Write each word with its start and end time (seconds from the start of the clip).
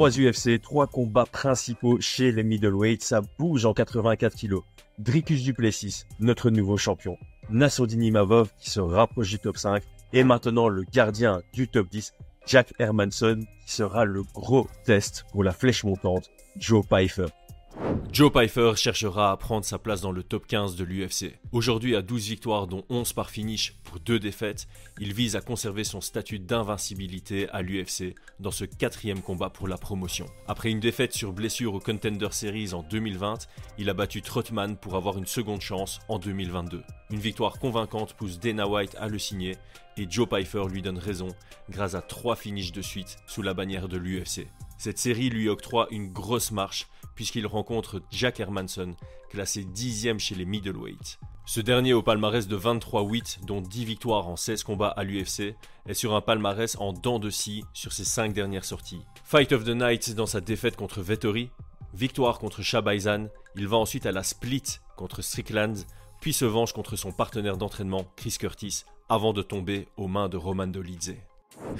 3 0.00 0.18
UFC, 0.18 0.58
3 0.62 0.86
combats 0.86 1.26
principaux 1.26 2.00
chez 2.00 2.32
les 2.32 2.42
middleweight, 2.42 3.02
ça 3.02 3.20
bouge 3.38 3.66
en 3.66 3.74
84 3.74 4.34
kilos. 4.34 4.62
Dricus 4.98 5.42
Duplessis, 5.42 6.06
notre 6.20 6.48
nouveau 6.48 6.78
champion. 6.78 7.18
Nassourdini 7.50 8.10
Mavov 8.10 8.48
qui 8.58 8.70
se 8.70 8.80
rapproche 8.80 9.28
du 9.28 9.38
top 9.38 9.58
5. 9.58 9.82
Et 10.14 10.24
maintenant 10.24 10.70
le 10.70 10.84
gardien 10.90 11.42
du 11.52 11.68
top 11.68 11.90
10, 11.90 12.14
Jack 12.46 12.72
Hermanson, 12.78 13.40
qui 13.66 13.72
sera 13.74 14.06
le 14.06 14.22
gros 14.22 14.68
test 14.86 15.26
pour 15.32 15.44
la 15.44 15.52
flèche 15.52 15.84
montante, 15.84 16.30
Joe 16.56 16.82
Pfeiffer. 16.86 17.26
Joe 18.12 18.32
Pfeiffer 18.32 18.72
cherchera 18.74 19.30
à 19.30 19.36
prendre 19.36 19.64
sa 19.64 19.78
place 19.78 20.00
dans 20.00 20.10
le 20.10 20.24
top 20.24 20.46
15 20.46 20.74
de 20.74 20.82
l'UFC. 20.82 21.38
Aujourd'hui 21.52 21.94
à 21.94 22.02
12 22.02 22.28
victoires 22.28 22.66
dont 22.66 22.84
11 22.90 23.12
par 23.12 23.30
finish 23.30 23.76
pour 23.84 24.00
2 24.00 24.18
défaites, 24.18 24.66
il 24.98 25.14
vise 25.14 25.36
à 25.36 25.40
conserver 25.40 25.84
son 25.84 26.00
statut 26.00 26.40
d'invincibilité 26.40 27.48
à 27.50 27.62
l'UFC 27.62 28.16
dans 28.40 28.50
ce 28.50 28.64
quatrième 28.64 29.22
combat 29.22 29.48
pour 29.48 29.68
la 29.68 29.78
promotion. 29.78 30.26
Après 30.48 30.70
une 30.70 30.80
défaite 30.80 31.12
sur 31.12 31.32
blessure 31.32 31.74
au 31.74 31.78
Contender 31.78 32.28
Series 32.32 32.74
en 32.74 32.82
2020, 32.82 33.46
il 33.78 33.88
a 33.88 33.94
battu 33.94 34.22
Trotman 34.22 34.76
pour 34.76 34.96
avoir 34.96 35.16
une 35.16 35.26
seconde 35.26 35.60
chance 35.60 36.00
en 36.08 36.18
2022. 36.18 36.82
Une 37.10 37.20
victoire 37.20 37.60
convaincante 37.60 38.14
pousse 38.14 38.40
Dana 38.40 38.66
White 38.66 38.96
à 38.98 39.06
le 39.06 39.18
signer 39.18 39.56
et 39.96 40.06
Joe 40.10 40.28
Pfeiffer 40.28 40.64
lui 40.68 40.82
donne 40.82 40.98
raison 40.98 41.28
grâce 41.68 41.94
à 41.94 42.02
3 42.02 42.34
finishes 42.34 42.72
de 42.72 42.82
suite 42.82 43.18
sous 43.26 43.42
la 43.42 43.54
bannière 43.54 43.88
de 43.88 43.98
l'UFC. 43.98 44.48
Cette 44.78 44.98
série 44.98 45.28
lui 45.28 45.48
octroie 45.48 45.88
une 45.90 46.10
grosse 46.10 46.52
marche 46.52 46.88
puisqu'il 47.20 47.46
rencontre 47.46 48.00
Jack 48.10 48.40
Hermanson, 48.40 48.96
classé 49.28 49.62
10 49.62 50.16
chez 50.16 50.34
les 50.34 50.46
middleweight. 50.46 51.20
Ce 51.44 51.60
dernier 51.60 51.92
au 51.92 52.00
palmarès 52.00 52.48
de 52.48 52.56
23-8, 52.56 53.44
dont 53.44 53.60
10 53.60 53.84
victoires 53.84 54.26
en 54.26 54.36
16 54.36 54.64
combats 54.64 54.88
à 54.88 55.04
l'UFC, 55.04 55.54
est 55.86 55.92
sur 55.92 56.14
un 56.14 56.22
palmarès 56.22 56.78
en 56.80 56.94
dents 56.94 57.18
de 57.18 57.28
scie 57.28 57.62
sur 57.74 57.92
ses 57.92 58.06
5 58.06 58.32
dernières 58.32 58.64
sorties. 58.64 59.02
Fight 59.22 59.52
of 59.52 59.64
the 59.64 59.74
Night 59.74 60.14
dans 60.14 60.24
sa 60.24 60.40
défaite 60.40 60.76
contre 60.76 61.02
Vettori, 61.02 61.50
victoire 61.92 62.38
contre 62.38 62.62
Shabazan, 62.62 63.26
il 63.54 63.68
va 63.68 63.76
ensuite 63.76 64.06
à 64.06 64.12
la 64.12 64.22
split 64.22 64.78
contre 64.96 65.20
Strickland, 65.20 65.76
puis 66.22 66.32
se 66.32 66.46
venge 66.46 66.72
contre 66.72 66.96
son 66.96 67.12
partenaire 67.12 67.58
d'entraînement 67.58 68.06
Chris 68.16 68.36
Curtis 68.40 68.84
avant 69.10 69.34
de 69.34 69.42
tomber 69.42 69.88
aux 69.98 70.08
mains 70.08 70.30
de 70.30 70.38
Roman 70.38 70.68
Dolidze. 70.68 71.16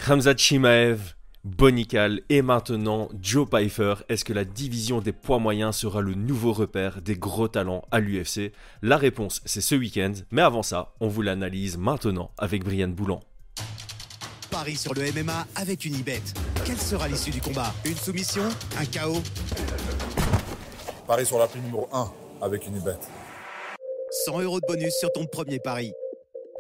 Ramzat 0.07 0.37
Chimaev 0.37 1.15
Bonical 1.45 2.21
et 2.29 2.43
maintenant 2.43 3.09
Joe 3.21 3.49
Pfeiffer. 3.49 3.95
Est-ce 4.09 4.25
que 4.25 4.33
la 4.35 4.45
division 4.45 5.01
des 5.01 5.13
poids 5.13 5.39
moyens 5.39 5.77
sera 5.77 6.03
le 6.03 6.15
nouveau 6.15 6.53
repère 6.53 7.01
des 7.01 7.15
gros 7.15 7.49
talents 7.49 7.83
à 7.91 8.01
l'UFC 8.01 8.53
La 8.83 8.99
réponse 8.99 9.41
c'est 9.47 9.63
ce 9.63 9.75
week-end, 9.75 10.13
mais 10.31 10.43
avant 10.43 10.63
ça, 10.63 10.93
on 11.01 11.09
vous 11.09 11.23
l'analyse 11.23 11.79
maintenant 11.79 12.31
avec 12.37 12.63
Brian 12.63 12.89
Boulan. 12.89 13.21
Paris 14.51 14.77
sur 14.77 14.93
le 14.93 15.03
MMA 15.13 15.47
avec 15.55 15.85
une 15.87 15.95
ibet. 15.95 16.21
Quelle 16.67 16.77
sera 16.77 17.09
l'issue 17.09 17.31
du 17.31 17.41
combat? 17.41 17.73
Une 17.87 17.97
soumission? 17.97 18.43
Un 18.79 18.85
chaos 18.85 19.23
Paris 21.07 21.25
sur 21.25 21.39
la 21.39 21.47
prime 21.47 21.63
numéro 21.63 21.89
1 21.93 22.13
avec 22.43 22.67
une 22.67 22.77
ibet. 22.77 22.99
100 24.27 24.41
euros 24.41 24.61
de 24.61 24.67
bonus 24.67 24.93
sur 24.99 25.11
ton 25.13 25.25
premier 25.25 25.59
pari. 25.59 25.93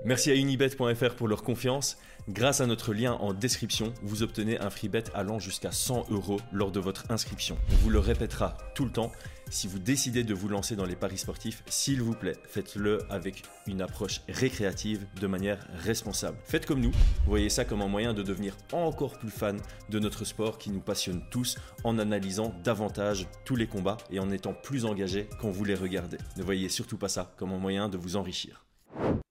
Merci 0.03 0.31
à 0.31 0.35
unibet.fr 0.35 1.15
pour 1.15 1.29
leur 1.29 1.43
confiance. 1.43 1.99
Grâce 2.29 2.63
à 2.63 2.67
notre 2.67 2.95
lien 2.95 3.13
en 3.15 3.35
description, 3.35 3.93
vous 4.03 4.23
obtenez 4.23 4.59
un 4.59 4.71
free 4.71 4.89
bet 4.89 5.05
allant 5.15 5.39
jusqu'à 5.39 5.73
100 5.73 6.07
euros 6.11 6.41
lors 6.53 6.71
de 6.71 6.81
votre 6.81 7.11
inscription. 7.11 7.59
On 7.71 7.77
vous 7.77 7.91
le 7.91 7.99
répétera 7.99 8.57
tout 8.75 8.87
le 8.87 8.91
temps. 8.91 9.13
Si 9.51 9.67
vous 9.67 9.79
décidez 9.79 10.25
de 10.25 10.33
vous 10.33 10.49
lancer 10.49 10.75
dans 10.75 10.87
les 10.87 10.97
paris 10.97 11.19
sportifs, 11.19 11.63
s'il 11.69 12.01
vous 12.01 12.15
plaît, 12.15 12.37
faites-le 12.45 13.01
avec 13.11 13.43
une 13.67 13.83
approche 13.83 14.23
récréative 14.29 15.07
de 15.21 15.27
manière 15.27 15.67
responsable. 15.85 16.39
Faites 16.45 16.65
comme 16.65 16.81
nous, 16.81 16.93
voyez 17.27 17.51
ça 17.51 17.67
comme 17.67 17.83
un 17.83 17.89
moyen 17.89 18.15
de 18.15 18.23
devenir 18.23 18.57
encore 18.73 19.19
plus 19.19 19.31
fan 19.31 19.61
de 19.91 19.99
notre 19.99 20.25
sport 20.25 20.57
qui 20.57 20.71
nous 20.71 20.81
passionne 20.81 21.23
tous 21.31 21.59
en 21.85 21.99
analysant 21.99 22.55
davantage 22.65 23.27
tous 23.45 23.57
les 23.57 23.67
combats 23.67 23.99
et 24.11 24.19
en 24.19 24.31
étant 24.31 24.55
plus 24.55 24.87
engagé 24.87 25.29
quand 25.41 25.51
vous 25.51 25.65
les 25.65 25.75
regardez. 25.75 26.19
Ne 26.39 26.43
voyez 26.43 26.71
surtout 26.71 26.97
pas 26.97 27.09
ça 27.09 27.35
comme 27.37 27.53
un 27.53 27.59
moyen 27.59 27.91
de 27.91 27.99
vous 27.99 28.17
enrichir. 28.17 28.65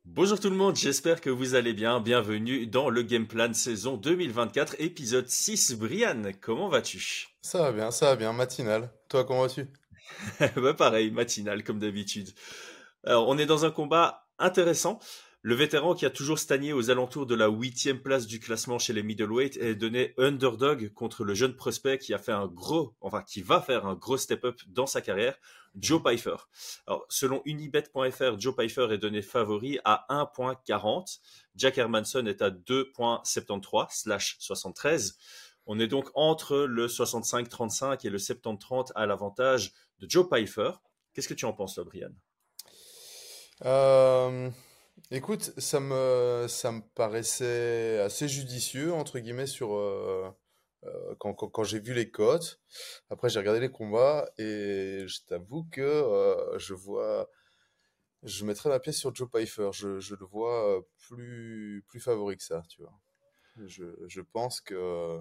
Bonjour 0.06 0.40
tout 0.40 0.50
le 0.50 0.56
monde, 0.56 0.76
j'espère 0.76 1.22
que 1.22 1.30
vous 1.30 1.56
allez 1.56 1.74
bien. 1.74 2.00
Bienvenue 2.00 2.68
dans 2.68 2.90
le 2.90 3.04
Game 3.04 3.28
Plan 3.28 3.54
saison 3.54 3.96
2024, 3.98 4.76
épisode 4.80 5.30
6. 5.30 5.76
Brian, 5.76 6.24
comment 6.42 6.68
vas-tu? 6.68 7.30
Ça 7.42 7.62
va 7.62 7.72
bien, 7.72 7.92
ça 7.92 8.08
va 8.08 8.16
bien, 8.16 8.34
matinal. 8.34 8.92
Toi, 9.08 9.24
comment 9.24 9.44
vas-tu? 9.44 9.68
Bah 10.56 10.74
pareil, 10.74 11.12
matinal 11.12 11.64
comme 11.64 11.80
d'habitude. 11.80 12.30
Alors, 13.04 13.28
on 13.28 13.38
est 13.38 13.46
dans 13.46 13.66
un 13.66 13.72
combat 13.72 14.28
intéressant. 14.40 15.00
Le 15.42 15.56
vétéran 15.56 15.94
qui 15.94 16.06
a 16.06 16.10
toujours 16.10 16.38
stagné 16.38 16.74
aux 16.74 16.90
alentours 16.90 17.26
de 17.26 17.36
la 17.36 17.48
huitième 17.48 18.02
place 18.02 18.28
du 18.28 18.42
classement 18.42 18.78
chez 18.78 18.92
les 18.92 19.04
middleweight 19.04 19.56
est 19.58 19.76
donné 19.76 20.14
underdog 20.18 20.92
contre 20.94 21.24
le 21.24 21.34
jeune 21.34 21.56
prospect 21.56 21.98
qui 21.98 22.14
a 22.14 22.18
fait 22.18 22.34
un 22.34 22.48
gros, 22.48 22.94
enfin 23.00 23.22
qui 23.22 23.42
va 23.42 23.62
faire 23.62 23.86
un 23.86 23.96
gros 23.96 24.18
step-up 24.18 24.60
dans 24.68 24.86
sa 24.86 25.00
carrière, 25.00 25.38
Joe 25.76 26.02
Pfeiffer. 26.02 26.36
Alors 26.88 27.06
selon 27.10 27.42
unibet.fr, 27.46 28.40
Joe 28.40 28.56
Pfeiffer 28.56 28.88
est 28.92 28.98
donné 28.98 29.22
favori 29.22 29.80
à 29.86 30.06
1.40. 30.10 31.20
Jack 31.56 31.78
Hermanson 31.78 32.26
est 32.26 32.42
à 32.42 32.50
2.73 32.50 33.88
slash 33.92 34.38
73. 34.40 35.18
On 35.66 35.80
est 35.80 35.88
donc 35.88 36.10
entre 36.16 36.58
le 36.58 36.88
65-35 36.88 38.06
et 38.06 38.10
le 38.10 38.18
70-30 38.18 38.92
à 38.96 39.06
l'avantage 39.06 39.74
de 40.00 40.10
Joe 40.10 40.28
Pfeiffer. 40.28 40.72
Qu'est-ce 41.14 41.28
que 41.28 41.34
tu 41.34 41.46
en 41.46 41.54
penses, 41.54 41.78
là, 41.78 41.84
Brian? 41.84 42.12
Euh, 43.66 44.50
Écoute, 45.12 45.54
ça 45.58 45.80
me, 45.80 46.46
ça 46.48 46.72
me 46.72 46.82
paraissait 46.94 48.00
assez 48.00 48.28
judicieux, 48.28 48.94
entre 48.94 49.18
guillemets, 49.18 49.48
sur, 49.48 49.74
euh, 49.76 50.30
euh, 50.86 51.16
quand, 51.20 51.34
quand, 51.34 51.64
j'ai 51.64 51.80
vu 51.80 51.94
les 51.94 52.10
cotes. 52.10 52.60
Après, 53.10 53.30
j'ai 53.30 53.40
regardé 53.40 53.60
les 53.60 53.72
combats 53.72 54.30
et 54.38 55.04
je 55.08 55.20
t'avoue 55.28 55.66
que 55.72 55.82
euh, 55.82 56.58
je 56.58 56.74
vois. 56.74 57.30
Je 58.24 58.46
mettrais 58.46 58.70
ma 58.70 58.80
pièce 58.80 58.98
sur 58.98 59.16
Joe 59.16 59.30
Pfeiffer. 59.30 59.70
Je, 59.74 60.00
je 60.00 60.16
le 60.16 60.26
vois 60.26 60.82
plus, 61.08 61.84
plus 61.88 62.00
favori 62.00 62.38
que 62.38 62.44
ça, 62.44 62.64
tu 62.70 62.82
vois. 62.82 62.94
Je, 63.66 63.86
je 64.08 64.22
pense 64.22 64.62
que. 64.62 65.20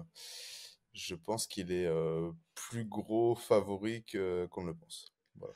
Je 0.91 1.15
pense 1.15 1.45
qu'il 1.47 1.71
est 1.71 1.89
plus 2.55 2.83
gros 2.85 3.35
favori 3.35 4.03
qu'on 4.11 4.63
ne 4.63 4.67
le 4.67 4.75
pense. 4.75 5.13
Voilà. 5.35 5.53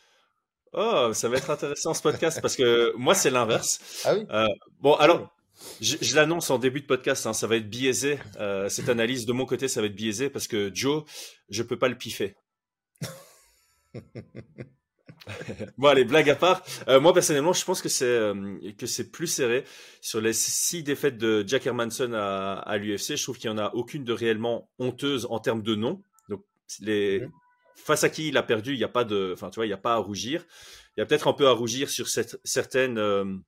Oh, 0.75 1.13
ça 1.13 1.29
va 1.29 1.37
être 1.37 1.51
intéressant 1.51 1.93
ce 1.93 2.01
podcast 2.01 2.41
parce 2.41 2.55
que 2.55 2.95
moi 2.95 3.13
c'est 3.13 3.29
l'inverse. 3.29 4.01
Ah 4.05 4.15
oui? 4.15 4.25
Euh, 4.31 4.47
bon 4.79 4.95
alors, 4.95 5.31
je, 5.81 6.15
l'annonce 6.15 6.49
en 6.49 6.57
début 6.59 6.81
de 6.81 6.85
podcast, 6.85 7.25
hein, 7.25 7.33
ça 7.33 7.47
va 7.47 7.55
être 7.55 7.69
biaisé. 7.69 8.19
Euh, 8.39 8.69
cette 8.69 8.89
analyse 8.89 9.25
de 9.25 9.33
mon 9.33 9.45
côté, 9.45 9.67
ça 9.67 9.81
va 9.81 9.87
être 9.87 9.95
biaisé 9.95 10.29
parce 10.29 10.47
que 10.47 10.71
Joe, 10.73 11.03
je 11.49 11.63
peux 11.63 11.77
pas 11.77 11.89
le 11.89 11.97
piffer. 11.97 12.35
bon 15.77 15.87
allez, 15.87 16.05
blague 16.05 16.29
à 16.29 16.35
part. 16.35 16.63
Euh, 16.87 16.99
moi 16.99 17.13
personnellement, 17.13 17.53
je 17.53 17.63
pense 17.63 17.81
que 17.81 17.89
c'est 17.89 18.05
euh, 18.05 18.57
que 18.77 18.85
c'est 18.85 19.11
plus 19.11 19.27
serré 19.27 19.63
sur 20.01 20.21
les 20.21 20.33
six 20.33 20.83
défaites 20.83 21.17
de 21.17 21.43
Jack 21.47 21.65
Hermanson 21.67 22.13
à, 22.13 22.53
à 22.53 22.77
l'UFC. 22.77 23.15
Je 23.15 23.23
trouve 23.23 23.37
qu'il 23.37 23.49
y 23.49 23.53
en 23.53 23.57
a 23.57 23.73
aucune 23.73 24.03
de 24.03 24.13
réellement 24.13 24.69
honteuse 24.79 25.27
en 25.29 25.39
termes 25.39 25.63
de 25.63 25.75
nom. 25.75 26.01
Donc 26.29 26.43
les 26.81 27.21
mhm 27.21 27.31
face 27.75 28.03
à 28.03 28.09
qui 28.09 28.29
il 28.29 28.37
a 28.37 28.43
perdu, 28.43 28.73
il 28.73 28.77
n'y 28.77 28.83
a 28.83 28.89
pas 28.89 29.03
de, 29.03 29.31
enfin 29.33 29.49
tu 29.49 29.55
vois, 29.55 29.65
il 29.65 29.69
n'y 29.69 29.73
a 29.73 29.77
pas 29.77 29.93
à 29.93 29.97
rougir. 29.97 30.45
Il 30.95 30.99
y 30.99 31.03
a 31.03 31.05
peut-être 31.05 31.27
un 31.27 31.33
peu 31.33 31.47
à 31.47 31.51
rougir 31.51 31.89
sur 31.89 32.07
cette, 32.07 32.39
certaines 32.43 33.43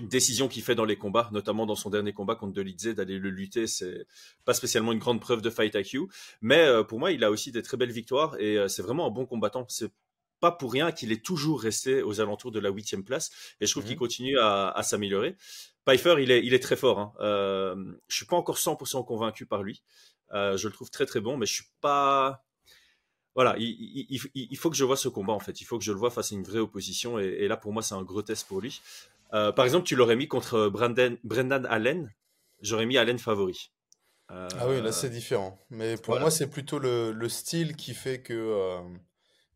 euh, 0.00 0.06
décisions 0.06 0.48
qu'il 0.48 0.62
fait 0.62 0.74
dans 0.74 0.84
les 0.84 0.96
combats, 0.96 1.28
notamment 1.32 1.66
dans 1.66 1.74
son 1.74 1.90
dernier 1.90 2.12
combat 2.12 2.34
contre 2.34 2.52
Dolidze, 2.52 2.94
d'aller 2.94 3.18
le 3.18 3.30
lutter, 3.30 3.66
c'est 3.66 4.06
pas 4.44 4.54
spécialement 4.54 4.92
une 4.92 4.98
grande 4.98 5.20
preuve 5.20 5.42
de 5.42 5.50
fight 5.50 5.74
IQ, 5.74 6.08
mais 6.40 6.60
euh, 6.60 6.82
pour 6.82 6.98
moi, 6.98 7.12
il 7.12 7.24
a 7.24 7.30
aussi 7.30 7.52
des 7.52 7.62
très 7.62 7.76
belles 7.76 7.92
victoires 7.92 8.38
et 8.38 8.56
euh, 8.58 8.68
c'est 8.68 8.82
vraiment 8.82 9.06
un 9.06 9.10
bon 9.10 9.26
combattant. 9.26 9.64
C'est 9.68 9.92
pas 10.40 10.52
pour 10.52 10.72
rien 10.72 10.92
qu'il 10.92 11.10
est 11.10 11.24
toujours 11.24 11.60
resté 11.60 12.02
aux 12.02 12.20
alentours 12.20 12.52
de 12.52 12.60
la 12.60 12.70
huitième 12.70 13.04
place 13.04 13.30
et 13.60 13.66
je 13.66 13.72
trouve 13.72 13.84
qu'il 13.84 13.94
mhm. 13.94 13.98
continue 13.98 14.38
à, 14.38 14.70
à 14.70 14.82
s'améliorer. 14.82 15.36
Pfeiffer, 15.84 16.16
il 16.20 16.30
est, 16.30 16.44
il 16.44 16.54
est 16.54 16.62
très 16.62 16.76
fort. 16.76 16.98
Hein. 16.98 17.12
Euh, 17.20 17.92
je 18.08 18.16
suis 18.16 18.26
pas 18.26 18.36
encore 18.36 18.56
100% 18.56 19.04
convaincu 19.04 19.46
par 19.46 19.62
lui. 19.62 19.82
je 20.32 20.66
le 20.66 20.72
trouve 20.72 20.90
très 20.90 21.06
très 21.06 21.20
bon, 21.20 21.36
mais 21.36 21.46
je 21.46 21.54
suis 21.54 21.68
pas 21.80 22.44
voilà, 23.38 23.54
il, 23.56 24.56
faut 24.56 24.68
que 24.68 24.74
je 24.74 24.82
vois 24.82 24.96
ce 24.96 25.08
combat 25.08 25.32
en 25.32 25.38
fait. 25.38 25.60
Il 25.60 25.64
faut 25.64 25.78
que 25.78 25.84
je 25.84 25.92
le 25.92 25.98
vois 25.98 26.10
face 26.10 26.32
à 26.32 26.34
une 26.34 26.42
vraie 26.42 26.58
opposition. 26.58 27.20
Et, 27.20 27.46
là, 27.46 27.56
pour 27.56 27.72
moi, 27.72 27.84
c'est 27.84 27.94
un 27.94 28.02
gros 28.02 28.20
test 28.20 28.48
pour 28.48 28.60
lui. 28.60 28.80
Euh, 29.34 29.52
par 29.52 29.64
exemple, 29.64 29.86
tu 29.86 29.96
l'aurais 29.96 30.16
mis 30.16 30.28
contre 30.28 30.68
Brandon, 30.68 31.16
Brendan 31.24 31.66
Allen. 31.66 32.12
J'aurais 32.60 32.86
mis 32.86 32.98
Allen 32.98 33.18
favori. 33.18 33.72
ah 34.28 34.48
oui, 34.66 34.80
là, 34.80 34.92
c'est 34.92 35.10
différent. 35.10 35.58
Mais 35.70 35.96
pour 35.96 36.18
moi, 36.18 36.30
c'est 36.30 36.48
plutôt 36.48 36.78
le, 36.78 37.28
style 37.28 37.76
qui 37.76 37.94
fait 37.94 38.22
que, 38.22 38.32
euh, 38.34 38.80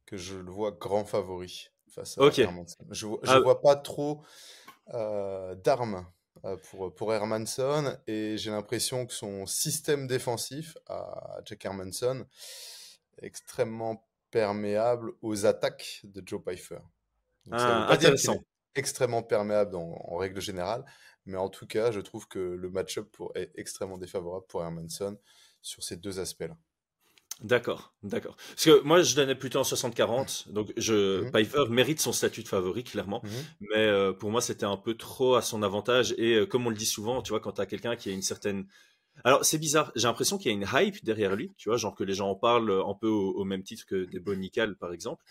que 0.06 0.16
je 0.16 0.36
le 0.36 0.50
vois 0.50 0.72
grand 0.72 1.04
favori 1.04 1.70
face 1.88 2.19
à 2.19 2.22
Hermanson. 2.22 2.84
Je 2.90 3.06
ne 3.06 3.16
ah 3.26 3.40
vois 3.40 3.60
pas 3.60 3.76
trop 3.76 4.22
euh, 4.94 5.54
d'armes 5.56 6.06
pour, 6.70 6.94
pour 6.94 7.12
Hermanson 7.12 7.96
et 8.06 8.36
j'ai 8.36 8.50
l'impression 8.50 9.06
que 9.06 9.12
son 9.12 9.46
système 9.46 10.06
défensif 10.06 10.76
à 10.88 11.40
Jack 11.44 11.64
Hermanson 11.64 12.26
extrêmement 13.20 14.08
perméable 14.30 15.12
aux 15.20 15.46
attaques 15.46 16.00
de 16.04 16.22
Joe 16.25 16.42
Pfeiffer. 16.42 16.78
ah, 17.50 17.92
intéressant. 17.92 18.42
Extrêmement 18.74 19.22
perméable 19.22 19.76
en 19.76 20.16
règle 20.16 20.40
générale, 20.40 20.84
mais 21.26 21.36
en 21.36 21.48
tout 21.48 21.66
cas, 21.66 21.90
je 21.90 22.00
trouve 22.00 22.28
que 22.28 22.38
le 22.38 22.70
match-up 22.70 23.16
est 23.34 23.52
extrêmement 23.54 23.98
défavorable 23.98 24.46
pour 24.48 24.62
Hermanson 24.62 25.19
sur 25.60 25.82
ces 25.82 25.96
deux 25.96 26.19
aspects-là. 26.19 26.56
D'accord, 27.40 27.94
d'accord. 28.02 28.36
Parce 28.36 28.64
que 28.64 28.82
moi, 28.82 29.02
je 29.02 29.16
donnais 29.16 29.34
plutôt 29.34 29.58
en 29.58 29.64
60-40. 29.64 30.52
Donc, 30.52 30.72
je, 30.76 31.22
Mhm. 31.22 31.30
Pfeiffer 31.32 31.64
mérite 31.70 32.00
son 32.00 32.12
statut 32.12 32.42
de 32.42 32.48
favori, 32.48 32.84
clairement. 32.84 33.20
Mhm. 33.24 33.30
Mais 33.60 33.86
euh, 33.86 34.12
pour 34.12 34.30
moi, 34.30 34.40
c'était 34.40 34.66
un 34.66 34.76
peu 34.76 34.94
trop 34.94 35.34
à 35.34 35.42
son 35.42 35.62
avantage. 35.62 36.14
Et 36.18 36.34
euh, 36.34 36.46
comme 36.46 36.66
on 36.66 36.70
le 36.70 36.76
dit 36.76 36.86
souvent, 36.86 37.22
tu 37.22 37.30
vois, 37.30 37.40
quand 37.40 37.52
tu 37.52 37.60
as 37.60 37.66
quelqu'un 37.66 37.96
qui 37.96 38.10
a 38.10 38.12
une 38.12 38.22
certaine... 38.22 38.66
Alors, 39.25 39.44
c'est 39.44 39.59
bizarre. 39.59 39.93
J'ai 39.94 40.09
l'impression 40.09 40.38
qu'il 40.38 40.50
y 40.50 40.55
a 40.55 40.56
une 40.56 40.67
hype 40.73 41.05
derrière 41.05 41.37
lui, 41.37 41.53
tu 41.56 41.69
vois, 41.69 41.76
genre 41.76 41.94
que 41.94 42.03
les 42.03 42.14
gens 42.14 42.31
en 42.31 42.35
parlent 42.35 42.73
un 42.73 42.94
peu 42.94 43.06
au, 43.09 43.32
au 43.32 43.44
même 43.44 43.62
titre 43.62 43.87
que 43.87 44.05
des 44.05 44.19
Bonical, 44.20 44.75
par 44.76 44.93
exemple, 44.93 45.23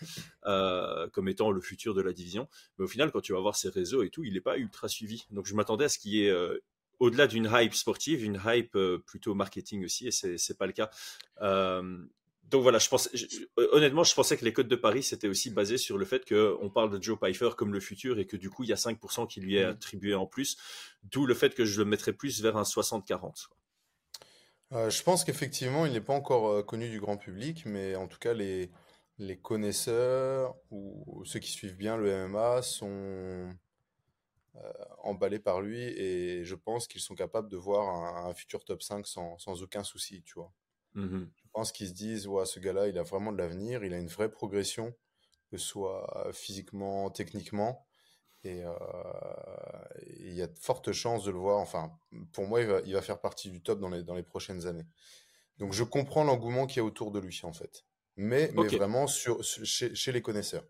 euh, 0.46 1.08
comme 1.10 1.28
étant 1.28 1.50
le 1.50 1.60
futur 1.60 1.92
de 1.94 2.00
la 2.00 2.12
division. 2.12 2.48
Mais 2.78 2.84
au 2.84 2.88
final, 2.88 3.10
quand 3.12 3.20
tu 3.20 3.32
vas 3.32 3.40
voir 3.40 3.56
ses 3.56 3.68
réseaux 3.68 4.02
et 4.02 4.08
tout, 4.10 4.24
il 4.24 4.34
n'est 4.34 4.40
pas 4.40 4.56
ultra 4.56 4.88
suivi. 4.88 5.26
Donc, 5.30 5.46
je 5.46 5.54
m'attendais 5.54 5.86
à 5.86 5.88
ce 5.88 5.98
qu'il 5.98 6.12
y 6.14 6.24
ait... 6.26 6.30
euh, 6.30 6.58
au-delà 7.00 7.26
d'une 7.26 7.50
hype 7.52 7.74
sportive, 7.74 8.24
une 8.24 8.40
hype 8.46 8.76
euh, 8.76 8.98
plutôt 9.04 9.34
marketing 9.34 9.84
aussi, 9.84 10.06
et 10.06 10.10
c'est 10.12 10.56
pas 10.56 10.66
le 10.66 10.72
cas. 10.72 10.88
Euh, 11.42 11.98
donc 12.44 12.62
voilà, 12.62 12.78
je 12.78 12.88
pense, 12.88 13.08
je- 13.14 13.26
honnêtement, 13.72 14.04
je 14.04 14.14
pensais 14.14 14.36
que 14.36 14.44
les 14.44 14.52
codes 14.52 14.68
de 14.68 14.76
Paris 14.76 15.02
c'était 15.02 15.26
aussi 15.28 15.50
basé 15.50 15.78
sur 15.78 15.96
le 15.96 16.04
fait 16.04 16.28
qu'on 16.28 16.70
parle 16.70 16.90
de 16.96 17.02
Joe 17.02 17.18
Pfeiffer 17.18 17.50
comme 17.56 17.72
le 17.72 17.80
futur 17.80 18.18
et 18.18 18.26
que 18.26 18.36
du 18.36 18.50
coup 18.50 18.62
il 18.62 18.68
y 18.68 18.72
a 18.72 18.76
5% 18.76 19.26
qui 19.26 19.40
lui 19.40 19.56
est 19.56 19.64
Mhm. 19.64 19.70
attribué 19.70 20.14
en 20.14 20.26
plus, 20.26 20.56
d'où 21.04 21.24
le 21.26 21.34
fait 21.34 21.54
que 21.54 21.64
je 21.64 21.78
le 21.80 21.86
mettrais 21.86 22.12
plus 22.12 22.42
vers 22.42 22.56
un 22.56 22.64
60-40. 22.64 23.48
Euh, 24.72 24.90
je 24.90 25.02
pense 25.02 25.24
qu'effectivement, 25.24 25.86
il 25.86 25.92
n'est 25.92 26.00
pas 26.00 26.14
encore 26.14 26.48
euh, 26.48 26.62
connu 26.62 26.88
du 26.88 27.00
grand 27.00 27.16
public, 27.18 27.64
mais 27.66 27.94
en 27.96 28.08
tout 28.08 28.18
cas, 28.18 28.32
les, 28.32 28.70
les 29.18 29.38
connaisseurs 29.38 30.56
ou 30.70 31.22
ceux 31.26 31.40
qui 31.40 31.50
suivent 31.50 31.76
bien 31.76 31.96
le 31.96 32.08
MMA 32.10 32.62
sont 32.62 33.54
euh, 34.56 34.72
emballés 35.02 35.38
par 35.38 35.60
lui 35.60 35.80
et 35.82 36.44
je 36.44 36.54
pense 36.54 36.86
qu'ils 36.86 37.00
sont 37.00 37.14
capables 37.14 37.48
de 37.48 37.56
voir 37.56 37.88
un, 37.88 38.30
un 38.30 38.34
futur 38.34 38.64
top 38.64 38.82
5 38.82 39.06
sans, 39.06 39.38
sans 39.38 39.62
aucun 39.62 39.82
souci, 39.82 40.22
tu 40.22 40.34
vois. 40.34 40.52
Mhm. 40.94 41.32
Je 41.36 41.44
pense 41.52 41.72
qu'ils 41.72 41.88
se 41.88 41.94
disent, 41.94 42.26
ouais, 42.28 42.46
ce 42.46 42.60
gars-là, 42.60 42.88
il 42.88 42.98
a 42.98 43.02
vraiment 43.04 43.32
de 43.32 43.38
l'avenir, 43.38 43.84
il 43.84 43.94
a 43.94 43.98
une 43.98 44.08
vraie 44.08 44.30
progression, 44.32 44.94
que 45.50 45.58
ce 45.58 45.66
soit 45.66 46.30
physiquement, 46.32 47.10
techniquement. 47.10 47.86
Et 48.44 48.64
euh, 48.64 48.72
et 50.06 50.28
il 50.28 50.34
y 50.34 50.42
a 50.42 50.46
de 50.46 50.58
fortes 50.58 50.92
chances 50.92 51.24
de 51.24 51.30
le 51.30 51.38
voir. 51.38 51.58
Enfin, 51.58 51.92
pour 52.32 52.46
moi, 52.46 52.60
il 52.60 52.66
va, 52.66 52.80
il 52.84 52.92
va 52.94 53.02
faire 53.02 53.20
partie 53.20 53.50
du 53.50 53.60
top 53.62 53.78
dans 53.80 53.88
les, 53.88 54.02
dans 54.02 54.14
les 54.14 54.22
prochaines 54.22 54.66
années. 54.66 54.86
Donc, 55.58 55.72
je 55.72 55.84
comprends 55.84 56.24
l'engouement 56.24 56.66
qu'il 56.66 56.78
y 56.78 56.80
a 56.80 56.84
autour 56.84 57.12
de 57.12 57.20
lui, 57.20 57.40
en 57.44 57.52
fait. 57.52 57.84
Mais, 58.16 58.48
vraiment 58.48 59.06
sur, 59.06 59.44
sur- 59.44 59.64
chez, 59.64 59.94
chez 59.94 60.12
les 60.12 60.22
connaisseurs. 60.22 60.64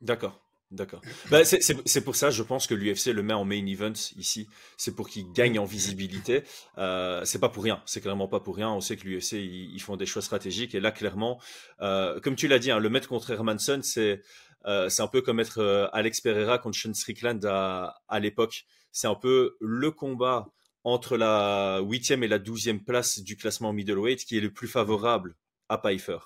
D'accord. 0.00 0.40
D'accord. 0.70 1.02
Bah, 1.30 1.44
c'est 1.44 2.00
pour 2.02 2.16
ça, 2.16 2.30
je 2.30 2.42
pense 2.42 2.66
que 2.66 2.72
l'UFC 2.74 3.08
le 3.08 3.22
met 3.22 3.34
en 3.34 3.44
main 3.44 3.66
event 3.66 3.92
ici. 4.16 4.48
C'est 4.78 4.94
pour 4.94 5.10
qu'il 5.10 5.30
gagne 5.32 5.58
en 5.58 5.66
visibilité. 5.66 6.44
Euh, 6.78 7.26
c'est 7.26 7.38
pas 7.40 7.50
pour 7.50 7.62
rien. 7.62 7.82
C'est 7.84 8.00
clairement 8.00 8.26
pas 8.26 8.40
pour 8.40 8.56
rien. 8.56 8.70
On 8.70 8.80
sait 8.80 8.96
que 8.96 9.06
l'UFC 9.06 9.32
ils, 9.32 9.74
ils 9.74 9.80
font 9.82 9.96
des 9.96 10.06
choix 10.06 10.22
stratégiques. 10.22 10.74
Et 10.74 10.80
là, 10.80 10.90
clairement, 10.90 11.38
euh, 11.82 12.20
comme 12.20 12.36
tu 12.36 12.48
l'as 12.48 12.58
dit, 12.58 12.70
hein, 12.70 12.78
le 12.78 12.88
mettre 12.88 13.08
contre 13.08 13.30
Hermanson, 13.32 13.80
c'est 13.82 14.22
euh, 14.66 14.88
c'est 14.88 15.02
un 15.02 15.08
peu 15.08 15.22
comme 15.22 15.36
mettre 15.36 15.58
euh, 15.58 15.86
Alex 15.92 16.20
Pereira 16.20 16.58
contre 16.58 16.78
Sean 16.78 16.94
Strickland 16.94 17.44
à, 17.44 18.00
à 18.08 18.20
l'époque. 18.20 18.64
C'est 18.90 19.06
un 19.06 19.14
peu 19.14 19.56
le 19.60 19.90
combat 19.90 20.48
entre 20.84 21.16
la 21.16 21.80
huitième 21.80 22.22
et 22.22 22.28
la 22.28 22.38
douzième 22.38 22.82
place 22.82 23.20
du 23.20 23.36
classement 23.36 23.72
middleweight 23.72 24.24
qui 24.24 24.36
est 24.36 24.40
le 24.40 24.52
plus 24.52 24.68
favorable 24.68 25.36
à 25.68 25.78
Pfeiffer. 25.78 26.18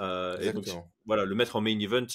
Euh, 0.00 0.38
et 0.40 0.52
donc, 0.52 0.62
Exactement. 0.64 0.90
voilà, 1.04 1.24
le 1.24 1.34
mettre 1.34 1.56
en 1.56 1.60
main 1.60 1.78
event 1.78 2.06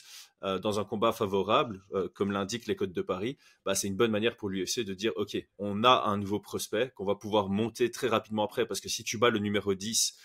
dans 0.62 0.80
un 0.80 0.86
combat 0.86 1.12
favorable, 1.12 1.82
comme 2.14 2.32
l'indiquent 2.32 2.68
les 2.68 2.76
codes 2.76 2.92
de 2.92 3.02
Paris, 3.02 3.36
bah, 3.66 3.74
c'est 3.74 3.88
une 3.88 3.96
bonne 3.96 4.12
manière 4.12 4.36
pour 4.36 4.48
l'UFC 4.48 4.82
de 4.82 4.94
dire, 4.94 5.12
OK, 5.16 5.36
on 5.58 5.84
a 5.84 6.04
un 6.06 6.18
nouveau 6.18 6.40
prospect 6.40 6.92
qu'on 6.94 7.06
va 7.06 7.16
pouvoir 7.16 7.50
monter 7.50 7.90
très 7.90 8.08
rapidement 8.08 8.46
après, 8.46 8.68
parce 8.68 8.80
que 8.80 8.88
si 8.88 9.04
tu 9.04 9.18
bats 9.18 9.32
le 9.32 9.40
numéro 9.40 9.74
10, 9.74 10.16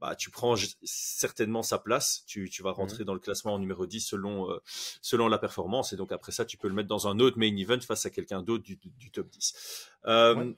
bah, 0.00 0.14
tu 0.16 0.30
prends 0.30 0.54
certainement 0.82 1.62
sa 1.62 1.78
place, 1.78 2.24
tu, 2.26 2.48
tu 2.50 2.62
vas 2.62 2.72
rentrer 2.72 3.04
dans 3.04 3.14
le 3.14 3.20
classement 3.20 3.54
en 3.54 3.58
numéro 3.58 3.86
10 3.86 4.00
selon, 4.00 4.50
euh, 4.50 4.58
selon 5.02 5.28
la 5.28 5.38
performance, 5.38 5.92
et 5.92 5.96
donc 5.96 6.12
après 6.12 6.32
ça, 6.32 6.44
tu 6.44 6.56
peux 6.56 6.68
le 6.68 6.74
mettre 6.74 6.88
dans 6.88 7.08
un 7.08 7.18
autre 7.18 7.38
main 7.38 7.54
event 7.56 7.80
face 7.80 8.04
à 8.06 8.10
quelqu'un 8.10 8.42
d'autre 8.42 8.62
du, 8.64 8.76
du- 8.76 8.90
du 8.90 9.10
top 9.10 9.28
10. 9.30 9.88
Euh, 10.06 10.34
Ouais. 10.34 10.56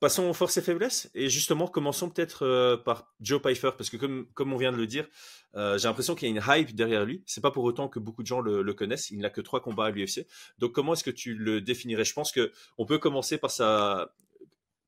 Passons 0.00 0.24
aux 0.28 0.34
forces 0.34 0.58
et 0.58 0.60
faiblesses, 0.60 1.08
et 1.14 1.30
justement, 1.30 1.66
commençons 1.66 2.10
peut-être 2.10 2.44
euh, 2.44 2.76
par 2.76 3.14
Joe 3.20 3.40
Pfeiffer, 3.40 3.70
parce 3.78 3.88
que 3.88 3.96
comme, 3.96 4.26
comme 4.34 4.52
on 4.52 4.58
vient 4.58 4.72
de 4.72 4.76
le 4.76 4.86
dire, 4.86 5.06
euh, 5.54 5.78
j'ai 5.78 5.88
l'impression 5.88 6.14
qu'il 6.14 6.28
y 6.28 6.32
a 6.32 6.34
une 6.34 6.42
hype 6.46 6.74
derrière 6.74 7.06
lui. 7.06 7.22
C'est 7.24 7.40
pas 7.40 7.52
pour 7.52 7.64
autant 7.64 7.88
que 7.88 7.98
beaucoup 8.00 8.22
de 8.22 8.26
gens 8.26 8.40
le, 8.42 8.60
le 8.60 8.74
connaissent. 8.74 9.10
Il 9.10 9.20
n'a 9.20 9.30
que 9.30 9.40
trois 9.40 9.60
combats 9.62 9.86
à 9.86 9.90
l'UFC. 9.90 10.26
Donc 10.58 10.72
comment 10.72 10.92
est-ce 10.92 11.04
que 11.04 11.10
tu 11.12 11.34
le 11.34 11.62
définirais? 11.62 12.04
Je 12.04 12.12
pense 12.12 12.32
que 12.32 12.52
on 12.76 12.84
peut 12.84 12.98
commencer 12.98 13.38
par 13.38 13.50
sa 13.50 14.12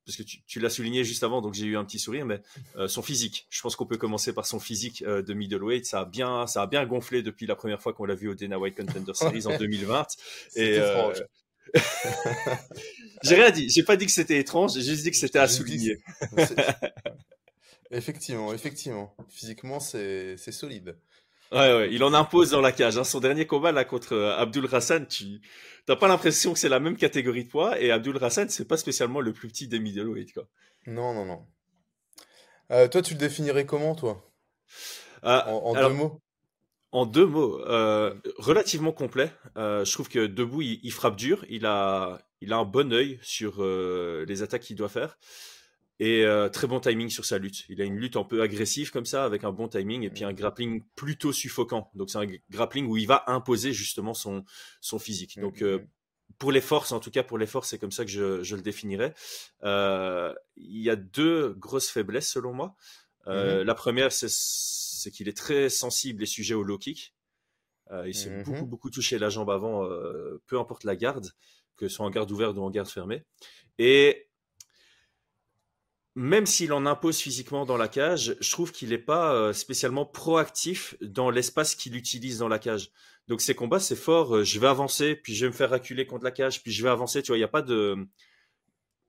parce 0.07 0.15
que 0.15 0.23
tu, 0.23 0.41
tu 0.47 0.61
l'as 0.61 0.69
souligné 0.69 1.03
juste 1.03 1.21
avant, 1.23 1.41
donc 1.41 1.53
j'ai 1.53 1.65
eu 1.65 1.75
un 1.75 1.83
petit 1.83 1.99
sourire, 1.99 2.25
mais 2.25 2.39
euh, 2.77 2.87
son 2.87 3.01
physique. 3.01 3.45
Je 3.49 3.61
pense 3.61 3.75
qu'on 3.75 3.85
peut 3.85 3.97
commencer 3.97 4.31
par 4.31 4.45
son 4.45 4.57
physique 4.57 5.03
euh, 5.05 5.21
de 5.21 5.33
middleweight. 5.33 5.85
Ça 5.85 5.99
a 5.99 6.05
bien, 6.05 6.47
ça 6.47 6.61
a 6.61 6.67
bien 6.67 6.85
gonflé 6.85 7.21
depuis 7.21 7.45
la 7.45 7.57
première 7.57 7.81
fois 7.81 7.91
qu'on 7.91 8.05
l'a 8.05 8.15
vu 8.15 8.29
au 8.29 8.33
Dana 8.33 8.57
White 8.57 8.77
Contender 8.77 9.11
Series 9.13 9.47
en 9.47 9.57
2020. 9.57 10.07
C'est 10.47 10.61
Et, 10.61 10.79
euh, 10.79 11.11
étrange. 11.11 11.23
J'ai 13.23 13.35
rien 13.35 13.51
dit. 13.51 13.69
J'ai 13.69 13.83
pas 13.83 13.97
dit 13.97 14.05
que 14.05 14.11
c'était 14.13 14.39
étrange. 14.39 14.75
J'ai 14.75 14.81
juste 14.81 15.03
dit 15.03 15.11
que 15.11 15.17
c'était 15.17 15.39
à 15.39 15.49
souligner. 15.49 15.97
Effectivement, 17.91 18.53
effectivement. 18.53 19.15
Physiquement, 19.29 19.79
c'est 19.79 20.37
solide. 20.37 20.97
Ouais, 21.51 21.73
ouais, 21.73 21.89
il 21.91 22.03
en 22.03 22.13
impose 22.13 22.51
dans 22.51 22.61
la 22.61 22.71
cage. 22.71 22.97
hein. 22.97 23.03
Son 23.03 23.19
dernier 23.19 23.45
combat 23.47 23.71
là 23.71 23.85
contre 23.85 24.13
euh, 24.13 24.35
Abdul 24.37 24.67
Hassan, 24.71 25.07
tu 25.07 25.41
t'as 25.85 25.95
pas 25.95 26.07
l'impression 26.09 26.51
que 26.53 26.59
c'est 26.59 26.67
la 26.69 26.79
même 26.79 26.97
catégorie 26.97 27.45
de 27.45 27.49
poids. 27.49 27.79
Et 27.79 27.91
Abdul 27.91 28.17
Hassan, 28.21 28.49
c'est 28.49 28.67
pas 28.67 28.77
spécialement 28.77 29.21
le 29.21 29.31
plus 29.31 29.47
petit 29.47 29.67
des 29.67 29.79
middleweight 29.79 30.33
quoi. 30.33 30.47
Non, 30.85 31.13
non, 31.13 31.25
non. 31.25 31.45
Euh, 32.71 32.87
toi, 32.89 33.01
tu 33.01 33.13
le 33.13 33.19
définirais 33.19 33.65
comment, 33.65 33.95
toi? 33.95 34.29
Euh, 35.23 35.39
En, 35.45 35.69
en 35.71 35.73
alors, 35.75 35.89
deux 35.89 35.95
mots? 35.95 36.21
En 36.91 37.05
deux 37.05 37.25
mots, 37.25 37.59
euh, 37.65 38.13
relativement 38.37 38.91
complet. 38.91 39.31
Euh, 39.57 39.85
je 39.85 39.91
trouve 39.93 40.09
que 40.09 40.25
debout, 40.25 40.61
il, 40.61 40.79
il 40.83 40.91
frappe 40.91 41.15
dur. 41.15 41.45
Il 41.49 41.65
a, 41.65 42.19
il 42.41 42.51
a 42.51 42.57
un 42.57 42.65
bon 42.65 42.91
œil 42.93 43.19
sur 43.21 43.63
euh, 43.63 44.25
les 44.27 44.41
attaques 44.41 44.63
qu'il 44.63 44.75
doit 44.75 44.89
faire. 44.89 45.17
Et 45.99 46.23
euh, 46.25 46.47
très 46.47 46.67
bon 46.67 46.79
timing 46.79 47.09
sur 47.09 47.25
sa 47.25 47.39
lutte. 47.39 47.65
Il 47.69 47.81
a 47.81 47.85
une 47.85 47.97
lutte 47.97 48.17
un 48.17 48.23
peu 48.23 48.41
agressive 48.43 48.91
comme 48.91 49.05
ça, 49.07 49.25
avec 49.25 49.43
un 49.43 49.51
bon 49.51 49.67
timing, 49.67 50.03
et 50.03 50.09
puis 50.11 50.23
un 50.23 50.33
grappling 50.33 50.83
plutôt 50.95 51.33
suffocant. 51.33 51.89
Donc 51.95 52.09
c'est 52.11 52.19
un 52.19 52.27
grappling 52.51 52.85
où 52.85 52.97
il 52.97 53.07
va 53.07 53.23
imposer 53.27 53.73
justement 53.73 54.13
son, 54.13 54.45
son 54.79 54.99
physique. 54.99 55.39
Donc 55.39 55.63
euh, 55.63 55.79
pour 56.37 56.51
les 56.51 56.61
forces, 56.61 56.91
en 56.91 56.99
tout 56.99 57.09
cas 57.09 57.23
pour 57.23 57.39
les 57.39 57.47
forces, 57.47 57.69
c'est 57.69 57.79
comme 57.79 57.91
ça 57.91 58.05
que 58.05 58.11
je, 58.11 58.43
je 58.43 58.55
le 58.55 58.61
définirais. 58.61 59.15
Euh, 59.63 60.33
il 60.55 60.81
y 60.83 60.89
a 60.91 60.95
deux 60.95 61.53
grosses 61.57 61.89
faiblesses 61.89 62.29
selon 62.29 62.53
moi. 62.53 62.75
Euh, 63.25 63.63
La 63.63 63.73
première, 63.75 64.11
c'est 64.11 65.11
qu'il 65.11 65.27
est 65.27 65.35
très 65.37 65.69
sensible 65.69 66.21
et 66.21 66.27
sujet 66.27 66.53
au 66.53 66.63
low 66.63 66.77
kick. 66.77 67.15
Euh, 67.91 68.07
il 68.07 68.13
s'est 68.13 68.29
Mhm. 68.29 68.43
beaucoup, 68.43 68.65
beaucoup 68.65 68.89
touché 68.91 69.17
la 69.17 69.29
jambe 69.29 69.49
avant, 69.49 69.83
euh, 69.85 70.41
peu 70.45 70.59
importe 70.59 70.83
la 70.83 70.95
garde, 70.95 71.31
que 71.75 71.87
ce 71.87 71.95
soit 71.95 72.05
en 72.05 72.09
garde 72.09 72.29
ouverte 72.31 72.55
ou 72.57 72.61
en 72.61 72.69
garde 72.69 72.89
fermée. 72.89 73.23
Et 73.79 74.26
même 76.17 76.47
s'il 76.47 76.73
en 76.73 76.87
impose 76.87 77.19
physiquement 77.19 77.63
dans 77.67 77.77
la 77.77 77.87
cage, 77.87 78.35
je 78.39 78.51
trouve 78.51 78.71
qu'il 78.71 78.89
n'est 78.89 78.97
pas 78.97 79.35
euh, 79.35 79.53
spécialement 79.53 80.03
proactif 80.03 80.95
dans 80.99 81.29
l'espace 81.29 81.75
qu'il 81.75 81.95
utilise 81.95 82.39
dans 82.39 82.47
la 82.47 82.57
cage. 82.57 82.89
Donc 83.27 83.39
ces 83.39 83.53
combats, 83.53 83.79
c'est 83.79 83.95
fort. 83.95 84.37
euh, 84.37 84.43
je 84.43 84.59
vais 84.59 84.65
avancer, 84.65 85.15
puis 85.15 85.35
je 85.35 85.45
vais 85.45 85.51
me 85.51 85.55
faire 85.55 85.69
reculer 85.69 86.07
contre 86.07 86.23
la 86.23 86.31
cage, 86.31 86.63
puis 86.63 86.71
je 86.71 86.81
vais 86.81 86.89
avancer. 86.89 87.21
Tu 87.21 87.27
vois, 87.27 87.37
il 87.37 87.41
n'y 87.41 87.45
a 87.45 87.47
pas 87.49 87.61
de, 87.61 87.95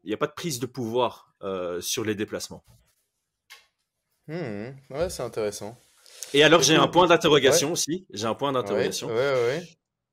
il 0.04 0.12
a 0.12 0.18
pas 0.18 0.26
de 0.26 0.34
prise 0.34 0.58
de 0.58 0.66
pouvoir 0.66 1.32
euh, 1.42 1.80
sur 1.80 2.04
les 2.04 2.14
déplacements. 2.14 2.62
Mhm. 4.26 4.76
Ouais, 4.90 5.08
c'est 5.08 5.22
intéressant. 5.22 5.78
Et 6.34 6.42
alors 6.42 6.60
j'ai 6.60 6.76
un 6.76 6.88
point 6.88 7.06
d'interrogation 7.06 7.72
aussi. 7.72 8.06
J'ai 8.12 8.26
un 8.26 8.34
point 8.34 8.52
d'interrogation. 8.52 9.08
ouais, 9.08 9.14
ouais. 9.14 9.62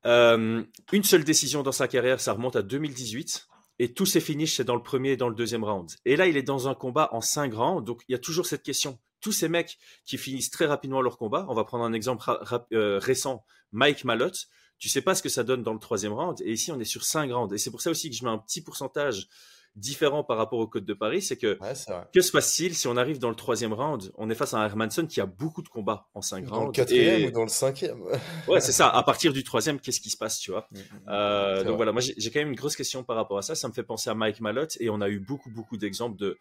Euh, 0.06 0.62
une 0.92 1.04
seule 1.04 1.24
décision 1.24 1.62
dans 1.62 1.72
sa 1.72 1.88
carrière, 1.88 2.22
ça 2.22 2.32
remonte 2.32 2.56
à 2.56 2.62
2018. 2.62 3.48
Et 3.78 3.92
tous 3.92 4.06
ses 4.06 4.20
finishes, 4.20 4.56
c'est 4.56 4.64
dans 4.64 4.74
le 4.74 4.82
premier 4.82 5.12
et 5.12 5.16
dans 5.16 5.28
le 5.28 5.34
deuxième 5.34 5.64
round. 5.64 5.90
Et 6.04 6.16
là, 6.16 6.26
il 6.26 6.36
est 6.36 6.42
dans 6.42 6.68
un 6.68 6.74
combat 6.74 7.08
en 7.12 7.20
cinq 7.20 7.54
rounds. 7.54 7.84
Donc, 7.84 8.02
il 8.08 8.12
y 8.12 8.14
a 8.14 8.18
toujours 8.18 8.46
cette 8.46 8.62
question. 8.62 8.98
Tous 9.20 9.32
ces 9.32 9.48
mecs 9.48 9.78
qui 10.04 10.18
finissent 10.18 10.50
très 10.50 10.66
rapidement 10.66 11.02
leur 11.02 11.18
combat, 11.18 11.46
on 11.48 11.54
va 11.54 11.64
prendre 11.64 11.84
un 11.84 11.92
exemple 11.92 12.24
euh, 12.72 12.98
récent, 12.98 13.44
Mike 13.72 14.04
Malotte. 14.04 14.46
Tu 14.78 14.88
sais 14.88 15.02
pas 15.02 15.14
ce 15.14 15.22
que 15.22 15.28
ça 15.28 15.42
donne 15.42 15.62
dans 15.62 15.72
le 15.72 15.78
troisième 15.78 16.12
round. 16.12 16.40
Et 16.42 16.52
ici, 16.52 16.70
on 16.70 16.80
est 16.80 16.84
sur 16.84 17.04
cinq 17.04 17.32
rounds. 17.32 17.54
Et 17.54 17.58
c'est 17.58 17.70
pour 17.70 17.80
ça 17.80 17.90
aussi 17.90 18.10
que 18.10 18.16
je 18.16 18.24
mets 18.24 18.30
un 18.30 18.38
petit 18.38 18.62
pourcentage 18.62 19.28
différent 19.76 20.24
par 20.24 20.36
rapport 20.38 20.58
au 20.58 20.66
Code 20.66 20.84
de 20.84 20.94
Paris. 20.94 21.22
C'est 21.22 21.36
que 21.36 21.58
Ouais, 21.60 21.72
que 22.12 22.20
se 22.20 22.32
passe-t-il 22.32 22.74
si 22.74 22.88
on 22.88 22.96
arrive 22.96 23.18
dans 23.18 23.28
le 23.28 23.36
troisième 23.36 23.72
round? 23.72 24.10
On 24.16 24.28
est 24.30 24.34
face 24.34 24.54
à 24.54 24.58
un 24.58 24.64
Hermanson 24.64 25.06
qui 25.06 25.20
a 25.20 25.26
beaucoup 25.26 25.62
de 25.62 25.68
combats 25.68 26.06
en 26.14 26.22
cinq 26.22 26.46
Dans 26.46 26.56
le 26.56 26.60
rounds. 26.64 26.72
quatrième 26.74 27.20
Et- 27.22 27.26
ou 27.26 27.30
dans 27.30 27.42
le 27.42 27.48
cinquième? 27.48 28.00
Ouais, 28.48 28.60
c'est 28.60 28.72
ça. 28.72 28.88
À 28.88 29.02
partir 29.02 29.32
du 29.32 29.44
troisième, 29.44 29.78
qu'est-ce 29.80 30.00
qui 30.00 30.10
se 30.10 30.16
passe, 30.16 30.38
tu 30.38 30.50
vois? 30.50 30.66
Mhm. 30.72 30.80
euh, 31.08 31.56
C'est 31.58 31.64
donc 31.64 31.66
vrai. 31.68 31.76
voilà, 31.76 31.92
moi 31.92 32.00
j'ai 32.00 32.30
quand 32.30 32.40
même 32.40 32.48
une 32.48 32.54
grosse 32.56 32.76
question 32.76 33.04
par 33.04 33.16
rapport 33.16 33.38
à 33.38 33.42
ça. 33.42 33.54
Ça 33.54 33.68
me 33.68 33.72
fait 33.72 33.82
penser 33.82 34.08
à 34.10 34.14
Mike 34.14 34.40
Malotte 34.40 34.76
et 34.80 34.88
on 34.90 35.00
a 35.00 35.08
eu 35.08 35.18
beaucoup 35.20 35.50
beaucoup 35.50 35.76
d'exemples 35.76 36.16
de, 36.16 36.38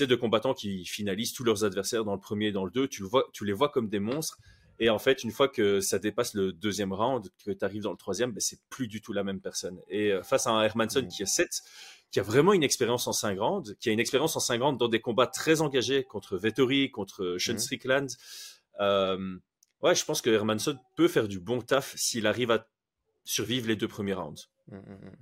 de 0.00 0.14
combattants 0.14 0.54
qui 0.54 0.84
finalisent 0.86 1.32
tous 1.32 1.44
leurs 1.44 1.64
adversaires 1.64 2.04
dans 2.04 2.14
le 2.14 2.20
premier 2.20 2.46
et 2.46 2.52
dans 2.52 2.64
le 2.64 2.70
deux. 2.70 2.88
Tu 2.88 3.02
le 3.02 3.08
vois, 3.08 3.24
tu 3.32 3.44
les 3.44 3.52
vois 3.52 3.68
comme 3.68 3.88
des 3.88 4.00
monstres. 4.00 4.38
Et 4.80 4.90
en 4.90 4.98
fait, 5.00 5.24
une 5.24 5.32
fois 5.32 5.48
que 5.48 5.80
ça 5.80 5.98
dépasse 5.98 6.34
le 6.34 6.52
deuxième 6.52 6.92
round, 6.92 7.28
que 7.44 7.50
tu 7.50 7.64
arrives 7.64 7.82
dans 7.82 7.90
le 7.90 7.96
troisième, 7.96 8.30
ben, 8.30 8.38
c'est 8.38 8.60
plus 8.70 8.86
du 8.86 9.00
tout 9.00 9.12
la 9.12 9.24
même 9.24 9.40
personne. 9.40 9.80
Et 9.88 10.12
euh, 10.12 10.22
face 10.22 10.46
à 10.46 10.50
un 10.50 10.62
Hermanson 10.62 11.04
qui 11.08 11.24
a 11.24 11.26
7, 11.26 11.50
qui 12.10 12.20
a 12.20 12.22
vraiment 12.22 12.52
une 12.52 12.62
expérience 12.62 13.06
en 13.06 13.12
5 13.12 13.38
rounds, 13.38 13.74
qui 13.80 13.90
a 13.90 13.92
une 13.92 14.00
expérience 14.00 14.36
en 14.36 14.40
5 14.40 14.60
rounds 14.62 14.78
dans 14.78 14.88
des 14.88 15.00
combats 15.00 15.26
très 15.26 15.60
engagés 15.60 16.04
contre 16.04 16.36
Vettori, 16.38 16.90
contre 16.90 17.36
Sean 17.38 17.52
Mhm. 17.52 17.58
Strickland, 17.58 18.08
ouais, 19.82 19.94
je 19.94 20.04
pense 20.04 20.22
que 20.22 20.30
Hermanson 20.30 20.78
peut 20.96 21.08
faire 21.08 21.28
du 21.28 21.40
bon 21.40 21.60
taf 21.60 21.94
s'il 21.96 22.26
arrive 22.26 22.50
à 22.50 22.66
survivre 23.24 23.68
les 23.68 23.76
deux 23.76 23.88
premiers 23.88 24.14
rounds. 24.14 24.48
Mmh, 24.68 24.76
mmh. 24.76 25.16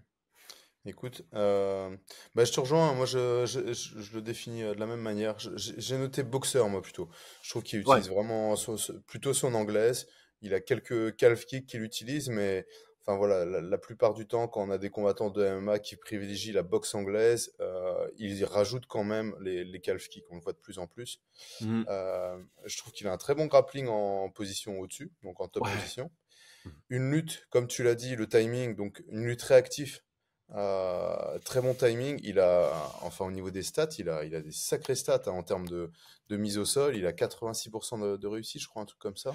Écoute, 0.88 1.22
euh, 1.34 1.96
bah, 2.36 2.44
je 2.44 2.52
te 2.52 2.60
rejoins. 2.60 2.94
Moi, 2.94 3.06
je, 3.06 3.44
je- 3.44 4.14
le 4.14 4.22
définis 4.22 4.62
euh, 4.62 4.74
de 4.74 4.78
la 4.78 4.86
même 4.86 5.00
manière. 5.00 5.36
J'ai 5.38 5.98
noté 5.98 6.22
boxeur, 6.22 6.68
moi, 6.68 6.80
plutôt. 6.80 7.08
Je 7.42 7.50
trouve 7.50 7.64
qu'il 7.64 7.80
utilise 7.80 8.08
vraiment 8.08 8.54
plutôt 9.08 9.34
son 9.34 9.54
anglaise. 9.54 10.06
Il 10.42 10.54
a 10.54 10.60
quelques 10.60 11.16
calf 11.16 11.44
kicks 11.44 11.66
qu'il 11.66 11.82
utilise, 11.82 12.28
mais 12.28 12.66
enfin 13.06 13.16
voilà, 13.16 13.44
la, 13.44 13.78
plupart 13.78 14.14
du 14.14 14.26
temps, 14.26 14.48
quand 14.48 14.66
on 14.66 14.70
a 14.70 14.78
des 14.78 14.90
combattants 14.90 15.30
de 15.30 15.46
MMA 15.48 15.78
qui 15.78 15.96
privilégient 15.96 16.52
la 16.52 16.62
boxe 16.62 16.94
anglaise, 16.94 17.54
euh, 17.60 18.08
il 18.18 18.44
rajoute 18.44 18.86
quand 18.86 19.04
même 19.04 19.34
les, 19.40 19.64
les 19.64 19.80
calf 19.80 20.08
kicks. 20.08 20.24
On 20.30 20.36
le 20.36 20.40
voit 20.40 20.52
de 20.52 20.58
plus 20.58 20.78
en 20.78 20.86
plus. 20.86 21.20
Mmh. 21.60 21.84
je 22.64 22.76
trouve 22.78 22.92
qu'il 22.92 23.06
a 23.06 23.12
un 23.12 23.16
très 23.16 23.34
bon 23.34 23.46
grappling 23.46 23.86
en 23.88 24.28
position 24.30 24.80
au-dessus, 24.80 25.12
donc 25.22 25.40
en 25.40 25.48
top 25.48 25.64
position. 25.64 26.10
Mmh. 26.64 26.70
Une 26.90 27.10
lutte, 27.10 27.46
comme 27.50 27.68
tu 27.68 27.84
l'as 27.84 27.94
dit, 27.94 28.16
le 28.16 28.28
timing, 28.28 28.74
donc 28.74 29.02
une 29.08 29.24
lutte 29.24 29.42
réactive. 29.42 30.00
Euh, 30.54 31.38
très 31.44 31.60
bon 31.60 31.74
timing. 31.74 32.20
Il 32.22 32.38
a, 32.38 32.70
enfin 33.02 33.24
au 33.24 33.30
niveau 33.30 33.50
des 33.50 33.62
stats, 33.62 33.88
il 33.98 34.08
a, 34.08 34.24
il 34.24 34.34
a 34.34 34.40
des 34.40 34.52
sacrés 34.52 34.94
stats 34.94 35.22
hein, 35.26 35.32
en 35.32 35.42
termes 35.42 35.66
de, 35.66 35.90
de, 36.28 36.36
mise 36.36 36.58
au 36.58 36.64
sol. 36.64 36.96
Il 36.96 37.06
a 37.06 37.12
86% 37.12 38.18
de, 38.18 38.26
réussite, 38.26 38.62
je 38.62 38.68
crois, 38.68 38.82
un 38.82 38.86
truc 38.86 39.00
comme 39.00 39.16
ça. 39.16 39.34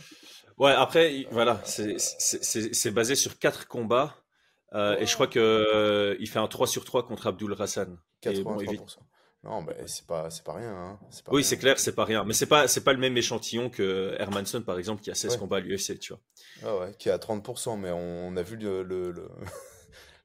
Ouais, 0.57 0.71
après, 0.71 1.27
voilà, 1.31 1.61
c'est 1.65 2.91
basé 2.91 3.15
sur 3.15 3.37
4 3.39 3.67
combats. 3.67 4.15
Euh, 4.73 4.97
et 4.99 5.05
je 5.05 5.13
crois 5.15 5.27
qu'il 5.27 5.41
euh, 5.41 6.15
il 6.21 6.29
fait 6.29 6.39
un 6.39 6.47
3 6.47 6.65
sur 6.65 6.85
3 6.85 7.05
contre 7.05 7.27
Abdul 7.27 7.53
Hassan. 7.59 7.97
83%. 8.23 8.99
non, 9.43 9.61
mais 9.63 9.75
c'est 9.85 10.05
pas, 10.07 10.29
pas 10.45 10.53
rien. 10.53 10.73
Hein. 10.73 10.99
Pas 11.25 11.33
oui, 11.33 11.43
c'est 11.43 11.57
clair, 11.57 11.77
c'est 11.77 11.93
pas 11.93 12.05
rien. 12.05 12.23
Mais 12.23 12.33
c'est 12.33 12.45
pas, 12.45 12.67
pas 12.67 12.93
le 12.93 12.99
même 12.99 13.17
échantillon 13.17 13.69
que 13.69 14.15
Hermanson, 14.17 14.61
par 14.61 14.77
exemple, 14.79 15.01
qui 15.01 15.11
a 15.11 15.15
16 15.15 15.35
combats 15.35 15.57
à 15.57 15.59
l'UFC, 15.59 15.99
tu 15.99 16.13
vois. 16.13 16.21
Ah 16.63 16.77
ouais, 16.77 16.95
qui 16.97 17.09
a 17.09 17.17
30%, 17.17 17.77
mais 17.77 17.91
on, 17.91 18.37
a 18.37 18.43
vu 18.43 18.55
le, 18.55 18.83
le 18.83 19.27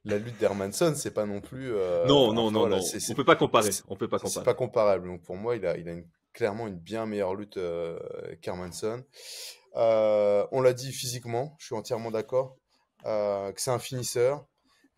la 0.07 0.17
lutte 0.17 0.37
d'Hermanson, 0.37 0.93
c'est 0.95 1.13
pas 1.13 1.25
non 1.25 1.41
plus. 1.41 1.75
Euh, 1.75 2.05
non, 2.05 2.33
non, 2.33 2.49
non, 2.49 2.67
non. 2.67 2.79
On 3.09 3.13
peut 3.13 3.25
pas 3.25 3.35
comparer. 3.35 3.69
On 3.87 3.95
peut 3.95 4.07
pas 4.07 4.17
comparer. 4.17 4.33
C'est 4.33 4.43
pas 4.43 4.53
comparable. 4.53 5.07
Donc 5.07 5.21
pour 5.23 5.35
moi, 5.35 5.55
il 5.55 5.65
a, 5.65 5.77
il 5.77 5.89
a 5.89 5.95
clairement 6.33 6.67
une 6.67 6.77
bien 6.77 7.05
meilleure 7.05 7.35
lutte 7.35 7.57
euh, 7.57 7.99
qu'Hermanson. 8.41 9.03
Euh, 9.75 10.45
on 10.51 10.61
l'a 10.61 10.73
dit 10.73 10.91
physiquement, 10.91 11.55
je 11.59 11.67
suis 11.67 11.75
entièrement 11.75 12.11
d'accord. 12.11 12.57
que 13.03 13.53
c'est 13.57 13.71
un 13.71 13.79
finisseur. 13.79 14.45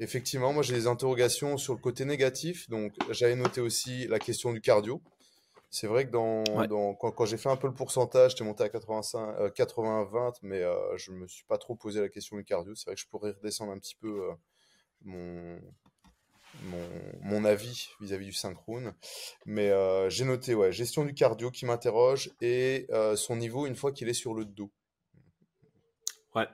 Effectivement, 0.01 0.53
moi 0.53 0.63
j'ai 0.63 0.75
des 0.75 0.87
interrogations 0.87 1.57
sur 1.57 1.73
le 1.73 1.79
côté 1.79 2.05
négatif. 2.05 2.69
Donc 2.69 2.93
j'avais 3.09 3.35
noté 3.35 3.61
aussi 3.61 4.07
la 4.07 4.19
question 4.19 4.53
du 4.53 4.61
cardio. 4.61 5.01
C'est 5.71 5.85
vrai 5.85 6.05
que 6.05 6.11
dans, 6.11 6.95
quand, 6.95 7.25
j'ai 7.25 7.37
fait 7.37 7.49
un 7.49 7.55
peu 7.55 7.67
le 7.67 7.75
pourcentage, 7.75 8.31
j'étais 8.31 8.43
monté 8.43 8.63
à 8.63 8.69
85, 8.69 9.53
80-20, 9.55 10.37
mais 10.41 10.63
je 10.97 11.11
me 11.11 11.27
suis 11.27 11.45
pas 11.45 11.57
trop 11.57 11.75
posé 11.75 11.99
la 11.99 12.09
question 12.09 12.37
du 12.37 12.43
cardio. 12.43 12.73
C'est 12.75 12.85
vrai 12.85 12.95
que 12.95 13.01
je 13.01 13.07
pourrais 13.07 13.31
redescendre 13.31 13.71
un 13.71 13.77
petit 13.77 13.95
peu 13.95 14.31
mon, 15.01 15.59
mon, 17.21 17.45
avis 17.45 17.89
vis-à-vis 17.99 18.25
du 18.25 18.33
synchrone. 18.33 18.93
Mais 19.45 19.69
euh, 19.69 20.09
j'ai 20.09 20.25
noté, 20.25 20.55
ouais, 20.55 20.71
gestion 20.71 21.05
du 21.05 21.13
cardio 21.13 21.51
qui 21.51 21.65
m'interroge 21.65 22.31
et 22.41 22.87
euh, 22.91 23.15
son 23.15 23.35
niveau 23.35 23.65
une 23.65 23.75
fois 23.75 23.91
qu'il 23.91 24.09
est 24.09 24.13
sur 24.13 24.33
le 24.33 24.45
dos. 24.45 24.71
Ouais. 26.35 26.47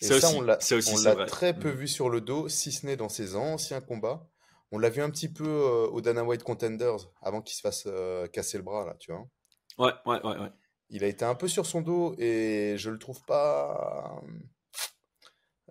Et 0.00 0.06
ça, 0.06 0.30
on 0.30 0.42
l'a 0.42 0.56
très 1.26 1.58
peu 1.58 1.72
mm. 1.72 1.76
vu 1.76 1.88
sur 1.88 2.10
le 2.10 2.20
dos, 2.20 2.48
si 2.48 2.72
ce 2.72 2.86
n'est 2.86 2.96
dans 2.96 3.08
ses 3.08 3.36
anciens 3.36 3.80
combats. 3.80 4.28
On 4.72 4.78
l'a 4.78 4.90
vu 4.90 5.00
un 5.00 5.10
petit 5.10 5.32
peu 5.32 5.46
euh, 5.46 5.86
au 5.88 6.00
Dana 6.00 6.24
White 6.24 6.42
Contenders 6.42 7.08
avant 7.22 7.40
qu'il 7.40 7.56
se 7.56 7.60
fasse 7.60 7.88
casser 8.32 8.58
le 8.58 8.64
bras, 8.64 8.84
là, 8.84 8.96
tu 8.98 9.12
vois. 9.12 9.26
Ouais, 9.78 9.92
ouais, 10.06 10.20
ouais, 10.24 10.38
ouais. 10.38 10.50
Il 10.88 11.02
a 11.02 11.08
été 11.08 11.24
un 11.24 11.34
peu 11.34 11.48
sur 11.48 11.66
son 11.66 11.80
dos 11.80 12.14
et 12.18 12.74
je 12.78 12.90
le 12.90 12.98
trouve 12.98 13.20
pas 13.24 14.22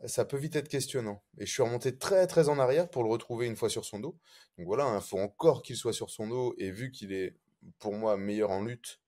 ça 0.05 0.25
peut 0.25 0.37
vite 0.37 0.55
être 0.55 0.67
questionnant. 0.67 1.23
Et 1.37 1.45
je 1.45 1.51
suis 1.51 1.63
remonté 1.63 1.97
très 1.97 2.27
très 2.27 2.49
en 2.49 2.59
arrière 2.59 2.89
pour 2.89 3.03
le 3.03 3.09
retrouver 3.09 3.47
une 3.47 3.55
fois 3.55 3.69
sur 3.69 3.85
son 3.85 3.99
dos. 3.99 4.17
Donc 4.57 4.67
voilà, 4.67 4.85
il 4.85 4.95
hein, 4.95 5.01
faut 5.01 5.19
encore 5.19 5.63
qu'il 5.63 5.75
soit 5.75 5.93
sur 5.93 6.09
son 6.09 6.27
dos. 6.27 6.55
Et 6.57 6.71
vu 6.71 6.91
qu'il 6.91 7.13
est 7.13 7.37
pour 7.79 7.93
moi 7.93 8.17
meilleur 8.17 8.51
en 8.51 8.63
lutte 8.63 8.99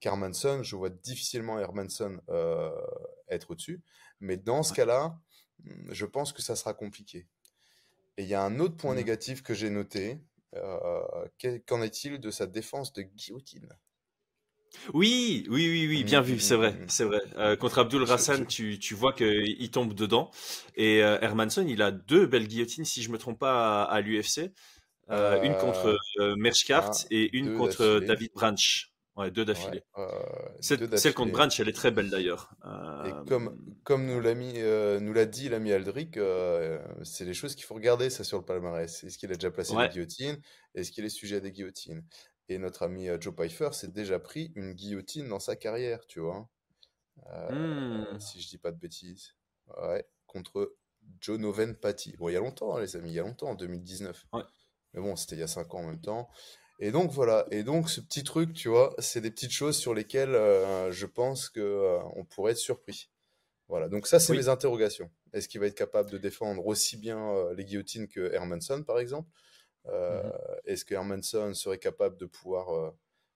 qu'Hermanson, 0.00 0.62
je 0.62 0.76
vois 0.76 0.90
difficilement 0.90 1.58
Hermanson 1.58 2.20
euh, 2.28 2.70
être 3.28 3.50
au-dessus. 3.50 3.82
Mais 4.20 4.36
dans 4.36 4.62
ce 4.62 4.72
cas-là, 4.72 5.18
hmm, 5.64 5.92
je 5.92 6.06
pense 6.06 6.32
que 6.32 6.42
ça 6.42 6.56
sera 6.56 6.72
compliqué. 6.72 7.26
Et 8.16 8.22
il 8.22 8.28
y 8.28 8.34
a 8.34 8.42
un 8.42 8.58
autre 8.60 8.76
point 8.76 8.94
mmh. 8.94 8.98
négatif 8.98 9.42
que 9.42 9.54
j'ai 9.54 9.70
noté. 9.70 10.20
Euh, 10.54 11.28
qu'en 11.66 11.82
est-il 11.82 12.20
de 12.20 12.30
sa 12.30 12.46
défense 12.46 12.92
de 12.92 13.02
guillotine? 13.02 13.68
Oui, 14.94 15.46
oui, 15.48 15.68
oui, 15.68 15.86
oui, 15.88 16.04
bien 16.04 16.20
vu, 16.20 16.38
c'est 16.38 16.56
vrai, 16.56 16.74
c'est 16.88 17.04
vrai. 17.04 17.20
Euh, 17.36 17.56
contre 17.56 17.78
Abdul 17.78 18.02
Rassan, 18.02 18.46
tu, 18.46 18.78
tu 18.78 18.94
vois 18.94 19.12
qu'il 19.12 19.70
tombe 19.70 19.94
dedans. 19.94 20.30
Et 20.76 21.02
euh, 21.02 21.18
Hermanson, 21.20 21.66
il 21.66 21.82
a 21.82 21.90
deux 21.90 22.26
belles 22.26 22.48
guillotines, 22.48 22.84
si 22.84 23.02
je 23.02 23.10
me 23.10 23.18
trompe 23.18 23.38
pas, 23.38 23.82
à, 23.82 24.00
l'UFC. 24.00 24.52
Euh, 25.10 25.40
une 25.42 25.56
contre 25.56 25.98
Merschkart 26.36 26.92
et 27.10 27.36
une 27.36 27.56
contre 27.56 28.00
David 28.00 28.30
Branch. 28.34 28.92
Ouais, 29.16 29.32
deux 29.32 29.44
d'affilée. 29.44 29.82
celle 30.60 31.14
contre 31.14 31.32
Branch, 31.32 31.58
elle 31.58 31.68
est 31.68 31.72
très 31.72 31.90
belle 31.90 32.08
d'ailleurs. 32.08 32.50
Et 33.04 33.28
comme, 33.28 33.58
comme 33.84 34.06
nous 34.06 34.20
l'a 34.20 34.34
mis, 34.34 34.54
nous 35.00 35.12
l'a 35.12 35.26
dit 35.26 35.48
l'ami 35.48 35.72
Aldric, 35.72 36.18
c'est 37.02 37.24
des 37.24 37.34
choses 37.34 37.54
qu'il 37.54 37.64
faut 37.64 37.74
regarder 37.74 38.10
ça 38.10 38.22
sur 38.22 38.38
le 38.38 38.44
palmarès. 38.44 39.02
Est-ce 39.02 39.18
qu'il 39.18 39.32
a 39.32 39.34
déjà 39.34 39.50
placé 39.50 39.74
des 39.74 39.88
guillotines? 39.88 40.38
Est-ce 40.74 40.92
qu'il 40.92 41.04
est 41.04 41.10
sujet 41.10 41.36
à 41.36 41.40
des 41.40 41.52
guillotines? 41.52 42.04
Et 42.48 42.58
notre 42.58 42.82
ami 42.82 43.08
euh, 43.08 43.18
Joe 43.20 43.34
Pfeiffer 43.34 43.70
s'est 43.72 43.88
déjà 43.88 44.18
pris 44.18 44.52
une 44.54 44.72
guillotine 44.72 45.28
dans 45.28 45.40
sa 45.40 45.56
carrière, 45.56 46.06
tu 46.06 46.20
vois. 46.20 46.48
Euh, 47.30 48.12
mmh. 48.12 48.20
Si 48.20 48.40
je 48.40 48.48
dis 48.48 48.58
pas 48.58 48.72
de 48.72 48.78
bêtises. 48.78 49.34
Ouais, 49.82 50.06
contre 50.26 50.74
Joe 51.20 51.38
Noven 51.38 51.76
Patty. 51.76 52.16
Bon, 52.16 52.28
il 52.28 52.32
y 52.32 52.36
a 52.36 52.40
longtemps, 52.40 52.76
hein, 52.76 52.80
les 52.80 52.96
amis, 52.96 53.10
il 53.10 53.14
y 53.14 53.18
a 53.18 53.22
longtemps, 53.22 53.50
en 53.50 53.54
2019. 53.54 54.26
Mais 54.94 55.02
bon, 55.02 55.14
c'était 55.16 55.36
il 55.36 55.40
y 55.40 55.42
a 55.42 55.48
5 55.48 55.74
ans 55.74 55.80
en 55.80 55.86
même 55.86 56.00
temps. 56.00 56.30
Et 56.80 56.90
donc 56.92 57.10
voilà, 57.10 57.44
et 57.50 57.64
donc 57.64 57.90
ce 57.90 58.00
petit 58.00 58.22
truc, 58.22 58.54
tu 58.54 58.68
vois, 58.68 58.94
c'est 58.98 59.20
des 59.20 59.32
petites 59.32 59.50
choses 59.50 59.76
sur 59.76 59.94
lesquelles 59.94 60.36
euh, 60.36 60.92
je 60.92 61.06
pense 61.06 61.50
que 61.50 61.98
on 62.14 62.24
pourrait 62.24 62.52
être 62.52 62.58
surpris. 62.58 63.10
Voilà, 63.66 63.88
donc 63.88 64.06
ça 64.06 64.20
c'est 64.20 64.32
mes 64.32 64.48
interrogations. 64.48 65.10
Est-ce 65.32 65.48
qu'il 65.48 65.60
va 65.60 65.66
être 65.66 65.74
capable 65.74 66.08
de 66.08 66.16
défendre 66.16 66.64
aussi 66.66 66.96
bien 66.96 67.52
les 67.54 67.64
guillotines 67.64 68.08
que 68.08 68.32
Hermanson 68.32 68.84
par 68.84 68.98
exemple? 69.00 69.28
Euh, 69.88 70.30
est-ce 70.64 70.84
que 70.84 70.94
Hermanson 70.94 71.54
serait 71.54 71.78
capable 71.78 72.16
de 72.16 72.26
pouvoir 72.26 72.70
euh, 72.74 72.90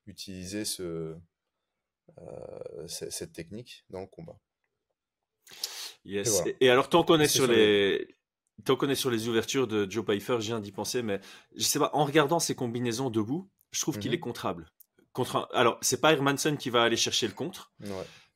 utiliser 0.06 0.64
ce, 0.64 1.16
euh, 2.18 2.86
cette 2.86 3.32
technique 3.32 3.84
dans 3.90 4.00
le 4.00 4.06
combat? 4.06 4.38
Yes. 6.04 6.42
Et, 6.60 6.68
alors, 6.68 6.88
tant 6.88 7.04
qu'on 7.04 7.20
est, 7.20 7.28
sur 7.28 7.46
les... 7.46 8.16
Tant 8.64 8.76
qu'on 8.76 8.88
est 8.88 8.96
sur 8.96 9.10
les 9.10 9.28
ouvertures 9.28 9.66
de 9.66 9.90
Joe 9.90 10.04
Pfeiffer, 10.04 10.36
je 10.40 10.46
viens 10.46 10.60
d'y 10.60 10.72
penser, 10.72 11.02
mais 11.02 11.20
je 11.56 11.64
sais 11.64 11.78
pas, 11.78 11.90
en 11.94 12.04
regardant 12.04 12.38
ses 12.38 12.54
combinaisons 12.54 13.10
debout, 13.10 13.50
je 13.70 13.80
trouve 13.80 13.98
qu'il 13.98 14.10
mmh 14.10 14.14
est 14.14 14.20
contrable. 14.20 14.72
Contre 15.12 15.48
Alors, 15.52 15.78
c'est 15.80 16.00
pas 16.00 16.12
Hermanson 16.12 16.56
qui 16.56 16.70
va 16.70 16.82
aller 16.82 16.96
chercher 16.96 17.26
le 17.26 17.32
contre, 17.32 17.72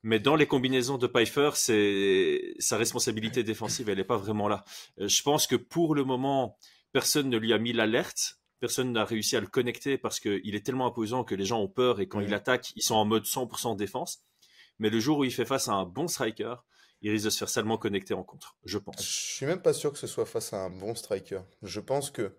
mais 0.03 0.21
dans 0.21 0.37
les 0.37 0.47
combinaisons 0.47 0.99
de 0.99 1.07
Pfeiffer, 1.07 1.51
c'est 1.55 2.55
sa 2.59 2.77
responsabilité 2.77 3.43
défensive, 3.43 3.89
elle 3.89 3.99
n'est 3.99 4.05
pas 4.05 4.17
vraiment 4.17 4.49
là. 4.49 4.65
Je 4.99 5.23
pense 5.23 5.47
que 5.47 5.57
pour 5.57 5.95
le 5.95 6.05
moment, 6.05 6.59
personne 6.97 7.29
ne 7.29 7.37
lui 7.37 7.53
a 7.53 7.59
mis 7.59 7.75
l'alerte, 7.75 8.39
personne 8.59 8.91
n'a 8.91 9.05
réussi 9.05 9.37
à 9.37 9.41
le 9.41 9.47
connecter 9.47 9.99
parce 9.99 10.19
qu'il 10.19 10.55
est 10.55 10.65
tellement 10.65 10.87
imposant 10.87 11.25
que 11.25 11.35
les 11.35 11.45
gens 11.45 11.61
ont 11.61 11.69
peur 11.69 12.01
et 12.01 12.09
quand 12.09 12.21
il 12.21 12.33
attaque, 12.33 12.73
ils 12.75 12.81
sont 12.81 12.95
en 12.95 13.05
mode 13.05 13.25
100% 13.25 13.77
défense. 13.77 14.25
Mais 14.79 14.89
le 14.89 14.99
jour 14.99 15.19
où 15.19 15.25
il 15.25 15.31
fait 15.31 15.45
face 15.45 15.69
à 15.69 15.73
un 15.73 15.85
bon 15.85 16.09
striker, 16.09 16.55
il 17.03 17.11
risque 17.11 17.27
de 17.27 17.31
se 17.31 17.37
faire 17.37 17.51
salement 17.51 17.77
connecter 17.77 18.15
en 18.15 18.25
contre, 18.25 18.57
je 18.65 18.79
pense. 18.79 19.03
Je 19.03 19.35
suis 19.35 19.45
même 19.45 19.61
pas 19.61 19.75
sûr 19.75 19.93
que 19.93 19.99
ce 19.99 20.07
soit 20.07 20.25
face 20.25 20.55
à 20.55 20.57
un 20.57 20.71
bon 20.71 20.95
striker. 20.95 21.41
Je 21.61 21.81
pense 21.81 22.11
que, 22.11 22.35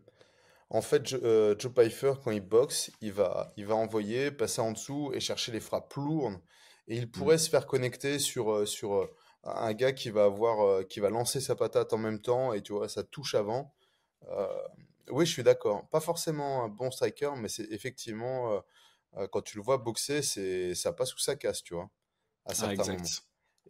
en 0.72 0.82
fait, 0.82 1.14
euh, 1.14 1.54
Joe 1.60 1.72
Pfeiffer, 1.72 2.14
quand 2.24 2.32
il 2.32 2.42
boxe, 2.42 2.90
il 3.00 3.14
va, 3.14 3.54
il 3.58 3.68
va 3.68 3.76
envoyer, 3.76 4.32
passer 4.32 4.62
en 4.62 4.72
dessous 4.72 5.12
et 5.14 5.20
chercher 5.20 5.52
les 5.52 5.60
frappes 5.60 5.94
lourdes. 5.94 6.42
Et 6.88 6.98
il 6.98 7.12
pourrait 7.12 7.36
mm. 7.36 7.40
se 7.40 7.50
faire 7.52 7.68
connecter 7.68 8.18
sur, 8.18 8.52
euh, 8.52 8.66
sur 8.66 8.96
euh, 8.96 9.16
un 9.44 9.74
gars 9.74 9.94
qui 9.94 10.10
va 10.10 10.24
avoir, 10.24 10.84
qui 10.88 11.00
va 11.00 11.12
lancer 11.12 11.42
sa 11.42 11.56
patate 11.56 11.94
en 11.94 12.00
même 12.00 12.20
temps 12.20 12.54
et 12.54 12.64
tu 12.64 12.74
vois, 12.74 12.90
ça 12.90 13.04
touche 13.04 13.36
avant. 13.36 13.76
Euh, 14.30 14.48
oui, 15.10 15.26
je 15.26 15.32
suis 15.32 15.44
d'accord. 15.44 15.88
Pas 15.90 16.00
forcément 16.00 16.64
un 16.64 16.70
bon 16.70 16.92
striker, 16.92 17.32
mais 17.38 17.48
c'est 17.48 17.68
effectivement, 17.72 18.54
euh, 18.54 18.60
euh, 19.18 19.28
quand 19.28 19.42
tu 19.42 19.58
le 19.58 19.64
vois 19.64 19.78
boxer, 19.78 20.22
c'est 20.22 20.76
ça 20.76 20.94
passe 20.94 21.14
ou 21.14 21.20
ça 21.20 21.36
casse, 21.36 21.64
tu 21.64 21.74
vois, 21.74 21.90
à 22.46 22.52
ah, 22.52 22.54
certains 22.54 22.94
moments. 22.94 23.04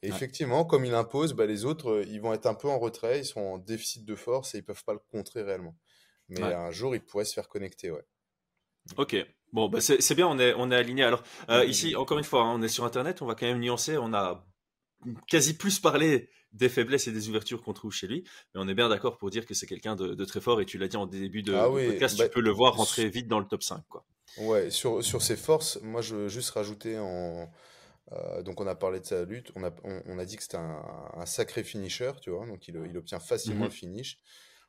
Et 0.04 0.10
effectivement, 0.10 0.64
comme 0.64 0.86
il 0.86 0.94
impose, 0.94 1.34
bah, 1.34 1.48
les 1.48 1.66
autres, 1.66 2.04
ils 2.08 2.22
vont 2.22 2.32
être 2.34 2.46
un 2.46 2.54
peu 2.54 2.68
en 2.68 2.78
retrait, 2.78 3.20
ils 3.20 3.26
sont 3.26 3.42
en 3.42 3.58
déficit 3.58 4.06
de 4.06 4.16
force 4.16 4.54
et 4.54 4.60
ils 4.60 4.64
peuvent 4.64 4.84
pas 4.84 4.94
le 4.94 5.00
contrer 5.00 5.42
réellement. 5.42 5.76
Mais 6.30 6.42
un 6.42 6.72
jour, 6.72 6.94
il 6.94 7.02
pourrait 7.02 7.26
se 7.26 7.34
faire 7.34 7.48
connecter, 7.48 7.90
ouais. 7.90 8.06
Ok, 8.96 9.16
bon, 9.52 9.68
bah 9.70 9.82
c'est 9.82 10.16
bien, 10.16 10.28
on 10.28 10.38
est, 10.40 10.54
on 10.54 10.72
est 10.72 10.76
aligné. 10.76 11.04
Alors, 11.04 11.24
ici, 11.66 11.96
encore 11.96 12.20
une 12.20 12.24
fois, 12.24 12.44
hein, 12.44 12.54
on 12.56 12.62
est 12.62 12.68
sur 12.68 12.86
Internet, 12.86 13.22
on 13.22 13.26
va 13.26 13.34
quand 13.34 13.48
même 13.48 13.60
nuancer, 13.60 13.98
on 13.98 14.14
a 14.14 14.46
quasi 15.28 15.58
plus 15.58 15.80
parlé 15.80 16.30
des 16.54 16.70
faiblesses 16.70 17.08
et 17.08 17.12
des 17.12 17.30
ouvertures 17.30 17.62
qu'on 17.62 17.74
trouve 17.74 17.92
chez 17.92 18.08
lui. 18.08 18.24
Mais 18.54 18.62
on 18.62 18.68
est 18.68 18.74
bien 18.76 18.90
d'accord 18.90 19.18
pour 19.18 19.30
dire 19.30 19.46
que 19.46 19.54
c'est 19.54 19.68
quelqu'un 19.68 19.96
de, 19.96 20.26
très 20.26 20.42
fort 20.42 20.62
et 20.62 20.66
tu 20.66 20.78
l'as 20.78 20.88
dit 20.88 20.98
en 20.98 21.06
début 21.06 21.44
de, 21.44 21.54
ah 21.54 21.68
podcast, 21.70 22.16
tu 22.16 22.24
bah, 22.24 22.30
peux 22.30 22.42
le 22.42 22.52
voir 22.52 22.76
rentrer 22.76 23.10
vite 23.10 23.28
dans 23.28 23.40
le 23.40 23.46
top 23.46 23.64
5. 23.64 23.84
Quoi. 23.90 24.06
Ouais, 24.38 24.70
sur, 24.70 25.04
sur 25.04 25.22
ses 25.22 25.36
forces, 25.36 25.80
moi 25.82 26.02
je 26.02 26.16
veux 26.16 26.28
juste 26.30 26.52
rajouter 26.52 26.98
en, 26.98 27.50
Euh, 28.14 28.42
donc 28.42 28.62
on 28.62 28.68
a 28.68 28.76
parlé 28.76 29.00
de 29.00 29.06
sa 29.06 29.26
lutte, 29.26 29.52
on 29.56 29.64
a, 29.64 29.72
on, 29.84 30.18
a 30.18 30.26
dit 30.26 30.38
que 30.38 30.44
c'était 30.44 30.58
un, 30.58 31.26
sacré 31.26 31.64
finisher, 31.64 32.12
tu 32.22 32.30
vois, 32.30 32.46
donc 32.46 32.68
il, 32.68 32.76
il 32.90 32.98
obtient 32.98 33.20
facilement 33.20 33.66
mhm. 33.66 33.66
le 33.66 33.72
finish. 33.72 34.20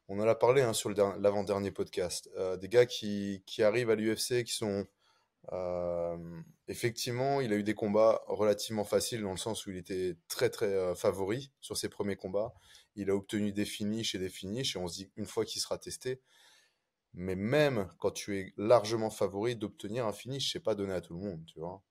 On 0.09 0.19
en 0.21 0.27
a 0.27 0.35
parlé 0.35 0.63
hein, 0.63 0.73
sur 0.73 0.91
l'avant-dernier 0.91 1.71
podcast. 1.71 2.31
Euh, 2.37 2.57
des 2.57 2.69
gars 2.69 2.87
qui, 2.87 3.43
qui 3.47 3.63
arrivent 3.63 3.91
à 3.91 3.95
l'UFC, 3.95 4.43
qui 4.43 4.55
sont... 4.55 4.87
Euh, 5.53 6.41
effectivement, 6.67 7.41
il 7.41 7.53
a 7.53 7.57
eu 7.57 7.63
des 7.63 7.75
combats 7.75 8.23
relativement 8.27 8.85
faciles 8.85 9.23
dans 9.23 9.31
le 9.31 9.39
sens 9.39 9.67
où 9.67 9.71
il 9.71 9.77
était 9.77 10.17
très 10.29 10.51
très 10.51 10.95
favori 10.95 11.53
sur 11.61 11.77
ses 11.77 11.89
premiers 11.89 12.17
combats. 12.17 12.53
Il 12.97 13.11
a 13.11 13.15
obtenu 13.15 13.53
des 13.53 13.65
finishes 13.65 14.15
et 14.15 14.19
des 14.19 14.29
finishes 14.29 14.77
et 14.77 14.79
on 14.79 14.89
se 14.89 14.95
dit 14.95 15.11
une 15.17 15.27
fois 15.27 15.45
qu'il 15.45 15.63
sera 15.63 15.79
testé, 15.79 16.21
mais 17.15 17.37
même 17.37 17.89
quand 17.99 18.11
tu 18.11 18.39
es 18.39 18.53
largement 18.57 19.11
favori, 19.11 19.57
d'obtenir 19.57 20.07
un 20.07 20.13
finish, 20.13 20.53
c'est 20.53 20.61
pas 20.61 20.75
donné 20.75 20.93
à 20.93 21.01
tout 21.01 21.15
le 21.15 21.21
monde, 21.21 21.45
tu 21.47 21.59
vois. 21.59 21.83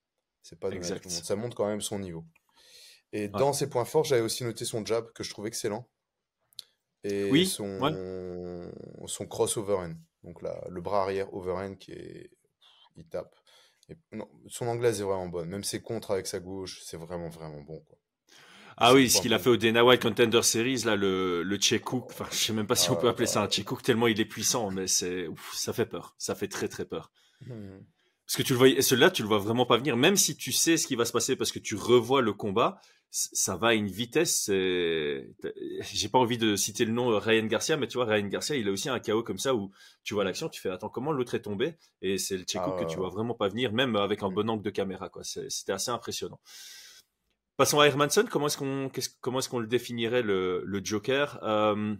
C'est 0.42 0.58
pas 0.58 0.70
donné 0.70 0.86
à 0.86 0.98
tout 0.98 1.08
le 1.08 1.14
monde. 1.14 1.24
Ça 1.24 1.36
montre 1.36 1.56
quand 1.56 1.66
même 1.66 1.80
son 1.80 1.98
niveau. 1.98 2.24
Et 3.12 3.28
dans 3.28 3.52
ses 3.52 3.68
points 3.68 3.84
forts, 3.84 4.04
j'avais 4.04 4.22
aussi 4.22 4.44
noté 4.44 4.64
son 4.64 4.84
jab 4.84 5.12
que 5.12 5.24
je 5.24 5.30
trouve 5.30 5.46
excellent. 5.46 5.88
Et 7.04 7.30
oui, 7.30 7.46
son, 7.46 7.78
son 9.06 9.26
cross 9.26 9.56
overhand. 9.56 9.94
Donc 10.22 10.42
là, 10.42 10.62
le 10.68 10.80
bras 10.80 11.02
arrière 11.02 11.32
overhand 11.34 11.76
qui 11.76 11.92
est. 11.92 12.30
Il 12.98 13.06
tape. 13.06 13.34
Et, 13.88 13.96
non, 14.12 14.28
son 14.48 14.66
anglaise 14.66 15.00
est 15.00 15.04
vraiment 15.04 15.28
bonne. 15.28 15.48
Même 15.48 15.64
ses 15.64 15.80
contres 15.80 16.10
avec 16.10 16.26
sa 16.26 16.40
gauche, 16.40 16.80
c'est 16.84 16.96
vraiment, 16.96 17.30
vraiment 17.30 17.60
bon. 17.62 17.80
Quoi. 17.80 17.98
Ah 18.76 18.94
oui, 18.94 19.10
ce 19.10 19.20
qu'il 19.20 19.34
a 19.34 19.38
fait 19.38 19.50
au 19.50 19.56
Dana 19.56 19.84
White 19.84 20.02
Contender 20.02 20.42
Series, 20.42 20.82
là, 20.84 20.94
le, 20.94 21.42
le 21.42 21.60
Checook, 21.60 22.06
enfin, 22.10 22.26
je 22.30 22.36
sais 22.36 22.52
même 22.52 22.66
pas 22.66 22.76
si 22.76 22.90
on 22.90 22.96
peut 22.96 23.08
appeler 23.08 23.26
ça 23.26 23.42
un 23.42 23.48
Checook 23.48 23.82
tellement 23.82 24.06
il 24.06 24.20
est 24.20 24.24
puissant, 24.24 24.70
mais 24.70 24.86
c'est, 24.86 25.26
ça 25.52 25.72
fait 25.72 25.86
peur. 25.86 26.14
Ça 26.18 26.36
fait 26.36 26.46
très, 26.46 26.68
très 26.68 26.84
peur. 26.84 27.10
Hmm. 27.46 27.78
Parce 28.24 28.36
que 28.36 28.42
tu 28.42 28.52
le 28.52 28.58
vois, 28.58 28.68
et 28.68 28.82
celui-là, 28.82 29.10
tu 29.10 29.22
le 29.22 29.28
vois 29.28 29.38
vraiment 29.38 29.66
pas 29.66 29.78
venir, 29.78 29.96
même 29.96 30.16
si 30.16 30.36
tu 30.36 30.52
sais 30.52 30.76
ce 30.76 30.86
qui 30.86 30.94
va 30.96 31.06
se 31.06 31.12
passer 31.12 31.34
parce 31.34 31.50
que 31.50 31.58
tu 31.58 31.74
revois 31.74 32.20
le 32.20 32.34
combat, 32.34 32.80
ça 33.10 33.56
va 33.56 33.68
à 33.68 33.74
une 33.74 33.88
vitesse. 33.88 34.46
J'ai 34.48 36.08
pas 36.10 36.18
envie 36.18 36.38
de 36.38 36.56
citer 36.56 36.84
le 36.84 36.92
nom 36.92 37.10
euh, 37.10 37.18
Ryan 37.18 37.46
Garcia, 37.46 37.76
mais 37.76 37.88
tu 37.88 37.98
vois, 37.98 38.06
Ryan 38.06 38.26
Garcia, 38.26 38.56
il 38.56 38.68
a 38.68 38.70
aussi 38.70 38.88
un 38.88 38.98
chaos 39.00 39.22
comme 39.22 39.38
ça 39.38 39.54
où 39.54 39.70
tu 40.04 40.14
vois 40.14 40.24
l'action, 40.24 40.48
tu 40.48 40.60
fais 40.60 40.70
attends 40.70 40.88
comment 40.88 41.12
l'autre 41.12 41.34
est 41.34 41.42
tombé, 41.42 41.76
et 42.02 42.18
c'est 42.18 42.36
le 42.36 42.44
Checook 42.46 42.74
ah 42.76 42.84
que 42.84 42.90
tu 42.90 42.96
vois 42.96 43.08
vraiment 43.08 43.34
pas 43.34 43.48
venir, 43.48 43.72
même 43.72 43.96
avec 43.96 44.22
un 44.22 44.30
hmm. 44.30 44.34
bon 44.34 44.50
angle 44.50 44.62
de 44.62 44.70
caméra, 44.70 45.08
quoi. 45.08 45.22
C'était 45.24 45.72
assez 45.72 45.90
impressionnant. 45.90 46.40
Passons 47.56 47.80
à 47.80 47.86
Hermanson. 47.86 48.24
Comment 48.30 48.46
est-ce 48.46 48.56
qu'on 48.56 48.88
comment 49.20 49.40
est-ce 49.40 49.48
qu'on 49.48 49.58
le 49.58 49.66
définirait 49.66 50.22
le, 50.22 50.62
le 50.64 50.84
Joker? 50.84 51.40
Euh, 51.42 51.96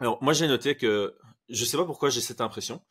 Alors 0.00 0.22
moi 0.22 0.32
j'ai 0.32 0.48
noté 0.48 0.76
que 0.76 1.16
je 1.48 1.64
sais 1.64 1.76
pas 1.76 1.84
pourquoi 1.84 2.10
j'ai 2.10 2.20
cette 2.20 2.40
impression. 2.40 2.82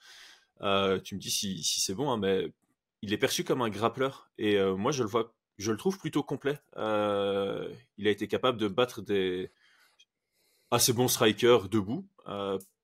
Euh, 0.61 0.99
tu 1.01 1.15
me 1.15 1.19
dis 1.19 1.29
si, 1.29 1.61
si 1.63 1.81
c'est 1.81 1.93
bon, 1.93 2.09
hein, 2.09 2.17
mais 2.17 2.53
il 3.01 3.13
est 3.13 3.17
perçu 3.17 3.43
comme 3.43 3.61
un 3.61 3.69
grappleur 3.69 4.31
et 4.37 4.57
euh, 4.57 4.75
moi 4.75 4.91
je 4.91 5.03
le 5.03 5.09
vois, 5.09 5.35
je 5.57 5.71
le 5.71 5.77
trouve 5.77 5.97
plutôt 5.97 6.23
complet. 6.23 6.59
il 6.75 8.07
a 8.07 8.09
été 8.09 8.27
capable 8.27 8.57
de 8.57 8.67
battre 8.67 9.01
des 9.01 9.51
assez 10.71 10.93
bons 10.93 11.07
strikers 11.07 11.69
debout, 11.69 12.07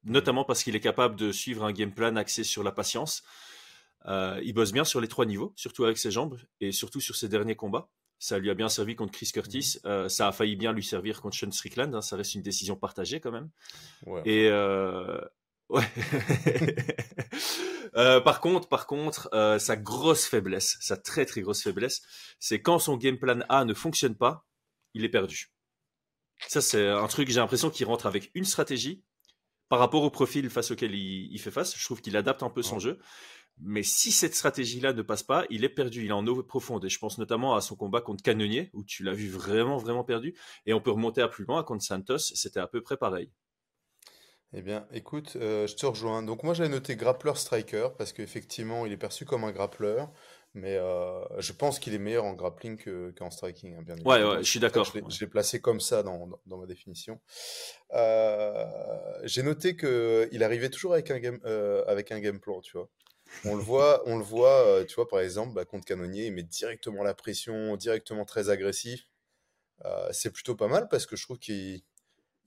notamment 0.03 0.44
parce 0.44 0.63
qu'il 0.63 0.75
est 0.75 0.80
capable 0.82 1.15
de 1.15 1.32
suivre 1.32 1.63
un 1.63 1.72
game 1.72 1.92
plan 1.92 2.15
axé 2.15 2.44
sur 2.44 2.63
la 2.63 2.72
patience. 2.72 3.24
il 4.08 4.53
bosse 4.53 4.72
bien 4.72 4.84
sur 4.84 5.01
les 5.01 5.08
trois 5.08 5.25
niveaux, 5.25 5.53
surtout 5.56 5.86
avec 5.86 5.98
ses 5.98 6.12
jambes 6.12 6.39
et 6.62 6.72
surtout 6.72 7.01
sur 7.01 7.15
ses 7.15 7.30
derniers 7.30 7.56
combats. 7.56 7.89
Ça 8.24 8.39
lui 8.39 8.50
a 8.50 8.53
bien 8.53 8.70
servi 8.70 8.96
contre 8.96 9.12
Chris 9.12 9.32
Curtis. 9.34 9.80
Euh, 9.84 10.08
ça 10.08 10.30
a 10.30 10.32
failli 10.32 10.56
bien 10.56 10.72
lui 10.72 10.82
servir 10.82 11.22
contre 11.22 11.36
Sean 11.36 11.51
Strickland. 11.51 11.94
Hein. 11.94 12.01
Ça 12.01 12.15
reste 12.15 12.36
une 12.36 12.42
décision 12.42 12.77
partagée 12.77 13.20
quand 13.20 13.34
même. 13.34 13.50
Et 14.24 14.48
euh, 14.50 15.20
ouais. 15.70 15.84
Euh, 17.96 18.20
par 18.20 18.41
contre, 18.41 18.67
par 18.70 18.88
contre, 18.88 19.29
sa 19.60 19.75
grosse 19.75 20.25
faiblesse, 20.25 20.77
sa 20.82 20.98
très 20.98 21.27
très 21.27 21.41
grosse 21.41 21.62
faiblesse, 21.62 22.01
c'est 22.39 22.60
quand 22.60 22.79
son 22.79 22.98
game 22.98 23.20
plan 23.20 23.41
A 23.50 23.65
ne 23.65 23.75
fonctionne 23.75 24.15
pas, 24.15 24.48
il 24.96 25.05
est 25.05 25.10
perdu. 25.10 25.51
Ça, 26.48 26.62
c'est 26.62 26.88
un 26.88 27.08
truc, 27.08 27.29
j'ai 27.29 27.39
l'impression 27.39 27.70
qu'il 27.70 27.85
rentre 27.85 28.05
avec 28.05 28.31
une 28.33 28.46
stratégie 28.46 29.03
par 29.70 29.79
rapport 29.79 30.03
au 30.03 30.11
profil 30.11 30.50
face 30.50 30.72
auquel 30.72 30.94
il, 30.94 31.40
fait 31.40 31.51
face. 31.51 31.75
Je 31.77 31.83
trouve 31.83 32.01
qu'il 32.01 32.16
adapte 32.18 32.44
un 32.44 32.50
peu 32.50 32.61
son 32.61 32.79
jeu. 32.79 33.00
Mais 33.59 33.83
si 33.83 34.11
cette 34.11 34.35
stratégie-là 34.35 34.94
ne 34.94 35.01
passe 35.01 35.24
pas, 35.24 35.46
il 35.50 35.64
est 35.64 35.70
perdu, 35.70 36.03
il 36.03 36.09
est 36.09 36.14
en 36.14 36.25
eau 36.27 36.44
profonde. 36.44 36.83
Et 36.85 36.90
je 36.90 37.00
pense 37.00 37.18
notamment 37.18 37.55
à 37.55 37.61
son 37.61 37.75
combat 37.75 38.01
contre 38.01 38.24
Canonnier, 38.24 38.70
où 38.74 38.83
tu 38.83 39.03
l'as 39.03 39.14
vu 39.14 39.29
vraiment, 39.29 39.77
vraiment 39.77 40.03
perdu. 40.03 40.35
Et 40.66 40.74
on 40.74 40.81
peut 40.81 40.92
remonter 40.92 41.22
à 41.22 41.27
plus 41.27 41.46
loin, 41.46 41.64
contre 41.64 41.83
Santos, 41.83 42.18
c'était 42.20 42.59
à 42.59 42.68
peu 42.68 42.81
près 42.81 42.98
pareil. 42.98 43.31
Eh 44.55 44.61
bien, 44.61 44.87
écoute, 44.92 45.35
euh, 45.35 45.68
je 45.68 45.75
te 45.75 45.85
rejoins. 45.85 46.24
Donc 46.24 46.44
moi, 46.44 46.53
j'avais 46.53 46.70
noté 46.70 46.96
grappler 46.96 47.33
striker, 47.35 47.89
parce 47.98 48.13
qu'effectivement, 48.13 48.85
il 48.85 48.92
est 48.92 48.98
perçu 48.98 49.25
comme 49.25 49.44
un 49.44 49.51
grappleur. 49.51 50.11
Mais 50.55 50.77
euh, 50.77 51.24
je 51.39 51.51
pense 51.51 51.79
qu'il 51.79 51.96
est 51.96 52.00
meilleur 52.00 52.25
en 52.25 52.33
grappling 52.33 52.77
qu'en 53.16 53.31
striking, 53.31 53.75
hein, 53.75 53.81
bien 53.81 53.96
Ouais, 54.05 54.24
ouais, 54.24 54.44
je 54.44 54.50
suis 54.50 54.59
d'accord. 54.59 54.85
Je 54.85 55.20
l'ai 55.20 55.27
placé 55.27 55.59
comme 55.59 55.79
ça 55.79 56.03
dans, 56.03 56.29
dans, 56.46 56.57
ma 56.57 56.68
définition. 56.68 57.20
Euh, 57.94 58.66
j'ai 59.24 59.42
noté 59.42 59.75
qu'il 59.75 60.44
arrivait 60.44 60.70
toujours 60.70 60.94
avec 60.94 61.09
un 61.09 61.18
game, 61.18 61.39
avec 61.87 62.11
un 62.11 62.20
game 62.20 62.39
plan, 62.39 62.61
tu 62.61 62.77
vois. 62.77 62.87
On 63.46 63.55
le 63.55 63.61
voit, 63.61 64.03
on 64.05 64.18
le 64.18 64.24
voit, 64.24 64.66
euh, 64.66 64.85
tu 64.85 64.96
vois, 64.96 65.07
par 65.07 65.20
exemple, 65.20 65.53
bah, 65.53 65.66
contre 65.66 65.85
Canonnier, 65.85 66.27
il 66.27 66.33
met 66.33 66.44
directement 66.44 67.03
la 67.03 67.13
pression, 67.13 67.75
directement 67.75 68.25
très 68.25 68.50
agressif. 68.50 69.09
Euh, 69.85 70.09
c'est 70.11 70.31
plutôt 70.31 70.55
pas 70.55 70.68
mal 70.68 70.87
parce 70.87 71.05
que 71.05 71.16
je 71.16 71.24
trouve 71.24 71.39
qu'il 71.39 71.81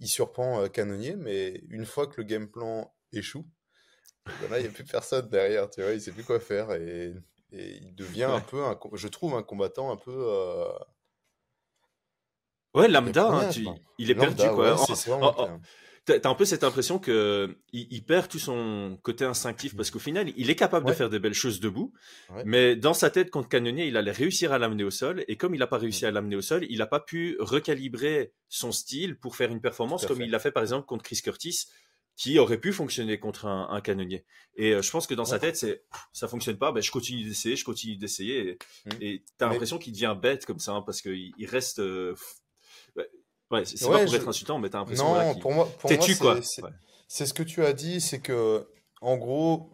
surprend 0.00 0.62
euh, 0.62 0.68
Canonnier, 0.68 1.16
mais 1.16 1.62
une 1.70 1.86
fois 1.86 2.06
que 2.06 2.14
le 2.18 2.24
game 2.24 2.48
plan 2.48 2.92
échoue, 3.12 3.46
ben 4.26 4.50
là, 4.50 4.58
il 4.58 4.62
n'y 4.62 4.68
a 4.68 4.72
plus 4.72 4.84
personne 4.84 5.28
derrière, 5.28 5.70
tu 5.70 5.82
vois, 5.82 5.92
il 5.92 6.00
sait 6.00 6.12
plus 6.12 6.24
quoi 6.24 6.40
faire 6.40 6.72
et, 6.72 7.14
il 7.52 7.94
devient 7.94 8.24
un 8.24 8.40
peu, 8.40 8.62
je 8.94 9.08
trouve, 9.08 9.34
un 9.34 9.42
combattant 9.42 9.90
un 9.90 9.96
peu. 9.96 10.68
Ouais, 12.74 12.88
lambda, 12.88 13.28
hein, 13.28 13.50
il 13.98 14.10
est 14.10 14.14
perdu, 14.14 14.46
quoi. 14.50 14.76
T'as 16.06 16.30
un 16.30 16.34
peu 16.34 16.44
cette 16.44 16.62
impression 16.62 17.00
que 17.00 17.56
il, 17.72 18.04
perd 18.04 18.28
tout 18.28 18.38
son 18.38 18.96
côté 19.02 19.24
instinctif 19.24 19.76
parce 19.76 19.90
qu'au 19.90 19.98
final, 19.98 20.32
il 20.36 20.50
est 20.50 20.54
capable 20.54 20.86
de 20.86 20.92
faire 20.92 21.10
des 21.10 21.18
belles 21.18 21.34
choses 21.34 21.58
debout, 21.58 21.92
mais 22.44 22.76
dans 22.76 22.94
sa 22.94 23.10
tête 23.10 23.30
contre 23.30 23.48
Canonnier, 23.48 23.86
il 23.86 23.96
allait 23.96 24.12
réussir 24.12 24.52
à 24.52 24.58
l'amener 24.58 24.84
au 24.84 24.90
sol. 24.90 25.24
Et 25.26 25.36
comme 25.36 25.54
il 25.54 25.58
n'a 25.58 25.66
pas 25.66 25.78
réussi 25.78 26.06
à 26.06 26.12
l'amener 26.12 26.36
au 26.36 26.42
sol, 26.42 26.64
il 26.70 26.78
n'a 26.78 26.86
pas 26.86 27.00
pu 27.00 27.36
recalibrer 27.40 28.32
son 28.48 28.70
style 28.70 29.18
pour 29.18 29.34
faire 29.34 29.50
une 29.50 29.60
performance 29.60 30.06
comme 30.06 30.22
il 30.22 30.30
l'a 30.30 30.38
fait 30.38 30.52
par 30.52 30.62
exemple 30.62 30.86
contre 30.86 31.02
Chris 31.02 31.20
Curtis 31.22 31.66
qui 32.16 32.38
aurait 32.38 32.58
pu 32.58 32.72
fonctionner 32.72 33.18
contre 33.18 33.46
un, 33.46 33.80
canonnier. 33.82 34.24
Et 34.56 34.72
euh, 34.72 34.82
je 34.82 34.90
pense 34.90 35.06
que 35.06 35.14
dans 35.14 35.26
sa 35.26 35.38
tête, 35.38 35.56
c'est 35.56 35.84
ça 36.14 36.28
fonctionne 36.28 36.56
pas, 36.56 36.72
ben, 36.72 36.82
je 36.82 36.90
continue 36.90 37.24
d'essayer, 37.24 37.56
je 37.56 37.64
continue 37.64 37.96
d'essayer. 37.96 38.58
Et 39.02 39.18
mm. 39.18 39.18
tu 39.38 39.44
as 39.44 39.48
l'impression 39.48 39.78
qu'il 39.78 39.92
devient 39.92 40.16
bête 40.20 40.46
comme 40.46 40.58
ça, 40.58 40.72
hein, 40.72 40.82
parce 40.82 41.02
qu'il 41.02 41.32
il 41.36 41.46
reste 41.46 41.78
euh, 41.78 42.14
Ouais, 43.50 43.64
c'est 43.64 43.86
pas 43.86 44.04
pour 44.04 44.14
être 44.14 44.28
insultant, 44.28 44.58
mais 44.58 44.68
t'as 44.70 44.78
l'impression. 44.78 45.14
Non, 45.14 45.34
pour 45.36 45.52
moi, 45.52 45.68
pour 45.78 45.90
moi 45.90 46.40
c'est 47.08 47.26
ce 47.26 47.34
que 47.34 47.44
tu 47.44 47.64
as 47.64 47.72
dit, 47.72 48.00
c'est 48.00 48.20
que, 48.20 48.68
en 49.00 49.16
gros, 49.16 49.70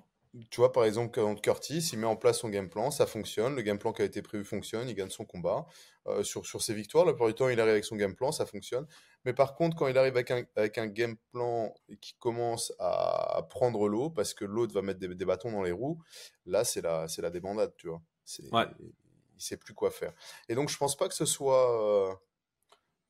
tu 0.51 0.61
vois, 0.61 0.73
par 0.73 0.85
exemple, 0.85 1.13
quand 1.15 1.35
Curtis, 1.41 1.91
il 1.93 1.99
met 1.99 2.07
en 2.07 2.17
place 2.17 2.41
son 2.41 2.49
game 2.49 2.69
plan, 2.69 2.91
ça 2.91 3.07
fonctionne, 3.07 3.55
le 3.55 3.63
game 3.63 3.79
plan 3.79 3.93
qui 3.93 4.03
a 4.03 4.05
été 4.05 4.23
prévu 4.23 4.45
fonctionne, 4.45 4.89
il 4.89 4.95
gagne 4.95 5.11
son 5.11 5.25
combat. 5.25 5.67
Euh, 6.09 6.25
sur, 6.25 6.45
sur 6.45 6.63
ses 6.63 6.75
victoires, 6.75 7.05
la 7.05 7.13
plupart 7.13 7.29
du 7.29 7.35
temps, 7.35 7.49
il 7.49 7.61
arrive 7.61 7.73
avec 7.73 7.85
son 7.85 7.97
game 7.97 8.15
plan, 8.15 8.33
ça 8.33 8.45
fonctionne. 8.45 8.87
Mais 9.25 9.33
par 9.33 9.55
contre, 9.55 9.77
quand 9.77 9.87
il 9.87 9.97
arrive 9.97 10.15
avec 10.15 10.31
un, 10.31 10.43
avec 10.57 10.79
un 10.79 10.87
game 10.87 11.17
plan 11.33 11.73
qui 12.01 12.15
commence 12.19 12.73
à, 12.79 13.47
prendre 13.51 13.87
l'eau, 13.89 14.11
parce 14.11 14.35
que 14.35 14.45
l'autre 14.45 14.75
va 14.75 14.83
mettre 14.83 14.99
des, 14.99 15.25
bâtons 15.25 15.53
dans 15.53 15.63
les 15.63 15.71
roues, 15.71 16.03
là, 16.47 16.65
c'est 16.65 16.81
la, 16.81 17.07
la 17.19 17.31
débandade, 17.31 17.73
tu 17.77 17.89
vois. 17.89 18.03
Ouais. 18.53 18.67
Il 19.37 19.43
sait 19.43 19.57
plus 19.57 19.75
quoi 19.75 19.91
faire. 19.91 20.13
Et 20.49 20.55
donc, 20.55 20.71
je 20.71 20.77
pense 20.77 20.97
pas 20.97 21.09
que 21.09 21.15
ce 21.15 21.27
soit. 21.27 22.11
Euh, 22.11 22.15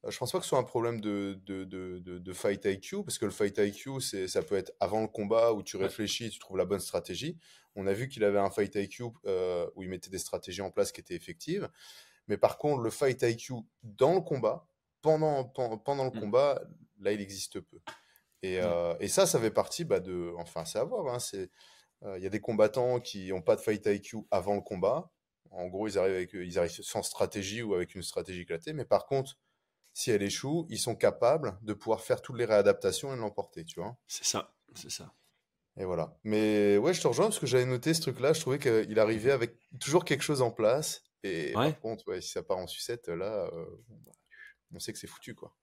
je 0.08 0.18
pense 0.18 0.32
pas 0.32 0.38
que 0.38 0.44
ce 0.44 0.48
soit 0.48 0.58
un 0.58 0.64
problème 0.64 1.00
de, 1.00 1.40
de, 1.44 1.64
de, 1.64 1.98
de, 1.98 2.32
fight 2.32 2.64
IQ, 2.64 3.04
parce 3.04 3.18
que 3.18 3.24
le 3.24 3.30
fight 3.30 3.56
IQ, 3.58 4.00
ça 4.00 4.42
peut 4.42 4.56
être 4.56 4.72
avant 4.80 5.00
le 5.00 5.06
combat 5.06 5.52
où 5.52 5.62
tu 5.62 5.76
réfléchis, 5.76 6.30
tu 6.30 6.40
trouves 6.40 6.56
la 6.56 6.64
bonne 6.64 6.80
stratégie. 6.80 7.38
On 7.76 7.86
a 7.86 7.92
vu 7.92 8.08
qu'il 8.08 8.24
avait 8.24 8.40
un 8.40 8.50
fight 8.50 8.74
IQ 8.74 9.04
euh, 9.26 9.70
où 9.76 9.82
il 9.82 9.88
mettait 9.88 10.10
des 10.10 10.18
stratégies 10.18 10.60
en 10.60 10.70
place 10.70 10.90
qui 10.90 11.00
étaient 11.00 11.14
effectives. 11.14 11.68
Mais 12.26 12.36
par 12.36 12.58
contre, 12.58 12.82
le 12.82 12.90
fight 12.90 13.22
IQ 13.22 13.54
dans 13.82 14.14
le 14.14 14.20
combat, 14.20 14.66
pendant, 15.02 15.44
pendant, 15.44 16.04
le 16.04 16.10
mmh. 16.10 16.20
combat, 16.20 16.62
là, 17.00 17.12
il 17.12 17.20
existe 17.20 17.60
peu. 17.60 17.80
Et, 18.42 18.58
mmh. 18.58 18.64
euh, 18.64 18.94
et 18.98 19.08
ça, 19.08 19.26
ça 19.26 19.38
fait 19.40 19.50
partie 19.52 19.84
bah, 19.84 20.00
de. 20.00 20.32
Enfin, 20.36 20.64
c'est 20.64 20.78
à 20.78 20.84
voir. 20.84 21.14
Hein, 21.14 21.18
il 22.16 22.22
y 22.22 22.26
a 22.26 22.30
des 22.30 22.40
combattants 22.40 22.98
qui 22.98 23.28
n'ont 23.28 23.42
pas 23.42 23.54
de 23.54 23.60
fight 23.60 23.86
IQ 23.86 24.18
avant 24.32 24.56
le 24.56 24.60
combat. 24.62 25.12
En 25.52 25.68
gros, 25.68 25.86
ils 25.86 25.96
arrivent, 25.96 26.14
avec, 26.14 26.32
ils 26.32 26.58
arrivent 26.58 26.70
sans 26.70 27.02
stratégie 27.02 27.62
ou 27.62 27.74
avec 27.74 27.94
une 27.94 28.02
stratégie 28.02 28.40
éclatée. 28.40 28.72
Mais 28.72 28.84
par 28.84 29.06
contre, 29.06 29.38
si 29.92 30.10
elle 30.10 30.22
échoue, 30.22 30.66
ils 30.70 30.78
sont 30.78 30.96
capables 30.96 31.58
de 31.62 31.74
pouvoir 31.74 32.00
faire 32.00 32.22
toutes 32.22 32.36
les 32.36 32.44
réadaptations 32.44 33.12
et 33.12 33.16
de 33.16 33.20
l'emporter, 33.20 33.64
tu 33.64 33.80
vois. 33.80 33.96
C'est 34.06 34.24
ça, 34.24 34.54
c'est 34.74 34.90
ça. 34.90 35.12
Et 35.78 35.84
voilà. 35.84 36.18
Mais 36.24 36.76
ouais, 36.76 36.92
je 36.92 37.00
te 37.00 37.08
rejoins 37.08 37.26
parce 37.26 37.38
que 37.38 37.46
j'avais 37.46 37.64
noté 37.64 37.94
ce 37.94 38.02
truc-là. 38.02 38.32
Je 38.32 38.40
trouvais 38.40 38.58
qu'il 38.58 38.98
arrivait 38.98 39.30
avec 39.30 39.56
toujours 39.80 40.04
quelque 40.04 40.22
chose 40.22 40.42
en 40.42 40.50
place. 40.50 41.02
Et 41.22 41.52
par 41.52 41.80
contre, 41.80 42.08
ouais, 42.08 42.20
si 42.20 42.30
ça 42.30 42.42
part 42.42 42.58
en 42.58 42.66
sucette, 42.66 43.08
là, 43.08 43.48
euh, 43.52 43.64
bah, 43.88 44.12
on 44.74 44.78
sait 44.78 44.92
que 44.92 44.98
c'est 44.98 45.06
foutu, 45.06 45.34
quoi. 45.34 45.54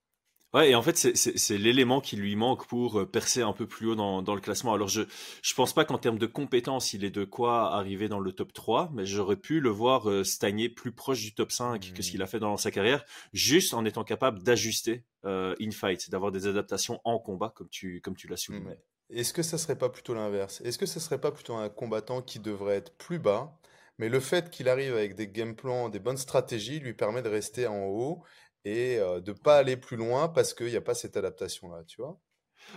Ouais, 0.52 0.70
et 0.70 0.74
en 0.74 0.82
fait, 0.82 0.96
c'est 0.96 1.58
l'élément 1.58 2.00
qui 2.00 2.16
lui 2.16 2.34
manque 2.34 2.66
pour 2.66 3.00
euh, 3.00 3.06
percer 3.06 3.40
un 3.40 3.52
peu 3.52 3.68
plus 3.68 3.86
haut 3.86 3.94
dans, 3.94 4.20
dans 4.20 4.34
le 4.34 4.40
classement. 4.40 4.74
Alors, 4.74 4.88
je 4.88 5.02
je 5.42 5.54
pense 5.54 5.72
pas 5.72 5.84
qu'en 5.84 5.98
termes 5.98 6.18
de 6.18 6.26
compétences, 6.26 6.92
il 6.92 7.04
est 7.04 7.10
de 7.10 7.24
quoi 7.24 7.72
arriver 7.72 8.08
dans 8.08 8.18
le 8.18 8.32
top 8.32 8.52
3, 8.52 8.90
mais 8.92 9.06
j'aurais 9.06 9.36
pu 9.36 9.60
le 9.60 9.70
voir 9.70 10.10
euh, 10.10 10.24
stagner 10.24 10.68
plus 10.68 10.90
proche 10.90 11.22
du 11.22 11.34
top 11.34 11.52
5 11.52 11.92
que 11.94 12.02
ce 12.02 12.10
qu'il 12.10 12.20
a 12.20 12.26
fait 12.26 12.40
dans 12.40 12.56
sa 12.56 12.72
carrière, 12.72 13.04
juste 13.32 13.74
en 13.74 13.84
étant 13.84 14.02
capable 14.02 14.42
d'ajuster 14.42 15.04
euh, 15.24 15.54
in 15.60 15.70
fight, 15.70 16.10
d'avoir 16.10 16.32
des 16.32 16.48
adaptations 16.48 17.00
en 17.04 17.20
combat, 17.20 17.52
comme 17.54 17.68
tu, 17.68 18.00
comme 18.00 18.16
tu 18.16 18.26
l'as 18.26 18.36
souligné. 18.36 18.74
Est-ce 19.10 19.32
que 19.32 19.42
ça 19.42 19.56
serait 19.56 19.78
pas 19.78 19.88
plutôt 19.88 20.14
l'inverse? 20.14 20.60
Est-ce 20.62 20.78
que 20.78 20.86
ça 20.86 20.98
serait 20.98 21.20
pas 21.20 21.30
plutôt 21.30 21.54
un 21.54 21.68
combattant 21.68 22.22
qui 22.22 22.40
devrait 22.40 22.76
être 22.76 22.96
plus 22.96 23.20
bas, 23.20 23.56
mais 23.98 24.08
le 24.08 24.18
fait 24.18 24.50
qu'il 24.50 24.68
arrive 24.68 24.94
avec 24.94 25.14
des 25.14 25.28
game 25.28 25.54
plans, 25.54 25.88
des 25.88 26.00
bonnes 26.00 26.16
stratégies, 26.16 26.80
lui 26.80 26.94
permet 26.94 27.22
de 27.22 27.28
rester 27.28 27.66
en 27.66 27.84
haut 27.84 28.24
et 28.64 28.98
de 28.98 29.20
de 29.20 29.32
pas 29.32 29.58
aller 29.58 29.76
plus 29.76 29.96
loin 29.96 30.28
parce 30.28 30.54
qu'il 30.54 30.66
n'y 30.66 30.76
a 30.76 30.80
pas 30.80 30.94
cette 30.94 31.16
adaptation-là, 31.16 31.84
tu 31.86 32.02
vois? 32.02 32.18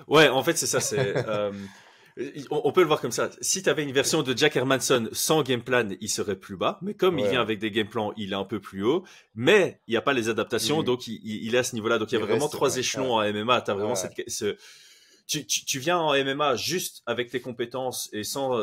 Ouais, 0.07 0.29
en 0.29 0.43
fait, 0.43 0.57
c'est 0.57 0.67
ça. 0.67 0.79
C'est, 0.79 1.13
on, 2.51 2.71
peut 2.71 2.81
le 2.81 2.87
voir 2.87 3.01
comme 3.01 3.11
ça. 3.11 3.31
Si 3.41 3.63
tu 3.63 3.69
avais 3.69 3.83
une 3.83 3.91
version 3.91 4.21
de 4.21 4.37
Jack 4.37 4.55
Hermanson 4.55 5.09
sans 5.11 5.41
game 5.41 5.63
plan, 5.63 5.89
il 5.99 6.09
serait 6.09 6.35
plus 6.35 6.57
bas. 6.57 6.77
Mais 6.81 6.93
comme 6.93 7.17
il 7.17 7.27
vient 7.27 7.41
avec 7.41 7.59
des 7.59 7.71
game 7.71 7.87
plans, 7.87 8.13
il 8.17 8.33
est 8.33 8.35
un 8.35 8.43
peu 8.43 8.59
plus 8.59 8.83
haut. 8.83 9.03
Mais 9.33 9.81
il 9.87 9.91
n'y 9.91 9.97
a 9.97 10.01
pas 10.01 10.13
les 10.13 10.29
adaptations, 10.29 10.81
mmh. 10.81 10.85
donc 10.85 11.07
il, 11.07 11.55
est 11.55 11.57
à 11.57 11.63
ce 11.63 11.73
niveau-là. 11.73 11.97
Donc 11.97 12.11
il 12.11 12.19
y 12.19 12.21
a 12.21 12.25
vraiment 12.25 12.49
trois 12.49 12.77
échelons 12.77 13.15
en 13.15 13.33
MMA. 13.33 13.61
T'as 13.61 13.73
vraiment 13.73 13.95
cette, 13.95 14.29
ce, 14.29 14.55
tu, 15.27 15.45
tu, 15.45 15.79
viens 15.79 15.97
en 15.97 16.13
MMA 16.13 16.55
juste 16.55 17.01
avec 17.07 17.31
tes 17.31 17.41
compétences 17.41 18.09
et 18.13 18.23
sans 18.23 18.59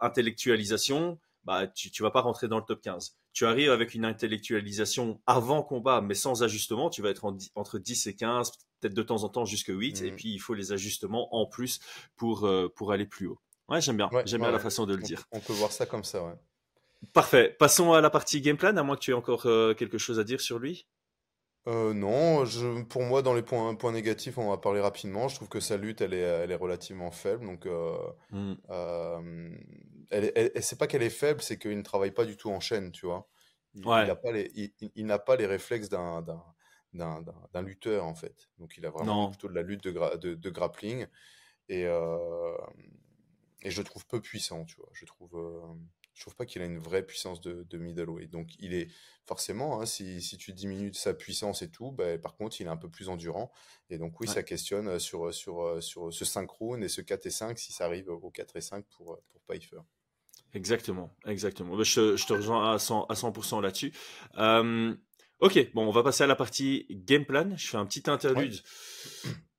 intellectualisation 0.00 1.18
bah 1.44 1.66
tu 1.66 1.90
tu 1.90 2.04
vas 2.04 2.12
pas 2.12 2.20
rentrer 2.20 2.48
dans 2.48 2.58
le 2.58 2.64
top 2.64 2.80
15. 2.80 3.16
Tu 3.32 3.46
arrives 3.46 3.70
avec 3.70 3.94
une 3.94 4.04
intellectualisation 4.04 5.20
avant 5.26 5.62
combat, 5.62 6.00
mais 6.00 6.14
sans 6.14 6.42
ajustement, 6.42 6.90
tu 6.90 7.02
vas 7.02 7.10
être 7.10 7.24
entre 7.54 7.78
10 7.78 8.06
et 8.06 8.14
15, 8.14 8.52
peut-être 8.80 8.94
de 8.94 9.02
temps 9.02 9.24
en 9.24 9.28
temps 9.28 9.44
jusque 9.44 9.72
8, 9.74 10.02
et 10.02 10.10
mmh. 10.10 10.16
puis 10.16 10.32
il 10.34 10.38
faut 10.38 10.54
les 10.54 10.72
ajustements 10.72 11.34
en 11.34 11.46
plus 11.46 11.80
pour, 12.16 12.46
euh, 12.46 12.68
pour 12.74 12.92
aller 12.92 13.06
plus 13.06 13.26
haut. 13.26 13.38
Ouais, 13.68 13.80
j'aime 13.80 13.96
bien, 13.96 14.10
j'aime 14.26 14.42
bien 14.42 14.50
la 14.50 14.58
façon 14.58 14.86
de 14.86 14.94
le 14.94 15.02
dire. 15.02 15.24
On 15.32 15.40
peut 15.40 15.54
voir 15.54 15.72
ça 15.72 15.86
comme 15.86 16.04
ça, 16.04 16.22
ouais. 16.22 16.34
Parfait. 17.12 17.56
Passons 17.58 17.92
à 17.92 18.00
la 18.00 18.10
partie 18.10 18.40
game 18.40 18.56
plan, 18.56 18.76
à 18.76 18.82
moins 18.82 18.96
que 18.96 19.00
tu 19.00 19.10
aies 19.10 19.14
encore 19.14 19.46
euh, 19.46 19.74
quelque 19.74 19.98
chose 19.98 20.18
à 20.20 20.24
dire 20.24 20.40
sur 20.40 20.58
lui. 20.58 20.86
Euh, 21.68 21.94
non, 21.94 22.44
je, 22.44 22.82
pour 22.82 23.02
moi, 23.02 23.22
dans 23.22 23.34
les 23.34 23.42
points, 23.42 23.74
points 23.76 23.92
négatifs, 23.92 24.36
on 24.36 24.50
va 24.50 24.58
parler 24.58 24.80
rapidement. 24.80 25.28
Je 25.28 25.36
trouve 25.36 25.48
que 25.48 25.60
sa 25.60 25.76
lutte, 25.76 26.00
elle 26.00 26.14
est, 26.14 26.18
elle 26.20 26.50
est 26.50 26.56
relativement 26.56 27.10
faible. 27.10 27.46
Donc, 27.46 27.66
euh, 27.66 27.96
mmh. 28.30 28.54
euh, 28.70 29.50
elle, 30.10 30.50
c'est 30.60 30.78
pas 30.78 30.88
qu'elle 30.88 31.02
est 31.02 31.10
faible, 31.10 31.40
c'est 31.40 31.58
qu'il 31.58 31.76
ne 31.76 31.82
travaille 31.82 32.10
pas 32.10 32.24
du 32.24 32.36
tout 32.36 32.50
en 32.50 32.58
chaîne, 32.58 32.90
tu 32.90 33.06
vois. 33.06 33.28
Il 33.74 33.82
n'a 33.82 34.16
pas 34.16 34.32
les, 34.32 34.50
il, 34.96 35.06
n'a 35.06 35.18
pas 35.18 35.36
les 35.36 35.46
réflexes 35.46 35.88
d'un, 35.88 36.20
d'un, 36.92 37.22
d'un, 37.52 37.62
lutteur, 37.62 38.04
en 38.04 38.14
fait. 38.14 38.50
Donc, 38.58 38.76
il 38.76 38.84
a 38.84 38.90
vraiment 38.90 39.28
plutôt 39.30 39.48
de 39.48 39.54
la 39.54 39.62
lutte 39.62 39.84
de, 39.84 40.16
de, 40.16 40.34
de 40.34 40.50
grappling. 40.50 41.06
Et, 41.68 41.82
et 41.84 43.70
je 43.70 43.78
le 43.78 43.84
trouve 43.84 44.04
peu 44.06 44.20
puissant, 44.20 44.64
tu 44.64 44.76
vois. 44.76 44.90
Je 44.92 45.06
trouve 45.06 45.78
je 46.14 46.20
trouve 46.20 46.36
pas 46.36 46.46
qu'il 46.46 46.62
a 46.62 46.66
une 46.66 46.78
vraie 46.78 47.04
puissance 47.04 47.40
de, 47.40 47.64
de 47.68 47.78
middleweight. 47.78 48.30
Donc 48.30 48.50
il 48.58 48.74
est 48.74 48.88
forcément, 49.26 49.80
hein, 49.80 49.86
si, 49.86 50.20
si, 50.20 50.36
tu 50.36 50.52
diminues 50.52 50.92
sa 50.94 51.14
puissance 51.14 51.62
et 51.62 51.70
tout, 51.70 51.90
bah, 51.90 52.18
par 52.18 52.36
contre 52.36 52.60
il 52.60 52.66
est 52.66 52.70
un 52.70 52.76
peu 52.76 52.88
plus 52.88 53.08
endurant. 53.08 53.52
Et 53.88 53.98
donc 53.98 54.20
oui, 54.20 54.28
ça 54.28 54.42
questionne 54.42 54.88
euh, 54.88 54.98
sur, 54.98 55.28
euh, 55.28 55.32
sur, 55.32 55.62
euh, 55.62 55.80
sur 55.80 56.12
ce 56.12 56.24
5 56.24 56.50
rounds 56.50 56.84
et 56.84 56.88
ce 56.88 57.00
4 57.00 57.26
et 57.26 57.30
5 57.30 57.58
si 57.58 57.72
ça 57.72 57.86
arrive 57.86 58.08
au 58.10 58.30
4 58.30 58.56
et 58.56 58.60
5 58.60 58.84
pour, 58.96 59.20
pour 59.30 59.40
Pfeiffer. 59.42 59.80
Exactement, 60.54 61.10
exactement. 61.26 61.76
Bah, 61.76 61.82
je, 61.84 62.16
je 62.16 62.26
te 62.26 62.32
rejoins 62.34 62.72
à 62.72 62.76
100%, 62.76 63.06
à 63.08 63.14
100 63.14 63.60
là-dessus. 63.60 63.92
ok, 65.40 65.72
bon, 65.72 65.86
on 65.86 65.92
va 65.92 66.02
passer 66.02 66.24
à 66.24 66.26
la 66.26 66.36
partie 66.36 66.86
game 66.90 67.24
plan. 67.24 67.56
Je 67.56 67.68
fais 67.68 67.78
un 67.78 67.86
petit 67.86 68.10
interlude 68.10 68.60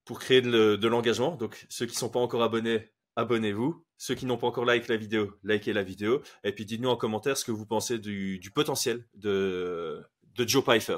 pour 0.06 0.20
créer 0.20 0.42
de, 0.42 0.76
de 0.76 0.88
l'engagement. 0.88 1.36
Donc 1.36 1.66
ceux 1.70 1.88
qui 1.88 1.96
sont 1.96 2.10
pas 2.10 2.20
encore 2.20 2.44
abonnés, 2.44 2.93
abonnez-vous. 3.16 3.84
Ceux 3.98 4.16
qui 4.16 4.26
n'ont 4.26 4.38
pas 4.38 4.48
encore 4.48 4.66
like 4.66 4.88
la 4.88 4.98
vidéo, 4.98 5.34
likez 5.44 5.74
la 5.74 5.84
vidéo. 5.84 6.22
Et 6.44 6.52
puis 6.52 6.66
dites-nous 6.66 6.90
en 6.90 6.98
commentaire 6.98 7.38
ce 7.38 7.46
que 7.46 7.52
vous 7.52 7.66
pensez 7.66 8.00
du, 8.00 8.52
potentiel 8.54 9.06
de, 9.14 10.04
de 10.36 10.48
Joe 10.48 10.64
Pfeiffer. 10.64 10.98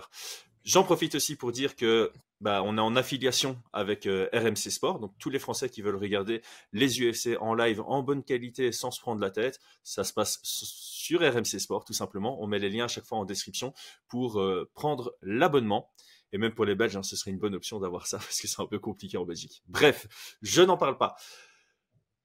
J'en 0.63 0.83
profite 0.83 1.13
aussi 1.13 1.35
pour 1.35 1.51
dire 1.51 1.75
que 1.75 2.11
bah, 2.41 2.61
on 2.63 2.77
est 2.77 2.81
en 2.81 2.95
affiliation 2.95 3.61
avec 3.71 4.07
euh, 4.07 4.27
RMC 4.33 4.69
Sport, 4.71 4.99
donc 4.99 5.13
tous 5.19 5.29
les 5.29 5.39
Français 5.39 5.69
qui 5.69 5.81
veulent 5.81 5.95
regarder 5.95 6.41
les 6.73 6.99
UFC 6.99 7.37
en 7.39 7.53
live 7.53 7.81
en 7.81 8.01
bonne 8.01 8.23
qualité 8.23 8.71
sans 8.71 8.91
se 8.91 8.99
prendre 8.99 9.21
la 9.21 9.29
tête, 9.29 9.59
ça 9.83 10.03
se 10.03 10.11
passe 10.11 10.39
sur 10.43 11.21
RMC 11.21 11.59
Sport 11.59 11.85
tout 11.85 11.93
simplement. 11.93 12.41
On 12.41 12.47
met 12.47 12.59
les 12.59 12.69
liens 12.69 12.85
à 12.85 12.87
chaque 12.87 13.05
fois 13.05 13.19
en 13.19 13.25
description 13.25 13.73
pour 14.07 14.41
euh, 14.41 14.69
prendre 14.73 15.15
l'abonnement. 15.21 15.91
Et 16.33 16.37
même 16.37 16.53
pour 16.53 16.65
les 16.65 16.75
Belges, 16.75 16.97
hein, 16.97 17.03
ce 17.03 17.15
serait 17.15 17.31
une 17.31 17.39
bonne 17.39 17.55
option 17.55 17.79
d'avoir 17.79 18.07
ça 18.07 18.17
parce 18.19 18.41
que 18.41 18.47
c'est 18.47 18.61
un 18.61 18.67
peu 18.67 18.79
compliqué 18.79 19.17
en 19.17 19.25
Belgique. 19.25 19.63
Bref, 19.67 20.07
je 20.41 20.61
n'en 20.61 20.77
parle 20.77 20.97
pas. 20.97 21.15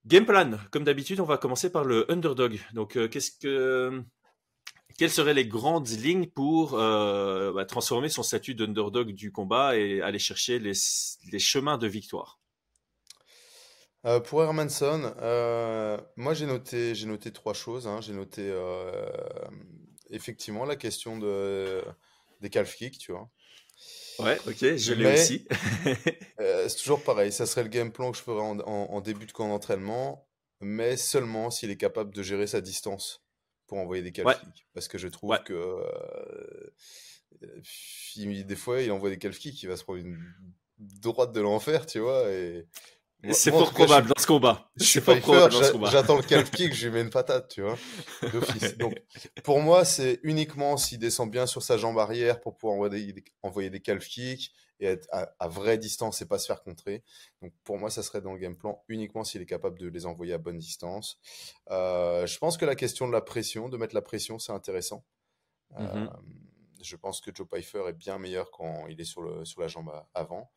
Game 0.07 0.25
plan, 0.25 0.59
comme 0.71 0.85
d'habitude, 0.85 1.21
on 1.21 1.25
va 1.25 1.37
commencer 1.37 1.71
par 1.71 1.85
le 1.85 2.11
underdog. 2.11 2.59
Donc, 2.73 2.97
euh, 2.97 3.07
qu'est-ce 3.07 3.33
que, 3.33 4.03
quelles 4.97 5.11
seraient 5.11 5.35
les 5.35 5.47
grandes 5.47 5.89
lignes 5.89 6.27
pour 6.27 6.75
euh, 6.75 7.53
bah, 7.53 7.67
transformer 7.67 8.09
son 8.09 8.23
statut 8.23 8.55
d'underdog 8.55 9.13
du 9.13 9.31
combat 9.31 9.77
et 9.77 10.01
aller 10.01 10.19
chercher 10.19 10.59
les, 10.59 10.73
chemins 11.39 11.77
de 11.77 11.87
victoire? 11.87 12.41
Euh, 14.07 14.21
Pour 14.21 14.43
Hermanson, 14.43 15.15
moi 16.17 16.33
j'ai 16.33 16.47
noté, 16.47 16.95
j'ai 16.95 17.07
noté 17.07 17.31
trois 17.31 17.53
choses. 17.53 17.87
Hein. 17.87 18.01
J'ai 18.01 18.15
noté 18.15 18.51
effectivement 20.09 20.65
la 20.65 20.77
question 20.77 21.19
de, 21.19 21.85
des 22.41 22.49
calf 22.49 22.75
kicks, 22.75 22.99
tu 22.99 23.13
vois. 23.13 23.29
Ouais, 24.19 24.39
ok, 24.47 24.77
je 24.77 24.93
l'ai 24.93 25.15
aussi. 25.15 25.47
Euh, 26.41 26.69
c'est 26.71 26.79
toujours 26.79 27.03
pareil, 27.03 27.33
ça 27.33 27.45
serait 27.45 27.63
le 27.63 27.69
game 27.69 27.93
plan 27.93 28.11
que 28.11 28.17
je 28.17 28.23
ferais 28.23 28.41
en, 28.41 29.01
début 29.03 29.27
de 29.27 29.33
camp 29.33 29.49
d'entraînement, 29.49 30.27
mais 30.61 30.97
seulement 30.97 31.51
s'il 31.51 31.71
est 31.71 31.77
capable 31.77 32.15
de 32.15 32.23
gérer 32.23 32.47
sa 32.47 32.63
distance 32.63 33.23
pour 33.67 33.77
envoyer 33.77 34.03
des 34.03 34.11
calf 34.11 34.43
Parce 34.73 34.89
que 34.89 34.97
je 34.97 35.07
trouve 35.09 35.37
que 35.45 35.53
euh, 35.53 36.71
des 38.17 38.57
fois, 38.57 38.81
il 38.81 38.91
envoie 38.91 39.11
des 39.11 39.19
calf 39.19 39.39
kicks, 39.39 39.63
il 39.63 39.69
va 39.69 39.77
se 39.77 39.85
prendre 39.85 39.99
une 39.99 40.19
droite 40.79 41.33
de 41.33 41.41
l'enfer, 41.43 41.85
tu 41.85 41.99
vois, 41.99 42.31
et 42.31 42.67
c'est 43.33 43.51
fort 43.51 43.73
probable 43.73 44.09
dans 44.09 44.21
ce 44.21 44.27
combat. 44.27 44.71
Je 44.77 44.85
suis 44.85 45.01
pas 45.01 45.17
probable 45.17 45.55
J'attends 45.91 46.17
le 46.17 46.23
calf 46.23 46.51
kick, 46.51 46.75
je 46.75 46.87
lui 46.87 46.95
mets 46.95 47.03
une 47.03 47.11
patate, 47.11 47.49
tu 47.49 47.63
vois, 47.63 47.77
d'office. 48.33 48.77
Donc, 48.79 48.95
pour 49.45 49.61
moi, 49.61 49.85
c'est 49.85 50.21
uniquement 50.23 50.77
s'il 50.77 50.99
descend 50.99 51.31
bien 51.31 51.47
sur 51.47 51.63
sa 51.63 51.77
jambe 51.77 51.99
arrière 51.99 52.41
pour 52.41 52.57
pouvoir 52.57 52.77
envoyer 52.77 53.13
des, 53.13 53.25
envoyer 53.43 53.71
des 53.71 53.81
calf 53.81 54.07
kicks 54.07 54.53
et 54.81 54.87
être 54.87 55.09
à, 55.13 55.49
vraie 55.49 55.77
distance 55.79 56.23
et 56.23 56.27
pas 56.27 56.39
se 56.39 56.47
faire 56.47 56.63
contrer. 56.63 57.05
Donc, 57.43 57.53
pour 57.65 57.79
moi, 57.79 57.91
ça 57.91 58.03
serait 58.03 58.23
dans 58.23 58.33
le 58.33 58.39
game 58.39 58.57
plan 58.57 58.83
uniquement 58.89 59.25
s'il 59.25 59.43
est 59.43 59.47
capable 59.47 59.79
de 59.79 59.89
les 59.89 60.07
envoyer 60.07 60.33
à 60.33 60.39
bonne 60.39 60.59
distance. 60.59 61.19
Euh, 61.71 62.27
je 62.27 62.39
pense 62.39 62.57
que 62.57 62.65
la 62.65 62.75
question 62.75 63.07
de 63.07 63.13
la 63.13 63.21
pression, 63.21 63.69
de 63.69 63.77
mettre 63.77 63.95
la 63.95 64.03
pression, 64.03 64.39
c'est 64.39 64.53
intéressant. 64.53 65.05
Euh, 65.79 66.07
mm-hmm. 66.07 66.11
je 66.83 66.97
pense 66.97 67.21
que 67.21 67.31
Joe 67.35 67.47
Pfeiffer 67.47 67.85
est 67.89 67.93
bien 67.93 68.19
meilleur 68.19 68.51
quand 68.51 68.87
il 68.89 69.01
est 69.01 69.05
sur, 69.05 69.23
le, 69.23 69.45
sur 69.45 69.61
la 69.61 69.69
jambe 69.69 69.93
avant. 70.15 70.51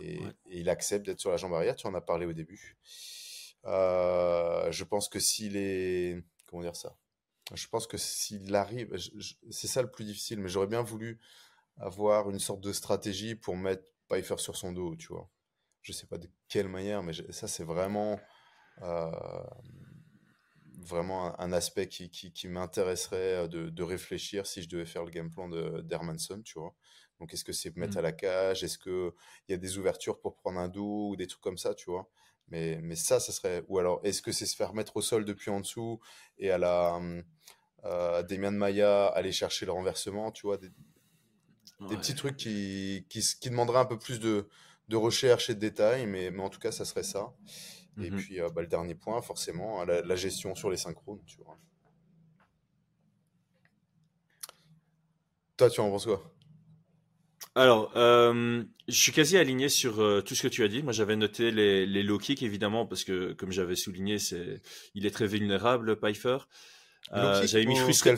Et, 0.00 0.20
il 0.50 0.68
accepte 0.68 1.06
d'être 1.06 1.20
sur 1.20 1.30
la 1.30 1.36
jambe 1.36 1.54
arrière. 1.54 1.76
Tu 1.76 1.86
en 1.86 1.94
as 1.94 2.00
parlé 2.00 2.26
au 2.26 2.32
début. 2.32 2.76
Euh, 3.64 4.70
je 4.70 4.84
pense 4.84 5.08
que 5.08 5.18
s'il 5.18 5.56
est. 5.56 6.22
Comment 6.46 6.62
dire 6.62 6.76
ça? 6.76 6.96
Je 7.54 7.66
pense 7.68 7.86
que 7.86 7.96
s'il 7.96 8.54
arrive. 8.54 8.96
C'est 9.50 9.68
ça 9.68 9.82
le 9.82 9.90
plus 9.90 10.04
difficile, 10.04 10.40
mais 10.40 10.48
j'aurais 10.48 10.66
bien 10.66 10.82
voulu 10.82 11.20
avoir 11.78 12.30
une 12.30 12.38
sorte 12.38 12.60
de 12.60 12.72
stratégie 12.72 13.34
pour 13.34 13.56
mettre 13.56 13.84
Pfeiffer 14.08 14.38
sur 14.38 14.56
son 14.56 14.72
dos, 14.72 14.96
tu 14.96 15.08
vois. 15.08 15.28
Je 15.82 15.92
sais 15.92 16.06
pas 16.06 16.18
de 16.18 16.28
quelle 16.48 16.68
manière, 16.68 17.02
mais 17.02 17.12
ça, 17.30 17.48
c'est 17.48 17.64
vraiment. 17.64 18.20
Euh, 18.82 19.10
vraiment 20.78 21.38
un, 21.40 21.52
aspect 21.52 21.88
qui, 21.88 22.10
qui, 22.10 22.48
m'intéresserait 22.48 23.48
de, 23.48 23.70
de, 23.70 23.82
réfléchir 23.82 24.46
si 24.46 24.62
je 24.62 24.68
devais 24.68 24.84
faire 24.84 25.04
le 25.04 25.10
game 25.10 25.30
plan 25.30 25.48
d'Hermanson, 25.48 26.42
tu 26.42 26.58
vois. 26.58 26.74
Donc, 27.20 27.32
est-ce 27.32 27.44
que 27.44 27.52
c'est 27.52 27.74
mettre 27.76 27.96
mmh. 27.96 27.98
à 27.98 28.02
la 28.02 28.12
cage? 28.12 28.64
Est-ce 28.64 28.78
qu'il 28.78 29.12
y 29.48 29.54
a 29.54 29.56
des 29.56 29.78
ouvertures 29.78 30.20
pour 30.20 30.36
prendre 30.36 30.58
un 30.58 30.68
dos 30.68 31.10
ou 31.10 31.16
des 31.16 31.26
trucs 31.26 31.42
comme 31.42 31.58
ça, 31.58 31.74
tu 31.74 31.90
vois? 31.90 32.08
Mais, 32.48 32.78
mais 32.82 32.96
ça, 32.96 33.20
ça 33.20 33.32
serait. 33.32 33.64
Ou 33.68 33.78
alors, 33.78 34.00
est-ce 34.04 34.22
que 34.22 34.32
c'est 34.32 34.46
se 34.46 34.54
faire 34.54 34.74
mettre 34.74 34.96
au 34.96 35.02
sol 35.02 35.24
depuis 35.24 35.50
en 35.50 35.60
dessous 35.60 36.00
et 36.38 36.50
à 36.50 36.58
la. 36.58 36.98
Mmh, 37.00 37.24
euh, 37.84 38.22
Demian 38.22 38.52
Maya 38.52 39.06
aller 39.06 39.32
chercher 39.32 39.66
le 39.66 39.72
renversement, 39.72 40.32
tu 40.32 40.46
vois? 40.46 40.56
Des, 40.56 40.70
petits 41.88 42.14
trucs 42.14 42.36
qui, 42.36 43.06
qui, 43.08 43.20
qui, 43.20 43.50
demanderaient 43.50 43.78
un 43.78 43.84
peu 43.84 43.98
plus 43.98 44.18
de, 44.18 44.48
de 44.88 44.96
recherche 44.96 45.50
et 45.50 45.54
de 45.54 45.60
détails, 45.60 46.06
mais, 46.06 46.30
mais 46.30 46.42
en 46.42 46.48
tout 46.48 46.58
cas, 46.58 46.72
ça 46.72 46.84
serait 46.84 47.02
ça. 47.02 47.34
Et 48.00 48.10
mmh 48.10 48.16
puis, 48.16 48.40
euh, 48.40 48.50
bah, 48.50 48.62
le 48.62 48.66
dernier 48.66 48.94
point, 48.94 49.20
forcément, 49.22 49.84
la, 49.84 50.02
la 50.02 50.16
gestion 50.16 50.54
sur 50.54 50.70
les 50.70 50.76
synchrones, 50.76 51.22
tu 51.26 51.38
vois. 51.38 51.56
Toi, 55.56 55.70
tu 55.70 55.80
en 55.80 55.90
penses 55.90 56.06
quoi? 56.06 56.35
Alors, 57.54 57.92
euh, 57.96 58.62
je 58.88 59.00
suis 59.00 59.12
quasi 59.12 59.38
aligné 59.38 59.68
sur 59.68 60.00
euh, 60.00 60.20
tout 60.20 60.34
ce 60.34 60.42
que 60.42 60.48
tu 60.48 60.62
as 60.62 60.68
dit. 60.68 60.82
Moi, 60.82 60.92
j'avais 60.92 61.16
noté 61.16 61.50
les, 61.50 61.86
les 61.86 62.02
low 62.02 62.18
kicks, 62.18 62.42
évidemment, 62.42 62.86
parce 62.86 63.02
que, 63.04 63.32
comme 63.32 63.50
j'avais 63.50 63.76
souligné, 63.76 64.18
c'est, 64.18 64.60
il 64.94 65.06
est 65.06 65.10
très 65.10 65.26
vulnérable, 65.26 65.96
Pfeiffer. 65.96 66.38
Euh, 67.12 67.46
j'avais 67.46 67.66
mis 67.66 67.76
frustré. 67.76 68.16